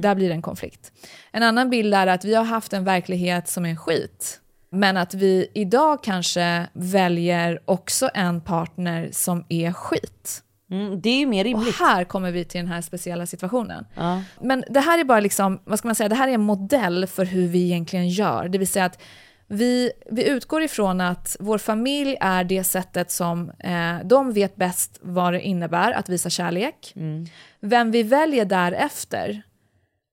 Där 0.01 0.15
blir 0.15 0.27
det 0.29 0.33
en 0.35 0.41
konflikt. 0.41 0.91
En 1.31 1.43
annan 1.43 1.69
bild 1.69 1.93
är 1.93 2.07
att 2.07 2.25
vi 2.25 2.35
har 2.35 2.43
haft 2.43 2.73
en 2.73 2.83
verklighet 2.83 3.47
som 3.47 3.65
är 3.65 3.75
skit, 3.75 4.39
men 4.71 4.97
att 4.97 5.13
vi 5.13 5.51
idag 5.53 6.03
kanske 6.03 6.67
väljer 6.73 7.59
också 7.65 8.09
en 8.13 8.41
partner 8.41 9.09
som 9.11 9.45
är 9.49 9.71
skit. 9.71 10.41
Mm, 10.71 11.01
det 11.01 11.09
är 11.09 11.19
ju 11.19 11.25
mer 11.25 11.41
Och 11.41 11.45
rimligt. 11.45 11.79
här 11.79 12.03
kommer 12.03 12.31
vi 12.31 12.45
till 12.45 12.59
den 12.59 12.67
här 12.67 12.81
speciella 12.81 13.25
situationen. 13.25 13.85
Ja. 13.95 14.21
Men 14.41 14.63
det 14.69 14.79
här 14.79 14.99
är 14.99 15.03
bara 15.03 15.19
liksom, 15.19 15.59
vad 15.65 15.79
ska 15.79 15.87
man 15.87 15.95
säga, 15.95 16.09
det 16.09 16.15
här 16.15 16.27
är 16.27 16.33
en 16.33 16.41
modell 16.41 17.07
för 17.07 17.25
hur 17.25 17.47
vi 17.47 17.63
egentligen 17.63 18.09
gör. 18.09 18.47
Det 18.49 18.57
vill 18.57 18.67
säga 18.67 18.85
att 18.85 18.99
vi, 19.47 19.91
vi 20.11 20.29
utgår 20.29 20.63
ifrån 20.63 21.01
att 21.01 21.37
vår 21.39 21.57
familj 21.57 22.17
är 22.21 22.43
det 22.43 22.63
sättet 22.63 23.11
som 23.11 23.51
eh, 23.59 23.95
de 24.03 24.33
vet 24.33 24.55
bäst 24.55 24.99
vad 25.01 25.33
det 25.33 25.41
innebär 25.41 25.91
att 25.91 26.09
visa 26.09 26.29
kärlek. 26.29 26.93
Vem 27.59 27.91
vi 27.91 28.03
väljer 28.03 28.45
därefter, 28.45 29.41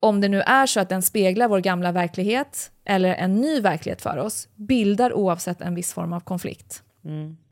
om 0.00 0.20
det 0.20 0.28
nu 0.28 0.40
är 0.40 0.66
så 0.66 0.80
att 0.80 0.88
den 0.88 1.02
speglar 1.02 1.48
vår 1.48 1.60
gamla 1.60 1.92
verklighet 1.92 2.70
eller 2.84 3.14
en 3.14 3.40
ny 3.40 3.60
verklighet 3.60 4.02
för 4.02 4.16
oss, 4.16 4.48
bildar 4.54 5.12
oavsett 5.12 5.60
en 5.60 5.74
viss 5.74 5.92
form 5.92 6.12
av 6.12 6.20
konflikt. 6.20 6.82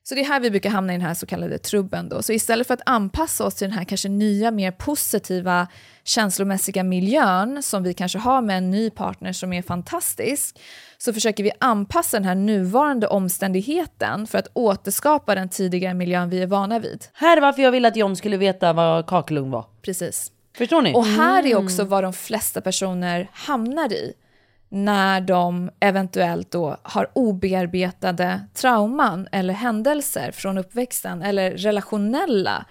Så 0.02 0.14
det 0.14 0.20
är 0.20 0.24
här 0.24 0.40
vi 0.40 0.50
brukar 0.50 0.70
hamna 0.70 0.92
i 0.92 0.96
den 0.96 1.06
här 1.06 1.14
så 1.14 1.26
kallade 1.26 1.58
trubben. 1.58 2.08
Då. 2.08 2.22
Så 2.22 2.32
istället 2.32 2.66
för 2.66 2.74
att 2.74 2.82
anpassa 2.86 3.44
oss 3.44 3.54
till 3.54 3.68
den 3.68 3.78
här 3.78 3.84
kanske 3.84 4.08
nya, 4.08 4.50
mer 4.50 4.70
positiva 4.70 5.66
känslomässiga 6.04 6.82
miljön 6.84 7.62
som 7.62 7.82
vi 7.82 7.94
kanske 7.94 8.18
har 8.18 8.42
med 8.42 8.58
en 8.58 8.70
ny 8.70 8.90
partner 8.90 9.32
som 9.32 9.52
är 9.52 9.62
fantastisk, 9.62 10.60
så 11.02 11.12
försöker 11.12 11.44
vi 11.44 11.52
anpassa 11.58 12.16
den 12.16 12.24
här 12.24 12.34
nuvarande 12.34 13.06
omständigheten 13.06 14.26
för 14.26 14.38
att 14.38 14.48
återskapa 14.52 15.34
den 15.34 15.48
tidigare 15.48 15.94
miljön 15.94 16.30
vi 16.30 16.42
är 16.42 16.46
vana 16.46 16.78
vid. 16.78 17.04
Här 17.12 17.36
är 17.36 17.40
varför 17.40 17.62
jag 17.62 17.72
ville 17.72 17.88
att 17.88 17.96
John 17.96 18.16
skulle 18.16 18.36
veta 18.36 18.72
vad 18.72 19.06
kakelugn 19.06 19.50
var. 19.50 19.64
Precis. 19.82 20.32
Förstår 20.56 20.82
ni? 20.82 20.94
Och 20.94 21.04
här 21.04 21.46
är 21.46 21.56
också 21.56 21.84
vad 21.84 22.04
de 22.04 22.12
flesta 22.12 22.60
personer 22.60 23.30
hamnar 23.32 23.92
i 23.92 24.12
när 24.68 25.20
de 25.20 25.70
eventuellt 25.80 26.50
då 26.50 26.76
har 26.82 27.10
obearbetade 27.12 28.40
trauman 28.54 29.28
eller 29.32 29.54
händelser 29.54 30.32
från 30.32 30.58
uppväxten 30.58 31.22
eller 31.22 31.50
relationella 31.50 32.64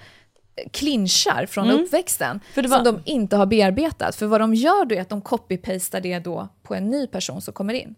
clinchar 0.71 1.45
från 1.45 1.69
uppväxten 1.71 2.39
För 2.53 2.61
det 2.61 2.67
var- 2.67 2.83
som 2.83 2.85
de 3.05 3.11
inte 3.11 3.35
har 3.35 3.45
bearbetat. 3.45 4.15
För 4.15 4.25
vad 4.25 4.41
de 4.41 4.53
gör 4.55 4.85
då 4.85 4.95
är 4.95 5.01
att 5.01 5.09
de 5.09 5.21
copy-pastar 5.21 6.01
det 6.01 6.19
då 6.19 6.47
på 6.63 6.75
en 6.75 6.89
ny 6.89 7.07
person 7.07 7.41
som 7.41 7.53
kommer 7.53 7.73
in. 7.73 7.95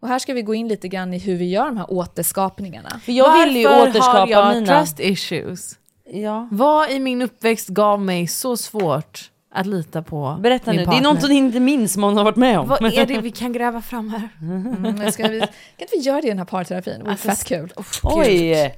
Och 0.00 0.08
här 0.08 0.18
ska 0.18 0.34
vi 0.34 0.42
gå 0.42 0.54
in 0.54 0.68
lite 0.68 0.88
grann 0.88 1.14
i 1.14 1.18
hur 1.18 1.36
vi 1.36 1.50
gör 1.50 1.64
de 1.66 1.76
här 1.76 1.92
återskapningarna. 1.92 3.00
För 3.04 3.12
jag 3.12 3.46
vill 3.46 3.56
ju 3.56 3.64
Varför 3.68 3.82
återskapa 3.90 4.18
har 4.18 4.28
jag 4.28 4.54
mina... 4.54 4.66
trust 4.80 5.00
issues? 5.00 5.78
Ja. 6.12 6.48
Vad 6.52 6.90
i 6.90 6.98
min 6.98 7.22
uppväxt 7.22 7.68
gav 7.68 8.00
mig 8.00 8.26
så 8.26 8.56
svårt 8.56 9.30
att 9.54 9.66
lita 9.66 10.02
på 10.02 10.36
Berätta 10.40 10.70
min 10.70 10.76
nu, 10.76 10.82
det 10.82 10.86
partner? 10.86 11.08
är 11.10 11.14
något 11.14 11.22
hon 11.22 11.30
inte 11.32 11.60
minns 11.60 11.92
som 11.92 12.02
hon 12.02 12.16
har 12.16 12.24
varit 12.24 12.36
med 12.36 12.58
om. 12.58 12.68
Vad 12.68 12.84
är 12.94 13.06
det 13.06 13.18
vi 13.20 13.30
kan 13.30 13.52
gräva 13.52 13.82
fram 13.82 14.08
här? 14.10 14.28
Mm, 14.40 15.12
ska 15.12 15.28
vi, 15.28 15.40
kan 15.40 15.48
inte 15.78 15.96
vi 15.96 15.98
göra 16.02 16.20
det 16.20 16.26
i 16.26 16.30
den 16.30 16.38
här 16.38 16.44
parterapin? 16.44 16.94
Det 16.98 17.00
vore 17.02 17.10
Alltså, 17.10 17.28
fett 17.28 17.44
kul. 17.44 17.72
Oj! 18.02 18.74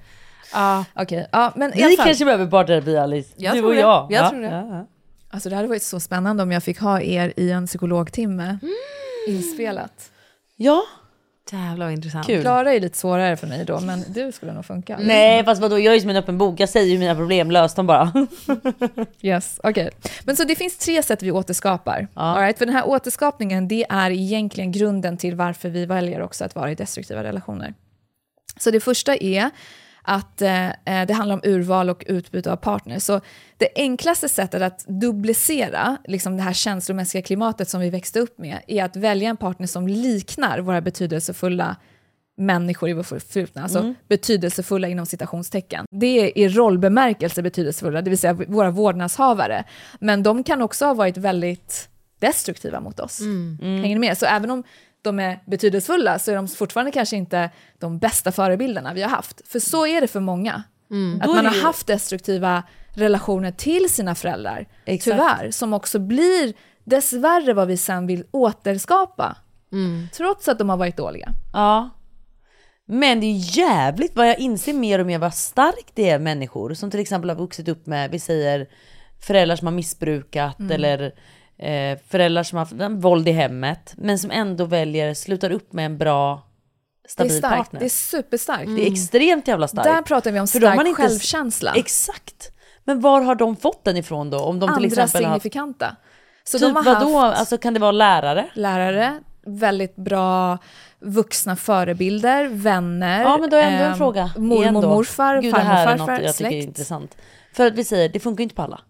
Ja, 0.53 0.85
Okej, 0.97 1.27
ja, 1.33 1.53
men 1.57 1.79
i 1.79 1.83
alla 1.83 1.89
Vi 1.91 1.97
fall. 1.97 2.07
kanske 2.07 2.25
behöver 2.25 2.47
parterapi 2.47 2.97
Alice. 2.97 3.35
Jag 3.37 3.55
du 3.55 3.59
tror 3.59 3.69
och 3.69 3.75
det. 3.75 3.81
jag. 3.81 4.07
Jag 4.11 4.25
ja. 4.25 4.31
tror 4.31 4.41
det. 4.41 4.47
Ja, 4.49 4.67
ja. 4.71 4.87
Alltså 5.31 5.49
det 5.49 5.57
hade 5.57 5.69
varit 5.69 5.83
så 5.83 6.01
spännande 6.01 6.43
om 6.43 6.53
jag 6.53 6.63
fick 6.63 6.81
ha 6.81 7.01
er 7.01 7.33
i 7.37 7.51
en 7.51 7.67
psykologtimme 7.67 8.59
inspelat. 9.29 10.11
ja, 10.57 10.83
jävlar 11.53 11.87
vad 11.87 11.93
intressant. 11.93 12.27
kul. 12.27 12.43
Klara 12.43 12.73
är 12.75 12.81
lite 12.81 12.99
svårare 12.99 13.37
för 13.37 13.47
mig 13.47 13.65
då, 13.65 13.81
men 13.81 14.05
du 14.09 14.33
skulle 14.33 14.53
nog 14.53 14.65
funka. 14.65 14.99
Nej 15.03 15.45
fast 15.45 15.63
vadå, 15.63 15.79
jag 15.79 15.91
är 15.91 15.95
ju 15.95 16.01
som 16.01 16.11
en 16.11 16.17
öppen 16.17 16.39
bok. 16.39 16.61
Jag 16.61 16.69
säger 16.69 16.93
ju 16.93 16.99
mina 16.99 17.15
problem, 17.15 17.51
lös 17.51 17.75
dem 17.75 17.87
bara. 17.87 18.13
Yes, 19.21 19.61
okej. 19.63 19.91
Men 20.25 20.37
så 20.37 20.45
det 20.45 20.55
finns 20.55 20.79
tre 20.79 21.03
sätt 21.03 21.23
vi 21.23 21.31
återskapar. 21.31 22.09
All 22.15 22.41
right? 22.41 22.59
För 22.59 22.67
den 22.67 22.75
här 22.75 22.89
återskapningen, 22.89 23.69
det 23.69 23.87
är 23.89 24.11
egentligen 24.11 24.73
grunden 24.73 25.17
till 25.17 25.35
varför 25.35 25.69
vi 25.69 25.87
väljer 25.87 26.23
också 26.23 26.45
att 26.45 26.55
vara 26.55 26.71
i 26.71 26.75
destruktiva 26.75 27.23
relationer. 27.25 27.75
Så 28.59 28.71
det 28.71 28.81
första 28.81 29.17
är 29.17 29.51
att 30.05 30.43
eh, 30.43 30.69
eh, 30.69 31.07
det 31.07 31.13
handlar 31.13 31.35
om 31.35 31.41
urval 31.45 31.91
och 31.91 32.05
utbyte 32.07 32.53
av 32.53 32.57
partner. 32.57 32.99
Så 32.99 33.21
det 33.57 33.69
enklaste 33.77 34.29
sättet 34.29 34.63
att 34.63 34.85
duplicera 34.89 35.97
liksom 36.05 36.37
det 36.37 36.43
här 36.43 36.53
känslomässiga 36.53 37.23
klimatet 37.23 37.69
som 37.69 37.81
vi 37.81 37.91
växte 37.91 38.21
upp 38.21 38.39
med 38.39 38.59
är 38.67 38.85
att 38.85 38.97
välja 38.97 39.29
en 39.31 39.37
partner 39.37 39.67
som 39.67 39.89
liknar 39.89 40.59
våra 40.59 40.81
betydelsefulla 40.81 41.77
människor 42.37 42.89
i 42.89 42.93
vår 42.93 43.03
förflutna, 43.03 43.63
alltså 43.63 43.95
betydelsefulla 44.09 44.89
inom 44.89 45.07
citationstecken. 45.07 45.87
Det 45.91 46.07
är 46.07 46.39
i 46.39 46.49
rollbemärkelse 46.49 47.43
betydelsefulla, 47.43 48.03
det 48.03 48.11
vill 48.11 48.19
säga 48.19 48.33
våra 48.33 48.71
vårdnadshavare. 48.71 49.65
Men 50.01 50.23
de 50.23 50.45
kan 50.45 50.63
också 50.63 50.87
ha 50.87 50.95
varit 50.95 51.17
väldigt 51.17 51.89
destruktiva 52.19 52.81
mot 52.81 53.01
oss. 53.01 53.21
Hänger 53.61 53.95
ni 53.95 53.99
med? 53.99 54.19
Så 54.19 54.27
även 54.27 54.51
om 54.51 54.65
de 55.05 55.21
är 55.21 55.43
betydelsefulla 55.47 56.19
så 56.19 56.31
är 56.31 56.37
de 56.37 56.49
fortfarande 56.49 56.93
kanske 56.93 57.17
inte 57.17 57.51
de 57.79 57.99
bästa 57.99 58.33
förebilderna 58.33 58.95
vi 58.95 59.03
har 59.03 59.11
haft. 59.11 59.49
För 59.49 59.59
så 59.59 59.87
är 59.87 60.01
det 60.01 60.09
för 60.09 60.21
många. 60.21 60.53
Att 61.21 61.27
Då 61.27 61.33
är 61.33 61.37
man 61.37 61.47
har 61.47 61.63
haft 61.63 61.87
destruktiva 61.87 62.63
relationer 62.95 63.51
till 63.51 63.91
sina 63.91 64.15
föräldrar, 64.15 64.69
Exakt. 64.85 65.17
tyvärr, 65.17 65.51
som 65.51 65.73
också 65.73 65.99
blir 65.99 66.55
dessvärre 66.85 67.53
vad 67.53 67.69
vi 67.69 67.77
sen 67.77 68.07
vill 68.07 68.25
återskapa. 68.31 69.37
Trots 70.13 70.49
att 70.49 70.59
de 70.59 70.69
har 70.69 70.77
varit 70.77 70.97
dåliga. 70.97 71.29
Ja. 71.53 71.91
Men 72.87 73.21
det 73.21 73.27
är 73.27 73.59
jävligt 73.59 74.17
vad 74.17 74.29
jag 74.29 74.39
inser 74.39 74.73
mer 74.73 74.99
och 74.99 75.07
mer 75.07 75.19
vad 75.19 75.35
starkt 75.35 75.91
det 75.95 76.11
är 76.11 76.19
människor 76.19 76.75
som 76.75 76.91
till 76.91 77.01
exempel 77.01 77.31
har 77.31 77.37
vuxit 77.37 77.69
upp 77.69 77.87
med, 77.87 78.11
vi 78.11 78.19
säger 78.19 78.69
föräldrar 79.21 79.57
som 79.57 79.67
har 79.67 79.75
missbrukat 79.75 80.61
eller 80.71 81.15
eh, 81.59 81.99
föräldrar 82.09 82.43
som 82.43 82.59
har 82.59 82.65
haft 82.65 83.03
våld 83.05 83.29
i 83.29 83.33
hemmet 83.33 83.95
men 83.97 84.19
som 84.19 84.31
ändå 84.31 84.65
väljer, 84.65 85.15
slutar 85.15 85.51
upp 85.51 85.73
med 85.73 85.87
en 85.87 85.99
bra 85.99 86.43
Det 87.03 87.07
är 87.09 87.11
stabil 87.11 87.39
starkt, 87.39 87.57
partner. 87.57 87.81
det 87.81 87.87
är 87.87 87.91
superstarkt. 87.91 88.67
Det 88.77 88.87
är 88.89 88.93
extremt 88.93 89.49
jävla 89.49 89.69
starkt. 89.69 89.85
Där 89.89 90.03
pratar 90.03 90.33
vi 90.33 90.41
om 90.41 90.47
stark 90.47 90.87
inte- 90.87 91.03
självkänsla. 91.03 91.73
Exakt. 91.75 92.51
Men 92.85 93.01
var 93.01 93.21
har 93.21 93.35
de 93.35 93.57
fått 93.57 93.85
den 93.85 93.97
ifrån 93.97 94.31
då? 94.31 94.39
Om 94.39 94.61
de 94.61 94.67
till 94.69 94.75
Andra 94.75 94.87
exempel 94.87 95.25
har 95.25 95.31
haft, 95.31 95.43
signifikanta. 95.43 95.97
Så 96.45 96.59
typ 96.59 96.69
de 96.69 96.77
har 96.77 96.83
vadå? 96.95 97.19
haft 97.19 97.39
Alltså 97.39 97.59
kan 97.59 97.75
det 97.75 97.81
vara 97.81 97.93
lärare? 97.93 98.51
lärare, 98.55 99.21
väldigt 99.47 99.97
bra 99.97 100.59
vuxna 101.01 101.57
förebilder, 101.57 102.49
vänner, 102.49 103.23
Ja 103.23 103.37
men 103.39 103.51
då 103.51 103.57
är 103.57 103.63
ändå 103.63 103.85
en 103.85 103.91
ehm, 103.93 103.99
fråga. 103.99 104.31
mormor, 104.37 104.63
igen 104.63 104.75
då. 104.75 104.81
morfar, 104.81 105.35
Gud, 105.35 105.45
det 105.45 105.51
farmor, 105.59 105.65
här 105.75 105.83
är 105.87 105.99
farfar, 105.99 106.13
något 106.15 106.25
jag 106.25 106.35
tycker 106.37 106.47
är 106.47 106.51
släkt. 106.51 106.67
intressant. 106.69 107.17
För 107.53 107.67
att 107.67 107.75
vi 107.75 107.85
säger, 107.85 108.09
det 108.09 108.21
funkar 108.21 108.43
inte 108.43 108.55
på 108.55 108.63
alla. 108.63 108.81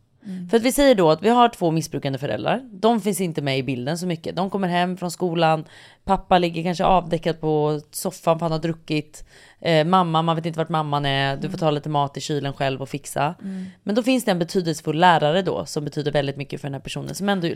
För 0.51 0.57
att 0.57 0.63
vi 0.63 0.73
säger 0.73 0.95
då 0.95 1.11
att 1.11 1.23
vi 1.23 1.29
har 1.29 1.49
två 1.49 1.71
missbrukande 1.71 2.19
föräldrar. 2.19 2.69
De 2.73 3.01
finns 3.01 3.21
inte 3.21 3.43
med 3.43 3.59
i 3.59 3.63
bilden 3.63 3.99
så 3.99 4.07
mycket. 4.07 4.37
De 4.37 4.51
kommer 4.51 4.69
hem 4.69 4.97
från 4.97 5.11
skolan. 5.11 5.65
Pappa 6.05 6.39
ligger 6.39 6.63
kanske 6.63 6.85
avdäckad 6.85 7.41
på 7.41 7.81
soffan 7.91 8.39
för 8.39 8.45
han 8.45 8.53
har 8.53 8.59
druckit. 8.59 9.29
Eh, 9.61 9.87
mamma, 9.87 10.23
man 10.23 10.37
vet 10.37 10.47
inte 10.47 10.59
vart 10.59 10.69
mamman 10.69 11.07
är. 11.07 11.37
Du 11.37 11.51
får 11.51 11.59
ta 11.59 11.71
lite 11.71 11.89
mat 11.89 12.17
i 12.17 12.21
kylen 12.21 12.53
själv 12.53 12.83
och 12.83 12.89
fixa. 12.89 13.35
Men 13.83 13.95
då 13.95 14.03
finns 14.03 14.25
det 14.25 14.31
en 14.31 14.39
betydelsefull 14.39 14.99
lärare 14.99 15.43
då 15.43 15.67
som 15.67 15.85
betyder 15.85 16.13
väldigt 16.13 16.37
mycket 16.37 16.61
för 16.61 16.69
den 16.69 16.75
här 16.75 16.81
personen. 16.81 17.15
Som 17.15 17.29
ändå 17.29 17.49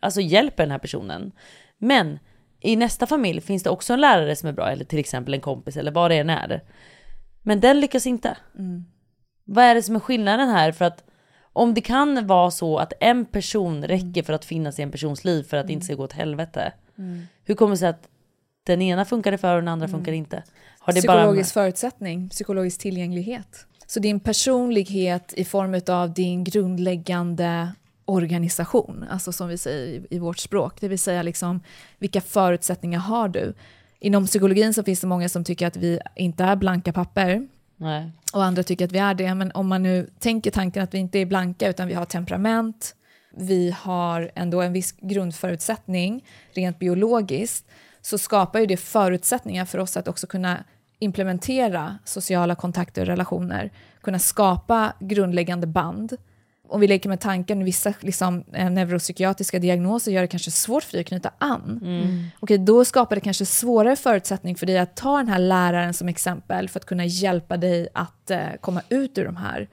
alltså 0.00 0.20
hjälper 0.20 0.62
den 0.62 0.70
här 0.70 0.78
personen. 0.78 1.32
Men 1.78 2.18
i 2.60 2.76
nästa 2.76 3.06
familj 3.06 3.40
finns 3.40 3.62
det 3.62 3.70
också 3.70 3.92
en 3.92 4.00
lärare 4.00 4.36
som 4.36 4.48
är 4.48 4.52
bra. 4.52 4.70
Eller 4.70 4.84
till 4.84 4.98
exempel 4.98 5.34
en 5.34 5.40
kompis 5.40 5.76
eller 5.76 5.90
vad 5.90 6.10
det 6.10 6.16
än 6.16 6.30
är. 6.30 6.62
Men 7.42 7.60
den 7.60 7.80
lyckas 7.80 8.06
inte. 8.06 8.36
Vad 9.44 9.64
är 9.64 9.74
det 9.74 9.82
som 9.82 9.96
är 9.96 10.00
skillnaden 10.00 10.48
här? 10.48 10.72
För 10.72 10.84
att 10.84 11.04
om 11.52 11.74
det 11.74 11.80
kan 11.80 12.26
vara 12.26 12.50
så 12.50 12.78
att 12.78 12.92
en 13.00 13.24
person 13.24 13.84
räcker 13.84 14.22
för 14.22 14.32
att 14.32 14.44
finnas 14.44 14.78
i 14.78 14.82
en 14.82 14.90
persons 14.90 15.24
liv 15.24 15.42
för 15.42 15.56
att 15.56 15.66
det 15.66 15.72
inte 15.72 15.84
ska 15.84 15.94
gå 15.94 16.04
åt 16.04 16.12
helvete. 16.12 16.72
Hur 17.44 17.54
kommer 17.54 17.70
det 17.70 17.78
sig 17.78 17.88
att 17.88 18.08
den 18.64 18.82
ena 18.82 19.04
funkar 19.04 19.30
det 19.32 19.38
för 19.38 19.54
och 19.54 19.62
den 19.62 19.68
andra 19.68 19.88
funkar 19.88 20.12
inte? 20.12 20.42
Har 20.78 20.92
det 20.92 21.06
bara... 21.06 21.18
Psykologisk 21.18 21.54
förutsättning, 21.54 22.28
psykologisk 22.28 22.80
tillgänglighet. 22.80 23.66
Så 23.86 24.00
din 24.00 24.20
personlighet 24.20 25.32
i 25.36 25.44
form 25.44 25.80
av 25.96 26.14
din 26.14 26.44
grundläggande 26.44 27.72
organisation, 28.04 29.04
alltså 29.10 29.32
som 29.32 29.48
vi 29.48 29.58
säger 29.58 29.86
i, 29.86 30.06
i 30.10 30.18
vårt 30.18 30.38
språk, 30.38 30.80
det 30.80 30.88
vill 30.88 30.98
säga 30.98 31.22
liksom 31.22 31.60
vilka 31.98 32.20
förutsättningar 32.20 32.98
har 32.98 33.28
du? 33.28 33.54
Inom 33.98 34.26
psykologin 34.26 34.74
så 34.74 34.82
finns 34.82 35.00
det 35.00 35.06
många 35.06 35.28
som 35.28 35.44
tycker 35.44 35.66
att 35.66 35.76
vi 35.76 36.00
inte 36.16 36.44
är 36.44 36.56
blanka 36.56 36.92
papper 36.92 37.48
Nej. 37.82 38.10
och 38.32 38.44
andra 38.44 38.62
tycker 38.62 38.84
att 38.84 38.92
vi 38.92 38.98
är 38.98 39.14
det, 39.14 39.34
men 39.34 39.52
om 39.52 39.68
man 39.68 39.82
nu 39.82 40.10
tänker 40.18 40.50
tanken 40.50 40.82
att 40.82 40.94
vi 40.94 40.98
inte 40.98 41.18
är 41.18 41.26
blanka 41.26 41.68
utan 41.68 41.88
vi 41.88 41.94
har 41.94 42.04
temperament, 42.04 42.94
vi 43.36 43.76
har 43.78 44.30
ändå 44.34 44.60
en 44.60 44.72
viss 44.72 44.92
grundförutsättning 45.00 46.24
rent 46.54 46.78
biologiskt, 46.78 47.66
så 48.00 48.18
skapar 48.18 48.60
ju 48.60 48.66
det 48.66 48.76
förutsättningar 48.76 49.64
för 49.64 49.78
oss 49.78 49.96
att 49.96 50.08
också 50.08 50.26
kunna 50.26 50.64
implementera 50.98 51.98
sociala 52.04 52.54
kontakter 52.54 53.02
och 53.02 53.06
relationer, 53.06 53.70
kunna 54.00 54.18
skapa 54.18 54.92
grundläggande 55.00 55.66
band. 55.66 56.16
Om 56.72 56.80
vi 56.80 56.86
leker 56.88 57.08
med 57.08 57.20
tanken, 57.20 57.64
vissa 57.64 57.94
liksom, 58.00 58.44
eh, 58.52 58.70
neuropsykiatriska 58.70 59.58
diagnoser 59.58 60.12
gör 60.12 60.20
det 60.20 60.26
kanske 60.28 60.50
svårt 60.50 60.84
för 60.84 60.92
dig 60.92 61.00
att 61.00 61.06
knyta 61.06 61.30
an. 61.38 61.80
Mm. 61.82 62.24
Okej, 62.40 62.58
då 62.58 62.84
skapar 62.84 63.16
det 63.16 63.20
kanske 63.20 63.46
svårare 63.46 63.96
förutsättning 63.96 64.56
för 64.56 64.66
dig 64.66 64.78
att 64.78 64.96
ta 64.96 65.16
den 65.16 65.28
här 65.28 65.38
läraren 65.38 65.94
som 65.94 66.08
exempel 66.08 66.68
för 66.68 66.80
att 66.80 66.86
kunna 66.86 67.04
hjälpa 67.04 67.56
dig 67.56 67.88
att 67.94 68.30
eh, 68.30 68.38
komma 68.60 68.82
ut 68.88 69.18
ur 69.18 69.24
de 69.24 69.36
här 69.36 69.68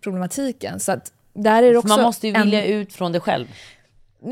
problematiken. 0.00 0.80
Så 0.80 0.92
att 0.92 1.12
där 1.34 1.62
är 1.62 1.72
det 1.72 1.78
också 1.78 1.86
Mm. 1.88 1.96
Man 1.96 2.04
måste 2.06 2.26
ju 2.26 2.32
vilja 2.32 2.64
en, 2.64 2.72
ut 2.72 2.92
från 2.92 3.12
det 3.12 3.20
själv. 3.20 3.46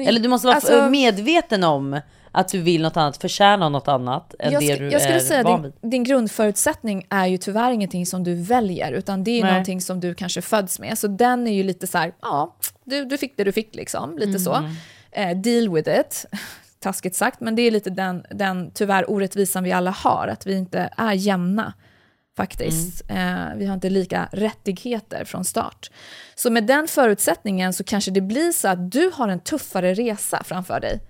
Eller 0.07 0.21
du 0.21 0.29
måste 0.29 0.47
vara 0.47 0.57
Alltså- 0.57 0.91
medveten 0.91 1.65
om 1.65 2.01
att 2.35 2.49
du 2.49 2.61
vill 2.61 2.83
något 2.83 2.97
annat, 2.97 3.17
förtjäna 3.17 3.69
något 3.69 3.89
annat 3.89 4.35
än 4.39 4.53
jag, 4.53 4.63
det 4.63 4.77
du 4.77 4.91
jag 4.91 5.01
skulle 5.01 5.17
är 5.17 5.21
säga 5.21 5.43
van 5.43 5.63
din, 5.63 5.73
vid. 5.81 5.91
din 5.91 6.05
grundförutsättning 6.05 7.07
är 7.11 7.27
ju 7.27 7.37
tyvärr 7.37 7.73
ingenting 7.73 8.07
som 8.07 8.25
du 8.25 8.35
väljer, 8.35 8.93
utan 8.93 9.25
det 9.25 9.31
är 9.31 9.43
Nej. 9.43 9.53
någonting 9.53 9.81
som 9.81 10.01
du 10.01 10.15
kanske 10.15 10.43
föds 10.43 10.79
med. 10.79 10.99
Så 10.99 11.07
den 11.07 11.47
är 11.47 11.53
ju 11.53 11.63
lite 11.63 11.87
så 11.87 11.99
här, 11.99 12.15
ja, 12.23 12.57
du, 12.85 13.05
du 13.05 13.19
fick 13.19 13.37
det 13.37 13.45
du 13.45 13.53
fick 13.53 13.75
liksom, 13.75 14.19
lite 14.19 14.39
så. 14.39 14.55
Mm. 14.55 14.73
Eh, 15.11 15.37
deal 15.37 15.75
with 15.75 16.01
it, 16.01 16.25
taskigt 16.81 17.17
sagt, 17.17 17.41
men 17.41 17.57
det 17.57 17.63
är 17.63 17.71
lite 17.71 17.91
den, 17.91 18.25
den 18.31 18.71
tyvärr 18.71 19.11
orättvisan 19.11 19.65
vi 19.65 19.73
alla 19.73 19.91
har, 19.91 20.29
att 20.29 20.47
vi 20.47 20.55
inte 20.55 20.91
är 20.97 21.13
jämna 21.13 21.73
faktiskt. 22.37 23.03
Mm. 23.09 23.51
Eh, 23.51 23.57
vi 23.57 23.67
har 23.67 23.75
inte 23.75 23.91
lika 23.91 24.29
rättigheter 24.33 25.25
från 25.25 25.45
start. 25.45 25.91
Så 26.35 26.51
med 26.51 26.67
den 26.67 26.89
förutsättningen 26.89 27.73
så 27.73 27.85
kanske 27.85 28.11
det 28.11 28.21
blir 28.21 28.53
så 28.53 28.69
att 28.69 28.93
du 28.93 29.11
har 29.15 29.29
en 29.29 29.41
tuffare 29.41 29.95
resa 29.95 30.43
framför 30.45 30.81
dig. 30.81 31.01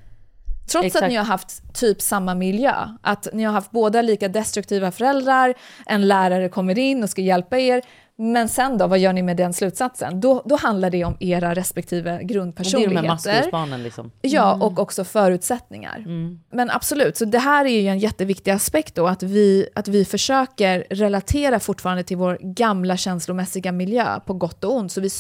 Trots 0.66 0.86
Exakt. 0.86 1.02
att 1.02 1.10
ni 1.10 1.16
har 1.16 1.24
haft 1.24 1.74
typ 1.74 2.02
samma 2.02 2.34
miljö, 2.34 2.74
att 3.02 3.28
ni 3.32 3.44
har 3.44 3.52
haft 3.52 3.70
båda 3.70 4.02
lika 4.02 4.28
destruktiva 4.28 4.90
föräldrar, 4.90 5.54
en 5.86 6.08
lärare 6.08 6.48
kommer 6.48 6.78
in 6.78 7.02
och 7.02 7.10
ska 7.10 7.22
hjälpa 7.22 7.58
er, 7.58 7.82
men 8.16 8.48
sen 8.48 8.78
då, 8.78 8.86
vad 8.86 8.98
gör 8.98 9.12
ni 9.12 9.22
med 9.22 9.36
den 9.36 9.52
slutsatsen? 9.52 10.20
Då, 10.20 10.42
då 10.44 10.56
handlar 10.56 10.90
det 10.90 11.04
om 11.04 11.16
era 11.20 11.54
respektive 11.54 12.12
Och 12.12 12.18
det 12.18 12.24
är 12.24 12.26
de 12.26 12.26
här 12.26 12.28
grundpersonligheter. 12.28 13.78
liksom. 13.78 14.10
Ja, 14.20 14.54
och 14.54 14.78
också 14.78 15.04
förutsättningar. 15.04 16.04
Men 16.52 16.70
absolut, 16.70 17.16
så 17.16 17.24
det 17.24 17.38
här 17.38 17.64
är 17.64 17.80
ju 17.80 17.88
en 17.88 17.98
jätteviktig 17.98 18.50
aspekt 18.50 18.94
då, 18.94 19.06
att 19.06 19.22
vi, 19.22 19.68
att 19.74 19.88
vi 19.88 20.04
försöker 20.04 20.86
relatera 20.90 21.60
fortfarande 21.60 22.02
till 22.02 22.16
vår 22.16 22.38
gamla 22.40 22.96
känslomässiga 22.96 23.72
miljö 23.72 24.20
på 24.20 24.34
gott 24.34 24.64
och 24.64 24.76
ont. 24.76 24.92
Så 24.92 25.00
vi, 25.00 25.10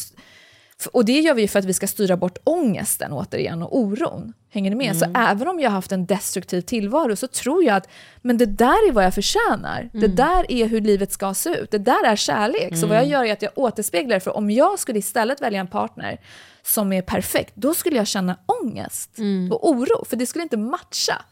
och 0.92 1.04
det 1.04 1.20
gör 1.20 1.34
vi 1.34 1.48
för 1.48 1.58
att 1.58 1.64
vi 1.64 1.72
ska 1.72 1.86
styra 1.86 2.16
bort 2.16 2.38
ångesten 2.44 3.12
återigen 3.12 3.62
och 3.62 3.78
oron. 3.78 4.32
Hänger 4.50 4.70
ni 4.70 4.76
med? 4.76 4.96
Så 4.96 5.04
även 5.16 5.48
om 5.48 5.60
jag 5.60 5.70
har 5.70 5.74
haft 5.74 5.92
en 5.92 6.06
destruktiv 6.06 6.60
tillvaro 6.60 7.16
så 7.16 7.26
tror 7.26 7.64
jag 7.64 7.76
att 7.76 7.88
men 8.22 8.38
det 8.38 8.46
där 8.46 8.88
är 8.88 8.92
vad 8.92 9.04
jag 9.04 9.14
förtjänar. 9.14 9.90
Det 9.92 10.06
där 10.06 10.52
är 10.52 10.66
hur 10.66 10.80
livet 10.80 11.12
ska 11.12 11.34
se 11.34 11.50
ut. 11.50 11.70
Det 11.70 11.78
där 11.78 12.04
är 12.04 12.16
kärlek. 12.16 12.76
Så 12.76 12.86
vad 12.86 12.96
jag 12.96 13.06
gör 13.06 13.24
är 13.24 13.32
att 13.32 13.42
jag 13.42 13.52
återspeglar. 13.54 14.18
För 14.18 14.36
om 14.36 14.50
jag 14.50 14.78
skulle 14.78 14.98
istället 14.98 15.40
välja 15.40 15.60
en 15.60 15.66
partner 15.66 16.20
som 16.62 16.92
är 16.92 17.02
perfekt, 17.02 17.52
då 17.54 17.74
skulle 17.74 17.96
jag 17.96 18.06
känna 18.06 18.38
ångest 18.62 19.10
och 19.50 19.70
oro. 19.70 20.04
För 20.04 20.16
det 20.16 20.26
skulle 20.26 20.42
inte 20.42 20.56
matcha 20.56 21.22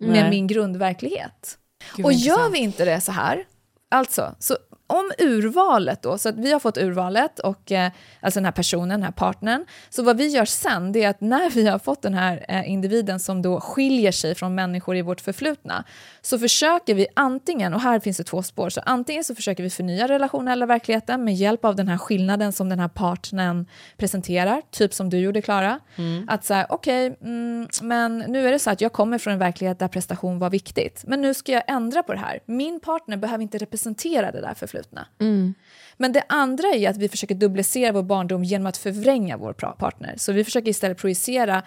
med 0.00 0.30
min 0.30 0.46
grundverklighet. 0.46 1.58
Gud, 1.96 2.06
och 2.06 2.12
gör 2.12 2.50
vi 2.50 2.58
inte 2.58 2.84
det 2.84 3.00
så 3.00 3.12
här, 3.12 3.44
alltså, 3.90 4.34
så 4.38 4.56
om 4.90 5.12
urvalet 5.18 6.02
då, 6.02 6.18
så 6.18 6.28
att 6.28 6.38
vi 6.38 6.52
har 6.52 6.60
fått 6.60 6.78
urvalet, 6.78 7.38
och, 7.38 7.72
eh, 7.72 7.90
alltså 8.20 8.40
den 8.40 8.44
här 8.44 8.52
personen, 8.52 8.88
den 8.88 9.02
här 9.02 9.10
partnern, 9.10 9.66
så 9.90 10.02
vad 10.02 10.16
vi 10.16 10.26
gör 10.28 10.44
sen, 10.44 10.92
det 10.92 11.04
är 11.04 11.08
att 11.08 11.20
när 11.20 11.50
vi 11.50 11.66
har 11.66 11.78
fått 11.78 12.02
den 12.02 12.14
här 12.14 12.44
eh, 12.48 12.70
individen 12.70 13.20
som 13.20 13.42
då 13.42 13.60
skiljer 13.60 14.12
sig 14.12 14.34
från 14.34 14.54
människor 14.54 14.96
i 14.96 15.02
vårt 15.02 15.20
förflutna, 15.20 15.84
så 16.22 16.38
försöker 16.38 16.94
vi 16.94 17.06
antingen, 17.16 17.74
och 17.74 17.80
här 17.80 18.00
finns 18.00 18.16
det 18.16 18.24
två 18.24 18.42
spår, 18.42 18.70
så 18.70 18.80
antingen 18.86 19.24
så 19.24 19.34
försöker 19.34 19.62
vi 19.62 19.70
förnya 19.70 20.08
relationen 20.08 20.48
eller 20.48 20.66
verkligheten 20.66 21.24
med 21.24 21.34
hjälp 21.34 21.64
av 21.64 21.76
den 21.76 21.88
här 21.88 21.98
skillnaden 21.98 22.52
som 22.52 22.68
den 22.68 22.78
här 22.80 22.88
partnern 22.88 23.66
presenterar, 23.96 24.62
typ 24.70 24.94
som 24.94 25.10
du 25.10 25.18
gjorde 25.18 25.42
Klara. 25.42 25.80
Att 26.28 26.44
säga, 26.44 26.66
okej, 26.68 27.16
mm, 27.22 27.68
men 27.82 28.18
nu 28.18 28.48
är 28.48 28.52
det 28.52 28.58
så 28.58 28.70
att 28.70 28.80
jag 28.80 28.92
kommer 28.92 29.18
från 29.18 29.32
en 29.32 29.38
verklighet 29.38 29.78
där 29.78 29.88
prestation 29.88 30.38
var 30.38 30.50
viktigt, 30.50 31.04
men 31.06 31.22
nu 31.22 31.34
ska 31.34 31.52
jag 31.52 31.62
ändra 31.66 32.02
på 32.02 32.12
det 32.12 32.18
här. 32.18 32.40
Min 32.46 32.80
partner 32.80 33.16
behöver 33.16 33.42
inte 33.42 33.58
representera 33.58 34.32
det 34.32 34.40
där 34.40 34.54
förflutna. 34.54 34.77
Men 35.96 36.12
det 36.12 36.22
andra 36.28 36.68
är 36.68 36.90
att 36.90 36.96
vi 36.96 37.08
försöker 37.08 37.34
duplicera 37.34 37.92
vår 37.92 38.02
barndom 38.02 38.44
genom 38.44 38.66
att 38.66 38.76
förvränga 38.76 39.36
vår 39.36 39.52
partner. 39.52 40.14
Så 40.16 40.32
vi 40.32 40.44
försöker 40.44 40.68
istället 40.68 40.98
projicera 40.98 41.62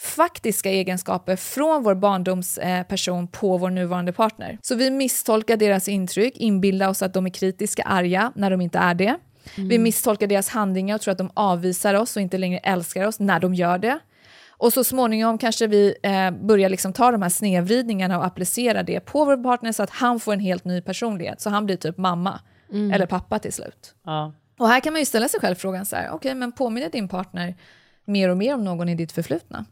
faktiska 0.00 0.70
egenskaper 0.70 1.36
från 1.36 1.82
vår 1.82 1.94
barndomsperson 1.94 3.24
eh, 3.24 3.30
på 3.30 3.56
vår 3.56 3.70
nuvarande 3.70 4.12
partner. 4.12 4.58
Så 4.62 4.74
vi 4.74 4.90
misstolkar 4.90 5.56
deras 5.56 5.88
intryck, 5.88 6.36
inbillar 6.36 6.88
oss 6.88 7.02
att 7.02 7.14
de 7.14 7.26
är 7.26 7.30
kritiska, 7.30 7.82
arga, 7.82 8.32
när 8.34 8.50
de 8.50 8.60
inte 8.60 8.78
är 8.78 8.94
det. 8.94 9.16
Vi 9.56 9.78
misstolkar 9.78 10.26
deras 10.26 10.48
handlingar 10.48 10.94
och 10.94 11.00
tror 11.00 11.12
att 11.12 11.18
de 11.18 11.30
avvisar 11.34 11.94
oss 11.94 12.16
och 12.16 12.22
inte 12.22 12.38
längre 12.38 12.58
älskar 12.58 13.06
oss 13.06 13.20
när 13.20 13.40
de 13.40 13.54
gör 13.54 13.78
det. 13.78 13.98
Och 14.58 14.72
så 14.72 14.84
småningom 14.84 15.38
kanske 15.38 15.66
vi 15.66 15.94
eh, 16.02 16.30
börjar 16.30 16.68
liksom 16.68 16.92
ta 16.92 17.10
de 17.10 17.22
här 17.22 17.28
snedvridningarna 17.28 18.18
och 18.18 18.24
applicera 18.24 18.82
det 18.82 19.00
på 19.00 19.24
vår 19.24 19.42
partner 19.42 19.72
så 19.72 19.82
att 19.82 19.90
han 19.90 20.20
får 20.20 20.32
en 20.32 20.40
helt 20.40 20.64
ny 20.64 20.80
personlighet. 20.80 21.40
Så 21.40 21.50
han 21.50 21.66
blir 21.66 21.76
typ 21.76 21.96
mamma 21.98 22.40
eller 22.94 23.06
pappa 23.06 23.38
till 23.38 23.52
slut. 23.52 23.94
Ja. 24.04 24.32
Och 24.58 24.68
här 24.68 24.80
kan 24.80 24.92
man 24.92 25.00
ju 25.00 25.06
ställa 25.06 25.28
sig 25.28 25.40
själv 25.40 25.54
frågan 25.54 25.86
så 25.86 25.96
här, 25.96 26.10
okej, 26.10 26.34
men 26.34 26.52
påminner 26.52 26.90
din 26.90 27.08
partner 27.08 27.54
mer 28.04 28.28
och 28.28 28.36
mer 28.36 28.54
om 28.54 28.64
någon 28.64 28.88
i 28.88 28.94
ditt 28.94 29.12
förflutna? 29.12 29.64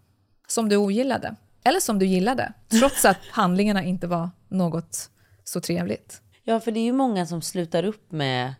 Som 0.48 0.68
du 0.68 0.76
ogillade? 0.76 1.36
Eller 1.64 1.80
som 1.80 1.98
du 1.98 2.06
gillade, 2.06 2.52
trots 2.80 3.04
att 3.04 3.18
handlingarna 3.30 3.84
inte 3.84 4.06
var 4.06 4.30
något 4.48 5.10
så 5.44 5.60
trevligt. 5.60 6.22
ja, 6.44 6.60
för 6.60 6.72
det 6.72 6.80
är 6.80 6.84
ju 6.84 6.92
många 6.92 7.26
som 7.26 7.42
slutar 7.42 7.84
upp 7.84 8.12
med 8.12 8.54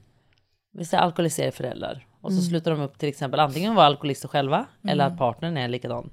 vissa 0.72 0.99
alkoholiserade 0.99 1.53
föräldrar. 1.53 2.07
Och 2.27 2.33
Mm. 2.33 2.43
så 2.43 2.49
slutar 2.49 2.70
de 2.70 2.81
upp 2.81 2.99
till 2.99 3.09
exempel 3.09 3.41
antingen 3.41 3.74
vara 3.74 3.87
alkoholister 3.87 4.29
själva 4.29 4.66
eller 4.89 5.05
att 5.07 5.18
partnern 5.18 5.57
är 5.57 5.68
likadan. 5.68 6.11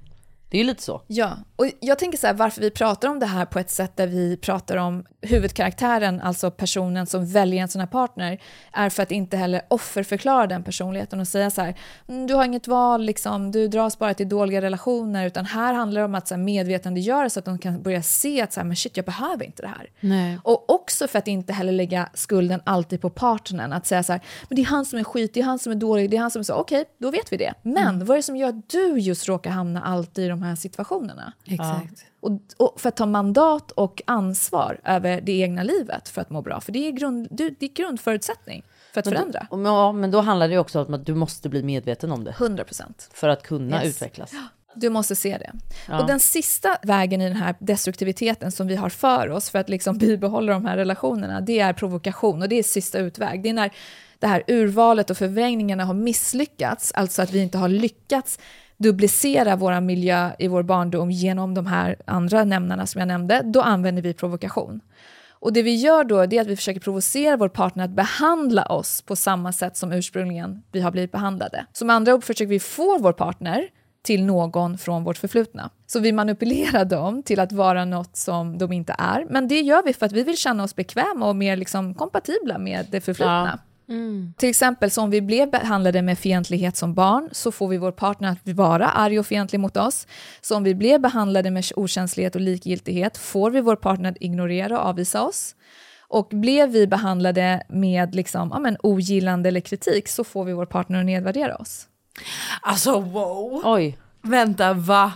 Det 0.48 0.56
är 0.58 0.62
ju 0.62 0.66
lite 0.66 0.82
så. 0.82 1.02
Ja, 1.06 1.36
och 1.56 1.66
jag 1.80 1.98
tänker 1.98 2.18
så 2.18 2.26
här, 2.26 2.34
varför 2.34 2.60
vi 2.60 2.70
pratar 2.70 3.08
om 3.08 3.18
det 3.18 3.26
här 3.26 3.44
på 3.44 3.58
ett 3.58 3.70
sätt 3.70 3.96
där 3.96 4.06
vi 4.06 4.36
pratar 4.36 4.76
om 4.76 5.04
huvudkaraktären, 5.20 6.20
alltså 6.20 6.50
personen 6.50 7.06
som 7.06 7.26
väljer 7.26 7.62
en 7.62 7.68
sån 7.68 7.80
här 7.80 7.86
partner, 7.86 8.40
är 8.72 8.90
för 8.90 9.02
att 9.02 9.10
inte 9.10 9.36
heller 9.36 9.62
offerförklara 9.68 10.46
den 10.46 10.62
personligheten 10.62 11.20
och 11.20 11.28
säga 11.28 11.50
så 11.50 11.60
här, 11.62 11.74
"Mm, 12.08 12.26
du 12.26 12.34
har 12.34 12.44
inget 12.44 12.68
val, 12.68 13.02
liksom, 13.02 13.50
du 13.50 13.68
dras 13.68 13.98
bara 13.98 14.14
till 14.14 14.28
dåliga 14.28 14.60
relationer, 14.62 15.26
utan 15.26 15.44
här 15.44 15.74
handlar 15.74 16.00
det 16.00 16.04
om 16.04 16.14
att 16.14 16.28
så 16.28 16.34
här, 16.34 16.42
medvetandegöra 16.42 17.30
så 17.30 17.38
att 17.38 17.44
de 17.44 17.58
kan 17.58 17.82
börja 17.82 18.02
se 18.02 18.42
att 18.42 18.52
så 18.52 18.60
här, 18.60 18.64
men 18.66 18.76
shit, 18.76 18.96
jag 18.96 19.06
behöver 19.06 19.44
inte 19.44 19.62
det 19.62 19.68
här. 19.68 19.90
Nej. 20.00 20.38
Och 20.42 20.70
också 20.70 21.08
för 21.08 21.18
att 21.18 21.28
inte 21.28 21.52
heller 21.52 21.72
lägga 21.72 22.08
skulden 22.14 22.60
alltid 22.66 23.00
på 23.00 23.10
partnern. 23.10 23.72
Att 23.72 23.86
säga 23.86 24.02
så 24.02 24.12
här, 24.12 24.20
men 24.48 24.56
det 24.56 24.62
är 24.62 24.66
han 24.66 24.84
som 24.84 24.98
är 24.98 25.04
skit, 25.04 25.34
det 25.34 25.40
är 25.40 25.44
han 25.44 25.58
som 25.58 25.72
är 25.72 25.76
dålig, 25.76 26.10
det 26.10 26.16
är 26.16 26.20
han 26.20 26.30
som 26.30 26.40
är 26.40 26.44
så. 26.44 26.54
Okej, 26.54 26.84
då 26.98 27.10
vet 27.10 27.32
vi 27.32 27.36
det. 27.36 27.54
Men 27.62 27.98
vad 28.06 28.10
är 28.10 28.18
det 28.18 28.22
som 28.22 28.36
gör 28.36 28.48
att 28.48 28.68
du 28.70 28.98
just 28.98 29.28
råkar 29.28 29.50
hamna 29.50 29.82
alltid 29.82 30.24
i 30.24 30.28
de 30.34 30.42
här 30.42 30.54
situationerna? 30.54 31.32
Exakt. 31.44 32.04
Och, 32.20 32.30
och 32.56 32.80
för 32.80 32.88
att 32.88 32.96
ta 32.96 33.06
mandat 33.06 33.70
och 33.70 34.02
ansvar 34.06 34.80
över 34.84 35.20
det 35.20 35.32
egna 35.32 35.62
livet 35.62 36.08
för 36.08 36.20
att 36.20 36.30
må 36.30 36.42
bra. 36.42 36.60
För 36.60 36.72
det 36.72 36.88
är, 36.88 36.92
grund, 36.92 37.28
du- 37.30 37.56
det 37.60 37.66
är 37.66 37.74
grundförutsättning 37.74 38.62
för 38.92 39.00
att 39.00 39.08
förändra. 39.08 39.46
Och, 39.50 39.60
ja, 39.66 39.92
men 39.92 40.10
då 40.10 40.20
handlar 40.20 40.48
det 40.48 40.58
också 40.58 40.84
om 40.84 40.94
att 40.94 41.06
du 41.06 41.14
måste 41.14 41.48
bli 41.48 41.62
medveten 41.62 42.12
om 42.12 42.24
det. 42.24 42.30
100 42.30 42.64
procent. 42.64 43.10
För 43.14 43.28
att 43.28 43.42
kunna 43.42 43.84
Yes. 43.84 43.94
utvecklas. 43.96 44.32
Du 44.76 44.90
måste 44.90 45.16
se 45.16 45.38
det. 45.38 45.52
Och 46.00 46.06
den 46.06 46.20
sista 46.20 46.76
vägen 46.82 47.20
i 47.20 47.24
den 47.28 47.36
här 47.36 47.54
destruktiviteten 47.58 48.52
som 48.52 48.66
vi 48.66 48.76
har 48.76 48.88
för 48.88 49.30
oss 49.30 49.50
för 49.50 49.58
att 49.58 49.68
liksom 49.68 49.98
bibehålla 49.98 50.52
de 50.52 50.64
här 50.66 50.76
relationerna, 50.76 51.40
det 51.40 51.60
är 51.60 51.72
provokation 51.72 52.42
och 52.42 52.48
det 52.48 52.58
är 52.58 52.62
sista 52.62 52.98
utväg. 52.98 53.42
Det 53.42 53.48
är 53.48 53.52
när 53.52 53.70
det 54.18 54.26
här 54.26 54.42
urvalet 54.46 55.10
och 55.10 55.16
förvrängningarna 55.16 55.84
har 55.84 55.94
misslyckats, 55.94 56.92
alltså 56.92 57.22
att 57.22 57.32
vi 57.32 57.42
inte 57.42 57.58
har 57.58 57.68
lyckats 57.68 58.38
dublicera 58.76 59.56
vår 59.56 59.80
miljö 59.80 60.30
i 60.38 60.48
vår 60.48 60.62
barndom 60.62 61.10
genom 61.10 61.54
de 61.54 61.66
här 61.66 61.96
andra 62.04 62.44
nämnarna 62.44 62.86
som 62.86 62.98
jag 62.98 63.08
nämnde, 63.08 63.42
då 63.44 63.62
använder 63.62 64.02
vi 64.02 64.14
provokation. 64.14 64.80
Och 65.30 65.52
det 65.52 65.62
vi 65.62 65.74
gör 65.74 66.04
då 66.04 66.18
är 66.18 66.40
att 66.40 66.46
vi 66.46 66.56
försöker 66.56 66.80
provocera 66.80 67.36
vår 67.36 67.48
partner 67.48 67.84
att 67.84 67.90
behandla 67.90 68.64
oss 68.64 69.02
på 69.02 69.16
samma 69.16 69.52
sätt 69.52 69.76
som 69.76 69.92
ursprungligen 69.92 70.62
vi 70.72 70.80
har 70.80 70.90
blivit 70.90 71.12
behandlade. 71.12 71.66
Så 71.72 71.84
med 71.84 71.96
andra 71.96 72.14
ord 72.14 72.24
försöker 72.24 72.46
vi 72.46 72.60
få 72.60 72.98
vår 72.98 73.12
partner 73.12 73.68
till 74.02 74.24
någon 74.24 74.78
från 74.78 75.04
vårt 75.04 75.18
förflutna. 75.18 75.70
Så 75.86 76.00
vi 76.00 76.12
manipulerar 76.12 76.84
dem 76.84 77.22
till 77.22 77.40
att 77.40 77.52
vara 77.52 77.84
något 77.84 78.16
som 78.16 78.58
de 78.58 78.72
inte 78.72 78.94
är. 78.98 79.26
Men 79.30 79.48
det 79.48 79.60
gör 79.60 79.82
vi 79.82 79.92
för 79.92 80.06
att 80.06 80.12
vi 80.12 80.22
vill 80.22 80.36
känna 80.36 80.64
oss 80.64 80.76
bekväma 80.76 81.28
och 81.28 81.36
mer 81.36 81.56
liksom 81.56 81.94
kompatibla 81.94 82.58
med 82.58 82.86
det 82.90 83.00
förflutna. 83.00 83.58
Till 84.36 84.48
exempel 84.48 84.90
så 84.90 85.02
om 85.02 85.10
vi 85.10 85.20
blev 85.20 85.50
behandlade 85.50 86.02
med 86.02 86.18
fientlighet 86.18 86.76
som 86.76 86.94
barn 86.94 87.28
så 87.32 87.52
får 87.52 87.68
vi 87.68 87.76
vår 87.76 87.92
partner 87.92 88.28
att 88.28 88.54
vara 88.54 88.88
arg 88.88 89.18
och 89.18 89.26
fientlig 89.26 89.60
mot 89.60 89.76
oss. 89.76 90.06
Så 90.40 90.56
om 90.56 90.64
vi 90.64 90.74
blev 90.74 91.00
behandlade 91.00 91.50
med 91.50 91.64
okänslighet 91.76 92.34
och 92.34 92.40
likgiltighet 92.40 93.18
får 93.18 93.50
vi 93.50 93.60
vår 93.60 93.76
partner 93.76 94.10
att 94.10 94.16
ignorera 94.20 94.80
och 94.80 94.86
avvisa 94.86 95.22
oss. 95.22 95.54
Och 96.08 96.28
blev 96.30 96.70
vi 96.70 96.86
behandlade 96.86 97.62
med 97.68 98.14
liksom, 98.14 98.48
ja, 98.52 98.58
men, 98.58 98.76
ogillande 98.82 99.48
eller 99.48 99.60
kritik 99.60 100.08
så 100.08 100.24
får 100.24 100.44
vi 100.44 100.52
vår 100.52 100.66
partner 100.66 100.98
att 101.00 101.06
nedvärdera 101.06 101.56
oss. 101.56 101.86
Alltså 102.62 103.00
wow. 103.00 103.62
Oj, 103.64 103.98
Vänta, 104.22 104.72
va? 104.72 105.12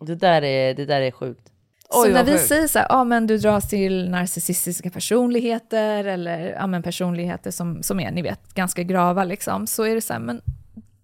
det 0.00 0.14
där 0.14 0.42
är, 0.42 0.74
det 0.74 0.84
där 0.84 1.00
är 1.00 1.10
sjukt. 1.10 1.52
Så 1.92 2.04
Oj, 2.04 2.12
när 2.12 2.24
vi 2.24 2.38
säger 2.38 2.66
så 2.66 2.78
här, 2.78 2.86
ah, 2.90 3.04
men 3.04 3.26
du 3.26 3.38
dras 3.38 3.68
till 3.68 4.10
narcissistiska 4.10 4.90
personligheter 4.90 6.04
eller 6.04 6.56
ah, 6.60 6.66
men 6.66 6.82
personligheter 6.82 7.50
som, 7.50 7.82
som 7.82 8.00
är, 8.00 8.10
ni 8.10 8.22
vet, 8.22 8.54
ganska 8.54 8.82
grava 8.82 9.24
liksom, 9.24 9.66
så 9.66 9.82
är 9.82 9.94
det 9.94 10.00
så 10.00 10.12
här, 10.12 10.20
men 10.20 10.40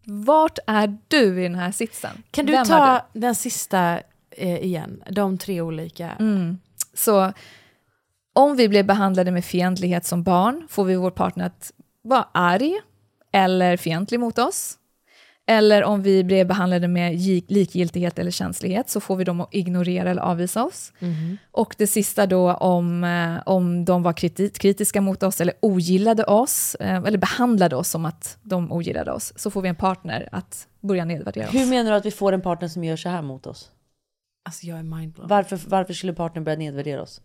vart 0.06 0.58
är 0.66 0.98
du 1.08 1.40
i 1.40 1.42
den 1.42 1.54
här 1.54 1.72
sitsen? 1.72 2.22
Kan 2.30 2.46
du 2.46 2.52
Vem 2.52 2.66
ta 2.66 3.06
den 3.12 3.34
sista 3.34 4.00
eh, 4.30 4.64
igen? 4.64 5.02
De 5.10 5.38
tre 5.38 5.60
olika. 5.60 6.10
Mm. 6.10 6.58
Så 6.94 7.32
om 8.32 8.56
vi 8.56 8.68
blir 8.68 8.82
behandlade 8.82 9.30
med 9.30 9.44
fientlighet 9.44 10.06
som 10.06 10.22
barn 10.22 10.66
får 10.70 10.84
vi 10.84 10.96
vår 10.96 11.10
partner 11.10 11.46
att 11.46 11.72
vara 12.02 12.28
arg 12.32 12.80
eller 13.32 13.76
fientlig 13.76 14.20
mot 14.20 14.38
oss. 14.38 14.78
Eller 15.46 15.84
om 15.84 16.02
vi 16.02 16.24
blir 16.24 16.44
behandlade 16.44 16.88
med 16.88 17.12
gi- 17.14 17.44
likgiltighet 17.48 18.18
eller 18.18 18.30
känslighet 18.30 18.88
så 18.90 19.00
får 19.00 19.16
vi 19.16 19.24
dem 19.24 19.40
att 19.40 19.54
ignorera 19.54 20.10
eller 20.10 20.22
avvisa 20.22 20.64
oss. 20.64 20.92
Och 21.50 21.74
det 21.78 21.86
sista 21.86 22.26
då 22.26 22.52
om, 22.54 23.04
eh, 23.04 23.42
om 23.46 23.84
de 23.84 24.02
var 24.02 24.12
kriti- 24.12 24.58
kritiska 24.58 25.00
mot 25.00 25.22
oss 25.22 25.40
eller 25.40 25.54
ogillade 25.62 26.24
oss, 26.24 26.74
eh, 26.74 26.96
eller 26.96 27.18
behandlade 27.18 27.76
oss 27.76 27.88
som 27.88 28.04
att 28.04 28.38
de 28.42 28.72
ogillade 28.72 29.12
oss, 29.12 29.32
så 29.36 29.50
får 29.50 29.62
vi 29.62 29.68
en 29.68 29.76
partner 29.76 30.28
att 30.32 30.68
börja 30.80 31.04
nedvärdera 31.04 31.46
Hur 31.46 31.62
oss. 31.62 31.70
menar 31.70 31.90
du 31.90 31.96
att 31.96 32.06
vi 32.06 32.10
får 32.10 32.32
en 32.32 32.40
partner 32.42 32.68
som 32.68 32.84
gör 32.84 32.96
så 32.96 33.08
här 33.08 33.22
mot 33.22 33.46
oss? 33.46 33.70
Alltså 34.44 34.66
jag 34.66 34.78
är 34.78 34.82
mindblown. 34.82 35.28
Varför, 35.28 35.60
varför 35.66 35.94
skulle 35.94 36.12
partnern 36.12 36.44
börja 36.44 36.58
nedvärdera 36.58 37.02
oss? 37.02 37.20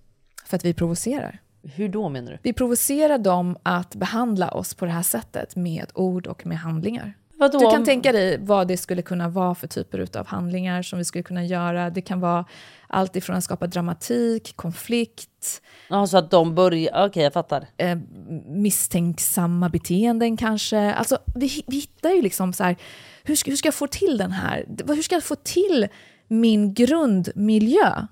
För 0.45 0.55
att 0.57 0.65
vi 0.65 0.73
provocerar. 0.73 1.39
Hur 1.63 1.89
då 1.89 2.09
menar 2.09 2.31
du? 2.31 2.37
Vi 2.43 2.53
provocerar 2.53 3.17
dem 3.17 3.57
att 3.63 3.95
behandla 3.95 4.51
oss 4.51 4.73
på 4.73 4.85
det 4.85 4.91
här 4.91 5.03
sättet 5.03 5.55
med 5.55 5.85
ord 5.93 6.27
och 6.27 6.45
med 6.45 6.57
handlingar. 6.57 7.13
Vadå? 7.39 7.59
Du 7.59 7.69
kan 7.71 7.85
tänka 7.85 8.11
dig 8.11 8.37
vad 8.39 8.67
det 8.67 8.77
skulle 8.77 9.01
kunna 9.01 9.29
vara 9.29 9.55
för 9.55 9.67
typer 9.67 10.17
av 10.17 10.27
handlingar 10.27 10.81
som 10.81 10.99
vi 10.99 11.05
skulle 11.05 11.23
kunna 11.23 11.45
göra. 11.45 11.89
Det 11.89 12.01
kan 12.01 12.19
vara 12.19 12.45
allt 12.87 13.15
ifrån 13.15 13.35
att 13.35 13.43
skapa 13.43 13.67
dramatik, 13.67 14.53
konflikt, 14.55 15.61
Ja, 15.89 16.07
så 16.07 16.17
att 16.17 16.31
de 16.31 16.55
börjar... 16.55 17.05
Okej, 17.07 17.23
jag 17.23 17.33
fattar. 17.33 17.67
eh, 17.77 17.97
misstänksamma 18.45 19.69
beteenden 19.69 20.37
kanske. 20.37 20.93
Alltså, 20.93 21.17
vi, 21.35 21.63
vi 21.67 21.75
hittar 21.75 22.09
ju 22.09 22.21
liksom 22.21 22.53
så 22.53 22.63
här, 22.63 22.75
hur 23.23 23.35
ska, 23.35 23.51
hur 23.51 23.57
ska 23.57 23.67
jag 23.67 23.75
få 23.75 23.87
till 23.87 24.17
den 24.17 24.31
här? 24.31 24.65
Hur 24.87 25.01
ska 25.01 25.15
jag 25.15 25.23
få 25.23 25.35
till 25.35 25.87
min 26.27 26.73
grundmiljö? 26.73 28.07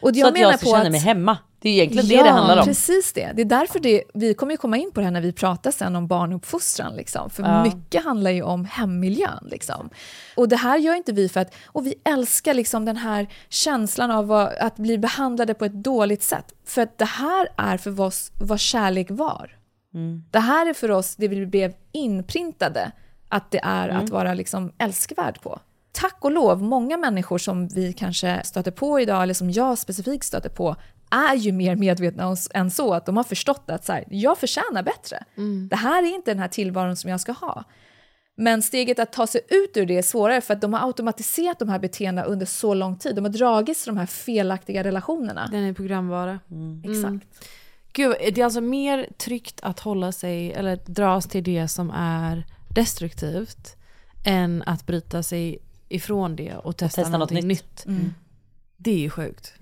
Och 0.00 0.16
så 0.16 0.26
att 0.26 0.38
jag 0.38 0.58
ska 0.58 0.66
känna 0.66 0.90
mig 0.90 1.00
hemma. 1.00 1.38
Det 1.62 1.68
är 1.68 1.72
egentligen 1.72 2.08
det 2.08 2.22
det 2.22 2.30
handlar 2.30 2.58
om. 2.58 2.64
precis 2.64 3.12
det. 3.12 3.32
Det 3.34 3.42
är 3.42 3.46
därför 3.46 3.78
det, 3.78 4.02
vi 4.14 4.34
kommer 4.34 4.52
ju 4.52 4.56
komma 4.56 4.76
in 4.76 4.90
på 4.92 5.00
det 5.00 5.04
här 5.06 5.10
när 5.10 5.20
vi 5.20 5.32
pratar 5.32 5.70
sen 5.70 5.96
om 5.96 6.06
barnuppfostran. 6.06 6.96
Liksom. 6.96 7.30
För 7.30 7.42
Ja. 7.42 7.64
mycket 7.64 8.04
handlar 8.04 8.30
ju 8.30 8.42
om 8.42 8.64
hemmiljön. 8.64 9.48
Liksom. 9.50 9.90
Och 10.36 10.48
det 10.48 10.56
här 10.56 10.78
gör 10.78 10.94
inte 10.94 11.12
vi 11.12 11.28
för 11.28 11.40
att, 11.40 11.54
och 11.66 11.86
vi 11.86 11.94
älskar 12.04 12.54
liksom 12.54 12.84
den 12.84 12.96
här 12.96 13.26
känslan 13.48 14.10
av 14.10 14.32
att 14.60 14.76
bli 14.76 14.98
behandlade 14.98 15.54
på 15.54 15.64
ett 15.64 15.72
dåligt 15.84 16.22
sätt. 16.22 16.52
För 16.66 16.82
att 16.82 16.98
det 16.98 17.04
här 17.04 17.48
är 17.56 17.76
för 17.76 18.00
oss 18.00 18.32
vad 18.40 18.60
kärlek 18.60 19.06
var. 19.10 19.56
Mm. 19.94 20.24
Det 20.30 20.38
här 20.40 20.66
är 20.68 20.74
för 20.74 20.90
oss 20.90 21.16
det 21.16 21.28
vi 21.28 21.46
blev 21.46 21.72
inprintade 21.92 22.92
att 23.28 23.50
det 23.50 23.60
är 23.64 23.88
Mm. 23.88 24.04
att 24.04 24.10
vara 24.10 24.34
liksom 24.34 24.72
älskvärd 24.78 25.40
på. 25.42 25.60
Tack 25.92 26.16
och 26.20 26.30
lov, 26.30 26.62
många 26.62 26.96
människor 26.96 27.38
som 27.38 27.68
vi 27.68 27.92
kanske 27.92 28.40
stöter 28.44 28.70
på 28.70 29.00
idag, 29.00 29.22
eller 29.22 29.34
som 29.34 29.50
jag 29.50 29.78
specifikt 29.78 30.24
stöter 30.24 30.48
på, 30.48 30.76
är 31.12 31.34
ju 31.34 31.52
mer 31.52 31.76
medvetna 31.76 32.28
oss 32.28 32.48
än 32.54 32.70
så, 32.70 32.94
att 32.94 33.06
de 33.06 33.16
har 33.16 33.24
förstått 33.24 33.70
att 33.70 33.84
så 33.84 33.92
här, 33.92 34.04
jag 34.10 34.38
förtjänar 34.38 34.82
bättre. 34.82 35.24
Det 35.68 35.76
här 35.76 36.02
är 36.02 36.14
inte 36.14 36.30
den 36.30 36.38
här 36.38 36.48
tillvaron 36.48 36.96
som 36.96 37.10
jag 37.10 37.20
ska 37.20 37.32
ha. 37.32 37.64
Men 38.36 38.62
steget 38.62 38.98
att 38.98 39.12
ta 39.12 39.26
sig 39.26 39.40
ut 39.48 39.76
ur 39.76 39.86
det 39.86 39.98
är 39.98 40.02
svårare 40.02 40.40
för 40.40 40.54
att 40.54 40.60
de 40.60 40.72
har 40.72 40.86
automatiserat 40.86 41.58
de 41.58 41.68
här 41.68 41.78
beteendena 41.78 42.26
under 42.28 42.46
så 42.46 42.74
lång 42.74 42.96
tid. 42.98 43.16
De 43.16 43.24
har 43.24 43.32
dragits 43.32 43.82
till 43.84 43.94
de 43.94 43.98
här 43.98 44.06
felaktiga 44.06 44.84
relationerna. 44.84 45.48
Den 45.52 45.64
är 45.64 45.72
programvara. 45.72 46.40
Exakt. 46.84 47.48
Gud, 47.92 48.14
det 48.20 48.38
är 48.38 48.44
alltså 48.44 48.60
mer 48.60 49.08
tryggt 49.18 49.60
att 49.62 49.80
hålla 49.80 50.12
sig 50.12 50.52
eller 50.52 50.78
dras 50.86 51.26
till 51.26 51.44
det 51.44 51.68
som 51.68 51.90
är 51.94 52.44
destruktivt 52.68 53.76
än 54.24 54.62
att 54.66 54.86
bryta 54.86 55.22
sig 55.22 55.58
ifrån 55.88 56.36
det 56.36 56.54
och 56.54 56.76
testa, 56.76 57.02
testa 57.02 57.18
något 57.18 57.30
nytt. 57.30 57.44
nytt. 57.44 57.86
Det 58.76 58.90
är 58.90 58.98
ju 58.98 59.10
sjukt. 59.10 59.54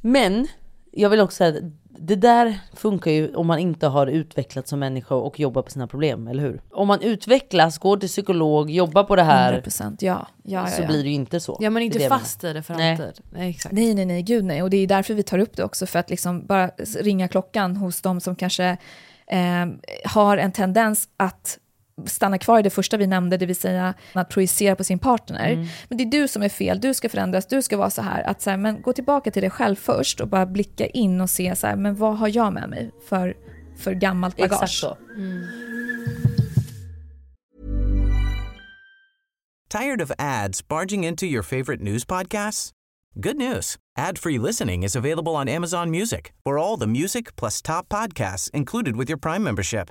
Men 0.00 0.46
jag 0.92 1.10
vill 1.10 1.20
också 1.20 1.36
säga 1.36 1.58
att 1.58 1.64
det 2.02 2.16
där 2.16 2.58
funkar 2.72 3.10
ju 3.10 3.34
om 3.34 3.46
man 3.46 3.58
inte 3.58 3.86
har 3.86 4.06
utvecklats 4.06 4.70
som 4.70 4.78
människa 4.78 5.14
och 5.14 5.40
jobbar 5.40 5.62
på 5.62 5.70
sina 5.70 5.86
problem, 5.86 6.28
eller 6.28 6.42
hur? 6.42 6.62
Om 6.70 6.88
man 6.88 7.02
utvecklas, 7.02 7.78
går 7.78 7.96
till 7.96 8.08
psykolog, 8.08 8.70
jobbar 8.70 9.04
på 9.04 9.16
det 9.16 9.22
här 9.22 9.60
100%, 9.60 9.96
ja. 10.00 10.26
ja, 10.42 10.60
ja, 10.60 10.66
så 10.66 10.82
ja. 10.82 10.86
blir 10.86 11.02
det 11.02 11.08
ju 11.08 11.14
inte 11.14 11.40
så. 11.40 11.58
Ja 11.60 11.70
men 11.70 11.82
är 11.82 11.86
inte 11.86 11.98
det 11.98 12.08
fast 12.08 12.44
i 12.44 12.52
det 12.52 12.62
för 12.62 12.74
Nej. 12.74 12.90
alltid. 12.90 13.24
Nej, 13.30 13.50
exakt. 13.50 13.74
Nej, 13.74 13.94
nej, 13.94 14.06
nej, 14.06 14.22
gud 14.22 14.44
nej. 14.44 14.62
Och 14.62 14.70
det 14.70 14.76
är 14.76 14.86
därför 14.86 15.14
vi 15.14 15.22
tar 15.22 15.38
upp 15.38 15.56
det 15.56 15.64
också, 15.64 15.86
för 15.86 15.98
att 15.98 16.10
liksom 16.10 16.46
bara 16.46 16.68
ringa 17.00 17.28
klockan 17.28 17.76
hos 17.76 18.02
de 18.02 18.20
som 18.20 18.36
kanske 18.36 18.76
eh, 19.26 19.66
har 20.04 20.36
en 20.36 20.52
tendens 20.52 21.08
att 21.16 21.58
stanna 22.06 22.38
kvar 22.38 22.58
i 22.58 22.62
det 22.62 22.70
första 22.70 22.96
vi 22.96 23.06
nämnde, 23.06 23.36
det 23.36 23.46
vill 23.46 23.56
säga 23.56 23.94
att 24.12 24.28
projicera 24.28 24.76
på 24.76 24.84
sin 24.84 24.98
partner. 24.98 25.52
Mm. 25.52 25.66
Men 25.88 25.98
det 25.98 26.04
är 26.04 26.10
du 26.10 26.28
som 26.28 26.42
är 26.42 26.48
fel, 26.48 26.80
du 26.80 26.94
ska 26.94 27.08
förändras, 27.08 27.46
du 27.46 27.62
ska 27.62 27.76
vara 27.76 27.90
så 27.90 28.02
här. 28.02 28.22
Att 28.22 28.42
så 28.42 28.50
här, 28.50 28.56
men 28.56 28.82
gå 28.82 28.92
tillbaka 28.92 29.30
till 29.30 29.42
dig 29.42 29.50
själv 29.50 29.76
först 29.76 30.20
och 30.20 30.28
bara 30.28 30.46
blicka 30.46 30.86
in 30.86 31.20
och 31.20 31.30
se 31.30 31.56
så 31.56 31.66
här, 31.66 31.76
men 31.76 31.96
vad 31.96 32.18
har 32.18 32.36
jag 32.36 32.52
med 32.52 32.68
mig 32.70 32.90
för, 33.08 33.36
för 33.78 33.92
gammalt 33.92 34.36
bagage? 34.36 34.52
Exakt 34.52 34.72
så. 34.72 34.96
Tired 39.68 40.02
of 40.02 40.10
ads 40.18 40.68
barging 40.68 41.04
into 41.04 41.26
your 41.26 41.42
favorite 41.42 41.82
news 41.82 42.04
podcasts? 42.04 42.72
Good 43.14 43.36
news. 43.36 43.76
Ad-free 43.98 44.38
listening 44.38 44.82
is 44.82 44.96
available 44.96 45.36
on 45.36 45.48
Amazon 45.48 45.90
Music 45.90 46.32
for 46.44 46.58
all 46.58 46.76
the 46.76 46.86
music 46.86 47.36
plus 47.36 47.62
top 47.62 47.88
podcasts 47.88 48.50
included 48.52 48.96
with 48.96 49.08
your 49.10 49.18
Prime 49.18 49.42
membership. 49.42 49.90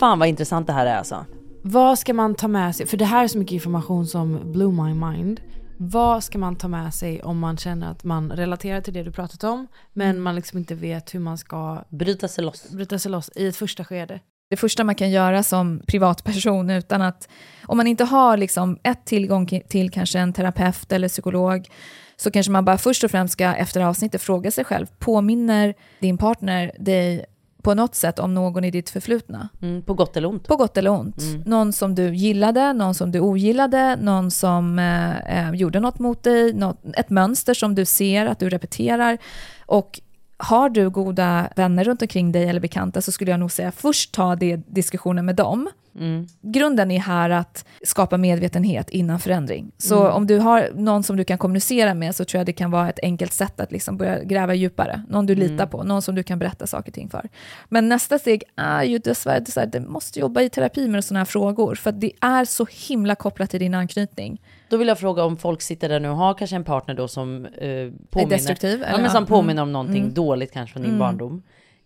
Fan 0.00 0.18
vad 0.18 0.28
intressant 0.28 0.66
det 0.66 0.72
här 0.72 0.86
är 0.86 0.96
alltså. 0.96 1.26
Vad 1.62 1.98
ska 1.98 2.14
man 2.14 2.34
ta 2.34 2.48
med 2.48 2.76
sig? 2.76 2.86
För 2.86 2.96
det 2.96 3.04
här 3.04 3.24
är 3.24 3.28
så 3.28 3.38
mycket 3.38 3.52
information 3.52 4.06
som 4.06 4.52
blew 4.52 4.72
my 4.84 4.94
mind. 4.94 5.40
Vad 5.78 6.24
ska 6.24 6.38
man 6.38 6.56
ta 6.56 6.68
med 6.68 6.94
sig 6.94 7.22
om 7.22 7.38
man 7.38 7.56
känner 7.56 7.90
att 7.90 8.04
man 8.04 8.32
relaterar 8.32 8.80
till 8.80 8.94
det 8.94 9.02
du 9.02 9.12
pratat 9.12 9.44
om 9.44 9.66
men 9.92 10.20
man 10.20 10.34
liksom 10.34 10.58
inte 10.58 10.74
vet 10.74 11.14
hur 11.14 11.20
man 11.20 11.38
ska 11.38 11.84
Bryta 11.88 12.28
sig 12.28 12.44
loss. 12.44 12.70
bryta 12.70 12.98
sig 12.98 13.10
loss 13.10 13.30
i 13.34 13.46
ett 13.46 13.56
första 13.56 13.84
skede? 13.84 14.20
Det 14.50 14.56
första 14.56 14.84
man 14.84 14.94
kan 14.94 15.10
göra 15.10 15.42
som 15.42 15.82
privatperson 15.86 16.70
utan 16.70 17.02
att, 17.02 17.28
om 17.66 17.76
man 17.76 17.86
inte 17.86 18.04
har 18.04 18.36
liksom 18.36 18.78
ett 18.82 19.04
tillgång 19.04 19.46
till 19.68 19.90
kanske 19.90 20.18
en 20.18 20.32
terapeut 20.32 20.92
eller 20.92 21.08
psykolog, 21.08 21.68
så 22.16 22.30
kanske 22.30 22.52
man 22.52 22.64
bara 22.64 22.78
först 22.78 23.04
och 23.04 23.10
främst 23.10 23.32
ska 23.32 23.54
efter 23.54 23.80
avsnittet 23.80 24.22
fråga 24.22 24.50
sig 24.50 24.64
själv, 24.64 24.86
påminner 24.98 25.74
din 26.00 26.18
partner 26.18 26.72
dig 26.78 27.24
på 27.62 27.74
något 27.74 27.94
sätt 27.94 28.18
om 28.18 28.34
någon 28.34 28.64
i 28.64 28.70
ditt 28.70 28.90
förflutna. 28.90 29.48
Mm, 29.62 29.82
på 29.82 29.94
gott 29.94 30.16
eller 30.16 30.28
ont. 30.28 30.48
På 30.48 30.56
gott 30.56 30.76
eller 30.76 30.90
ont. 30.90 31.20
Mm. 31.20 31.42
Någon 31.46 31.72
som 31.72 31.94
du 31.94 32.14
gillade, 32.14 32.72
någon 32.72 32.94
som 32.94 33.12
du 33.12 33.20
ogillade, 33.20 33.96
någon 33.96 34.30
som 34.30 34.78
eh, 34.78 35.48
eh, 35.48 35.54
gjorde 35.54 35.80
något 35.80 35.98
mot 35.98 36.22
dig, 36.22 36.52
något, 36.52 36.80
ett 36.96 37.10
mönster 37.10 37.54
som 37.54 37.74
du 37.74 37.84
ser 37.84 38.26
att 38.26 38.38
du 38.38 38.48
repeterar. 38.48 39.18
Och 39.66 40.00
har 40.42 40.68
du 40.68 40.90
goda 40.90 41.48
vänner 41.56 41.84
runt 41.84 42.02
omkring 42.02 42.32
dig 42.32 42.48
eller 42.48 42.60
bekanta 42.60 43.02
så 43.02 43.12
skulle 43.12 43.30
jag 43.30 43.40
nog 43.40 43.52
säga 43.52 43.72
först 43.72 44.12
ta 44.12 44.36
det 44.36 44.56
diskussionen 44.66 45.26
med 45.26 45.36
dem. 45.36 45.68
Mm. 45.98 46.26
Grunden 46.42 46.90
är 46.90 46.98
här 47.00 47.30
att 47.30 47.64
skapa 47.84 48.16
medvetenhet 48.16 48.90
innan 48.90 49.20
förändring. 49.20 49.70
Så 49.78 50.00
Mm. 50.00 50.12
om 50.12 50.26
du 50.26 50.38
har 50.38 50.68
någon 50.74 51.02
som 51.02 51.16
du 51.16 51.24
kan 51.24 51.38
kommunicera 51.38 51.94
med 51.94 52.14
så 52.16 52.24
tror 52.24 52.38
jag 52.38 52.46
det 52.46 52.52
kan 52.52 52.70
vara 52.70 52.88
ett 52.88 52.98
enkelt 53.02 53.32
sätt 53.32 53.60
att 53.60 53.72
liksom 53.72 53.96
börja 53.96 54.24
gräva 54.24 54.54
djupare. 54.54 55.02
Någon 55.08 55.26
du 55.26 55.34
litar 55.34 55.54
Mm. 55.54 55.68
på, 55.68 55.82
någon 55.82 56.02
som 56.02 56.14
du 56.14 56.22
kan 56.22 56.38
berätta 56.38 56.66
saker 56.66 56.90
och 56.90 56.94
ting 56.94 57.08
för. 57.10 57.28
Men 57.68 57.88
nästa 57.88 58.18
steg 58.18 58.42
är 58.56 58.82
ju 58.82 58.98
dessvärre, 58.98 59.40
dessvärre 59.40 59.66
du 59.66 59.80
måste 59.80 60.20
jobba 60.20 60.40
i 60.42 60.48
terapi 60.50 60.88
med 60.88 61.04
sådana 61.04 61.20
här 61.20 61.24
frågor 61.24 61.74
för 61.74 61.92
det 61.92 62.12
är 62.20 62.44
så 62.44 62.66
himla 62.88 63.14
kopplat 63.14 63.50
till 63.50 63.60
din 63.60 63.74
anknytning. 63.74 64.40
Då 64.70 64.76
vill 64.76 64.88
jag 64.88 64.98
fråga 64.98 65.24
om 65.24 65.36
folk 65.36 65.62
sitter 65.62 65.88
där 65.88 66.00
nu 66.00 66.08
och 66.08 66.16
har 66.16 66.34
kanske 66.34 66.56
en 66.56 66.64
partner 66.64 66.94
då 66.94 67.08
som 67.08 67.46
eh, 67.46 67.90
påminner, 68.10 68.30
destruktiv, 68.30 68.84
ja, 68.90 68.98
men 68.98 69.10
som 69.10 69.26
påminner 69.26 69.62
Mm. 69.62 69.68
om 69.68 69.72
någonting 69.72 70.02
Mm. 70.02 70.14
dåligt 70.14 70.52
kanske 70.52 70.72
från 70.72 70.82
din 70.82 70.90
Mm. 70.90 70.98
barndom. 71.00 71.42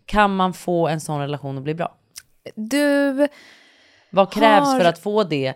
Kan 0.06 0.36
man 0.36 0.52
få 0.54 0.88
en 0.88 1.00
sån 1.00 1.20
relation 1.20 1.58
att 1.58 1.64
bli 1.64 1.74
bra? 1.74 1.94
Du... 2.54 3.28
Vad 4.10 4.32
krävs 4.32 4.66
har- 4.66 4.78
för 4.80 4.88
att 4.88 4.98
få 4.98 5.24
det? 5.24 5.54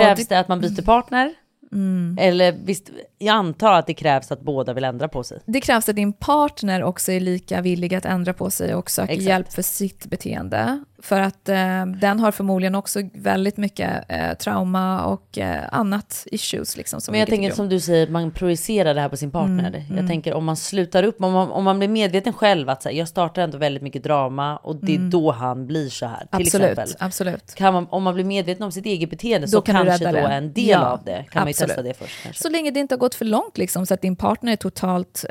Krävs 0.00 0.18
det- 0.28 0.34
det 0.34 0.40
att 0.40 0.48
man 0.48 0.60
byter 0.60 0.82
partner? 0.82 1.34
Mm. 1.72 2.16
Eller 2.20 2.52
visst, 2.64 2.90
jag 3.22 3.34
antar 3.34 3.72
att 3.72 3.86
det 3.86 3.94
krävs 3.94 4.32
att 4.32 4.40
båda 4.40 4.72
vill 4.72 4.84
ändra 4.84 5.08
på 5.08 5.24
sig. 5.24 5.38
Det 5.46 5.60
krävs 5.60 5.88
att 5.88 5.96
din 5.96 6.12
partner 6.12 6.82
också 6.82 7.12
är 7.12 7.20
lika 7.20 7.60
villig 7.60 7.94
att 7.94 8.04
ändra 8.04 8.32
på 8.32 8.50
sig 8.50 8.74
och 8.74 8.90
söka 8.90 9.12
Exakt. 9.12 9.28
hjälp 9.28 9.52
för 9.52 9.62
sitt 9.62 10.06
beteende. 10.06 10.84
För 11.02 11.20
att 11.20 11.48
eh, 11.48 11.86
den 11.86 12.20
har 12.20 12.32
förmodligen 12.32 12.74
också 12.74 13.00
väldigt 13.14 13.56
mycket 13.56 13.90
eh, 14.08 14.32
trauma 14.34 15.04
och 15.04 15.38
eh, 15.38 15.62
annat 15.72 16.26
issues. 16.26 16.76
Liksom, 16.76 17.00
som 17.00 17.12
Men 17.12 17.18
jag 17.20 17.28
tänker 17.28 17.50
som 17.50 17.68
du 17.68 17.80
säger, 17.80 18.06
man 18.08 18.30
projicerar 18.30 18.94
det 18.94 19.00
här 19.00 19.08
på 19.08 19.16
sin 19.16 19.30
partner. 19.30 19.68
Mm, 19.68 19.82
Jag 19.88 19.90
mm. 19.92 20.08
tänker 20.08 20.34
om 20.34 20.44
man 20.44 20.56
slutar 20.56 21.02
upp, 21.02 21.22
om 21.22 21.32
man, 21.32 21.50
om 21.50 21.64
man 21.64 21.78
blir 21.78 21.88
medveten 21.88 22.32
själv 22.32 22.68
att 22.68 22.82
så 22.82 22.88
här, 22.88 22.96
jag 22.96 23.08
startar 23.08 23.42
ändå 23.42 23.58
väldigt 23.58 23.82
mycket 23.82 24.02
drama 24.02 24.56
och 24.56 24.76
det 24.76 24.92
är 24.92 24.96
Mm. 24.96 25.10
då 25.10 25.30
han 25.32 25.66
blir 25.66 25.88
så 25.88 26.06
här. 26.06 26.18
Till 26.18 26.26
Absolut, 26.30 26.78
exempel. 26.78 26.96
absolut. 27.06 27.54
Kan 27.54 27.74
man, 27.74 27.86
om 27.90 28.02
man 28.02 28.14
blir 28.14 28.24
medveten 28.24 28.62
om 28.62 28.72
sitt 28.72 28.86
eget 28.86 29.10
beteende 29.10 29.48
så 29.48 29.56
Då 29.56 29.62
kan 29.62 29.76
du 29.76 29.86
kanske 29.86 30.04
då 30.06 30.12
det. 30.12 30.20
en 30.20 30.52
del 30.52 30.68
Ja, 30.68 30.86
av 30.86 31.04
det 31.04 31.24
kan 31.30 31.40
man 31.40 31.46
ju 31.48 31.50
absolut. 31.50 31.68
testa 31.68 31.82
det 31.82 31.94
först. 31.94 32.22
Kanske. 32.22 32.42
Så 32.42 32.48
länge 32.48 32.70
det 32.70 32.80
inte 32.80 32.94
har 32.94 32.98
gått 32.98 33.11
för 33.14 33.24
långt, 33.24 33.58
liksom, 33.58 33.86
så 33.86 33.94
att 33.94 34.02
din 34.02 34.16
partner 34.16 34.52
är 34.52 34.56
totalt 34.56 35.24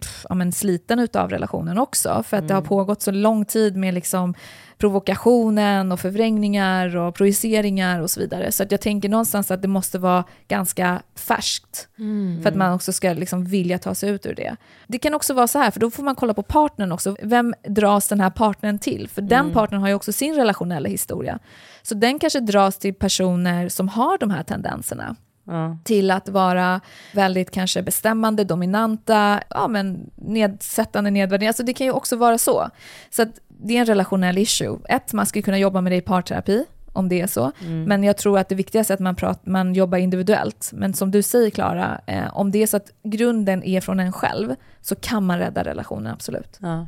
pff, 0.00 0.26
ja, 0.28 0.34
men 0.34 0.52
sliten 0.52 0.98
utav 0.98 1.30
relationen 1.30 1.78
också. 1.78 2.22
För 2.26 2.36
att 2.36 2.48
det 2.48 2.54
har 2.54 2.60
Mm. 2.60 2.68
pågått 2.68 3.02
så 3.02 3.10
lång 3.10 3.44
tid 3.44 3.76
med 3.76 3.94
liksom, 3.94 4.34
provokationen 4.78 5.92
och 5.92 6.00
förvrängningar 6.00 6.96
och 6.96 7.14
projiceringar 7.14 8.00
och 8.00 8.10
så 8.10 8.20
vidare. 8.20 8.52
Så 8.52 8.62
att 8.62 8.70
jag 8.70 8.80
tänker 8.80 9.08
någonstans 9.08 9.50
att 9.50 9.62
det 9.62 9.68
måste 9.68 9.98
vara 9.98 10.24
ganska 10.48 11.02
färskt. 11.14 11.88
Mm. 11.98 12.42
För 12.42 12.48
att 12.50 12.56
man 12.56 12.72
också 12.72 12.92
ska 12.92 13.12
liksom 13.12 13.44
vilja 13.44 13.78
ta 13.78 13.94
sig 13.94 14.10
ut 14.10 14.26
ur 14.26 14.34
det. 14.34 14.56
Det 14.86 14.98
kan 14.98 15.14
också 15.14 15.34
vara 15.34 15.46
så 15.48 15.58
här, 15.58 15.70
för 15.70 15.80
då 15.80 15.90
får 15.90 16.02
man 16.02 16.14
kolla 16.14 16.34
på 16.34 16.42
partnern 16.42 16.92
också. 16.92 17.16
Vem 17.22 17.54
dras 17.68 18.08
den 18.08 18.20
här 18.20 18.30
partnern 18.30 18.78
till? 18.78 19.08
För 19.08 19.22
den 19.22 19.40
Mm. 19.40 19.52
partnern 19.52 19.80
har 19.80 19.88
ju 19.88 19.94
också 19.94 20.12
sin 20.12 20.34
relationella 20.34 20.88
historia. 20.88 21.38
Så 21.82 21.94
den 21.94 22.18
kanske 22.18 22.40
dras 22.40 22.78
till 22.78 22.94
personer 22.94 23.68
som 23.68 23.88
har 23.88 24.18
de 24.18 24.30
här 24.30 24.42
tendenserna 24.42 25.16
Ja. 25.48 25.78
till 25.84 26.10
att 26.10 26.28
vara 26.28 26.80
väldigt 27.12 27.50
kanske 27.50 27.82
bestämmande, 27.82 28.44
dominanta, 28.44 29.42
ja, 29.50 29.68
men 29.68 30.10
nedsättande, 30.14 31.10
nedvärderande. 31.10 31.48
Alltså 31.48 31.62
det 31.62 31.72
kan 31.72 31.86
ju 31.86 31.92
också 31.92 32.16
vara 32.16 32.38
så. 32.38 32.70
Så 33.10 33.26
det 33.48 33.76
är 33.76 33.80
en 33.80 33.86
relationell 33.86 34.38
issue. 34.38 34.78
Ett, 34.88 35.12
man 35.12 35.26
ska 35.26 35.42
kunna 35.42 35.58
jobba 35.58 35.80
med 35.80 35.92
det 35.92 35.96
i 35.96 36.00
parterapi, 36.00 36.64
om 36.92 37.08
det 37.08 37.20
är 37.20 37.26
så. 37.26 37.52
Mm. 37.60 37.84
Men 37.84 38.04
jag 38.04 38.16
tror 38.16 38.38
att 38.38 38.48
det 38.48 38.54
viktigaste 38.54 38.92
är 38.92 38.94
att 38.94 39.00
man, 39.00 39.16
prat, 39.16 39.46
man 39.46 39.74
jobbar 39.74 39.98
individuellt. 39.98 40.70
Men 40.72 40.94
som 40.94 41.10
du 41.10 41.22
säger 41.22 41.50
Klara, 41.50 42.00
eh, 42.06 42.36
om 42.36 42.50
det 42.50 42.62
är 42.62 42.66
så 42.66 42.76
att 42.76 42.90
grunden 43.02 43.62
är 43.62 43.80
från 43.80 44.00
en 44.00 44.12
själv, 44.12 44.54
så 44.80 44.94
kan 44.94 45.26
man 45.26 45.38
rädda 45.38 45.64
relationen, 45.64 46.12
absolut. 46.12 46.58
Ja. 46.60 46.86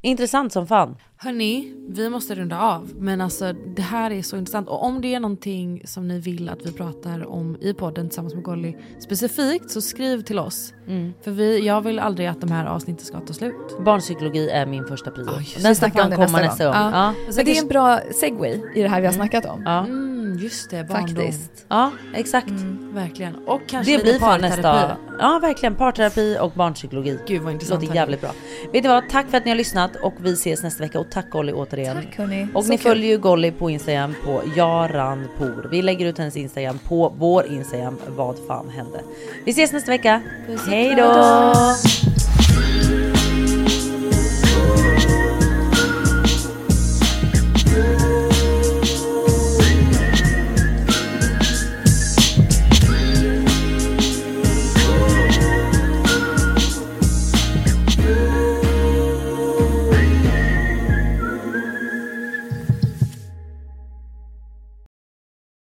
Intressant 0.00 0.52
som 0.52 0.66
fan. 0.66 0.96
Hörni, 1.18 1.72
vi 1.88 2.10
måste 2.10 2.34
runda 2.34 2.60
av. 2.60 2.90
Men 2.96 3.20
alltså 3.20 3.52
det 3.52 3.82
här 3.82 4.10
är 4.10 4.22
så 4.22 4.36
intressant. 4.36 4.68
Och 4.68 4.84
om 4.84 5.00
det 5.00 5.14
är 5.14 5.20
någonting 5.20 5.82
som 5.84 6.08
ni 6.08 6.18
vill 6.20 6.48
att 6.48 6.66
vi 6.66 6.72
pratar 6.72 7.26
om 7.26 7.56
i 7.60 7.74
podden 7.74 8.08
tillsammans 8.08 8.34
med 8.34 8.44
Golly 8.44 8.76
specifikt 8.98 9.70
så 9.70 9.80
skriv 9.80 10.22
till 10.22 10.38
oss. 10.38 10.74
Mm. 10.88 11.12
För 11.24 11.30
vi, 11.30 11.66
jag 11.66 11.80
vill 11.80 11.98
aldrig 11.98 12.28
att 12.28 12.40
de 12.40 12.50
här 12.50 12.66
avsnitten 12.66 13.06
ska 13.06 13.20
ta 13.20 13.32
slut. 13.32 13.78
Barnpsykologi 13.84 14.50
är 14.50 14.66
min 14.66 14.84
första 14.84 15.10
prio. 15.10 15.38
just 15.40 15.62
Den 15.62 15.76
snackar 15.76 16.04
om 16.04 16.10
komma 16.10 16.38
nästa 16.38 16.64
gång. 16.64 16.74
Ja. 16.74 16.90
Ja. 16.92 17.14
Men 17.36 17.44
det 17.44 17.58
är 17.58 17.62
en 17.62 17.68
bra 17.68 18.00
segway 18.20 18.60
i 18.74 18.82
det 18.82 18.88
här 18.88 19.00
vi 19.00 19.06
har 19.06 19.14
snackat 19.14 19.44
om. 19.44 19.62
Ja. 19.64 19.84
Mm, 19.86 20.38
just 20.38 20.70
det, 20.70 20.84
barndom. 20.88 21.16
Faktiskt. 21.16 21.66
ja, 21.68 21.92
exakt. 22.14 22.50
Verkligen. 22.92 23.34
Och 23.46 23.60
kanske 23.66 23.96
Det 23.96 24.02
blir 24.02 24.18
parterapi. 24.18 24.42
nästa. 24.56 24.96
Ja, 25.18 25.38
verkligen. 25.42 25.74
Parterapi 25.74 26.38
och 26.40 26.50
barnpsykologi. 26.52 27.18
Gud 27.26 27.42
vad 27.42 27.52
intressant. 27.52 27.82
låter 27.82 27.94
jävligt 27.94 28.20
bra. 28.20 28.30
Vet 28.72 28.82
ni 28.82 28.88
vad? 28.88 29.08
Tack 29.08 29.30
för 29.30 29.36
att 29.36 29.44
ni 29.44 29.50
har 29.50 29.56
lyssnat 29.56 29.96
och 30.02 30.14
vi 30.20 30.32
ses 30.32 30.62
nästa 30.62 30.82
vecka. 30.82 30.98
Och 31.06 31.12
tack 31.12 31.30
Golly 31.30 31.52
återigen. 31.52 31.96
Tack 31.96 32.16
hörni. 32.18 32.46
Och 32.54 32.64
Så 32.64 32.70
ni 32.70 32.78
kul. 32.78 32.90
följer 32.90 33.10
ju 33.10 33.18
Golly 33.18 33.50
på 33.50 33.70
Instagram 33.70 34.14
på 34.24 34.42
jaranpour. 34.56 35.68
Vi 35.70 35.82
lägger 35.82 36.06
ut 36.06 36.18
hennes 36.18 36.36
Instagram 36.36 36.78
på 36.88 37.12
vår 37.18 37.46
Instagram. 37.46 37.96
Vad 38.08 38.36
fan 38.46 38.68
hände? 38.68 39.00
Vi 39.44 39.50
ses 39.50 39.72
nästa 39.72 39.90
vecka. 39.90 40.22
Puss 40.46 40.66
Hej 40.66 40.94
då! 40.94 42.15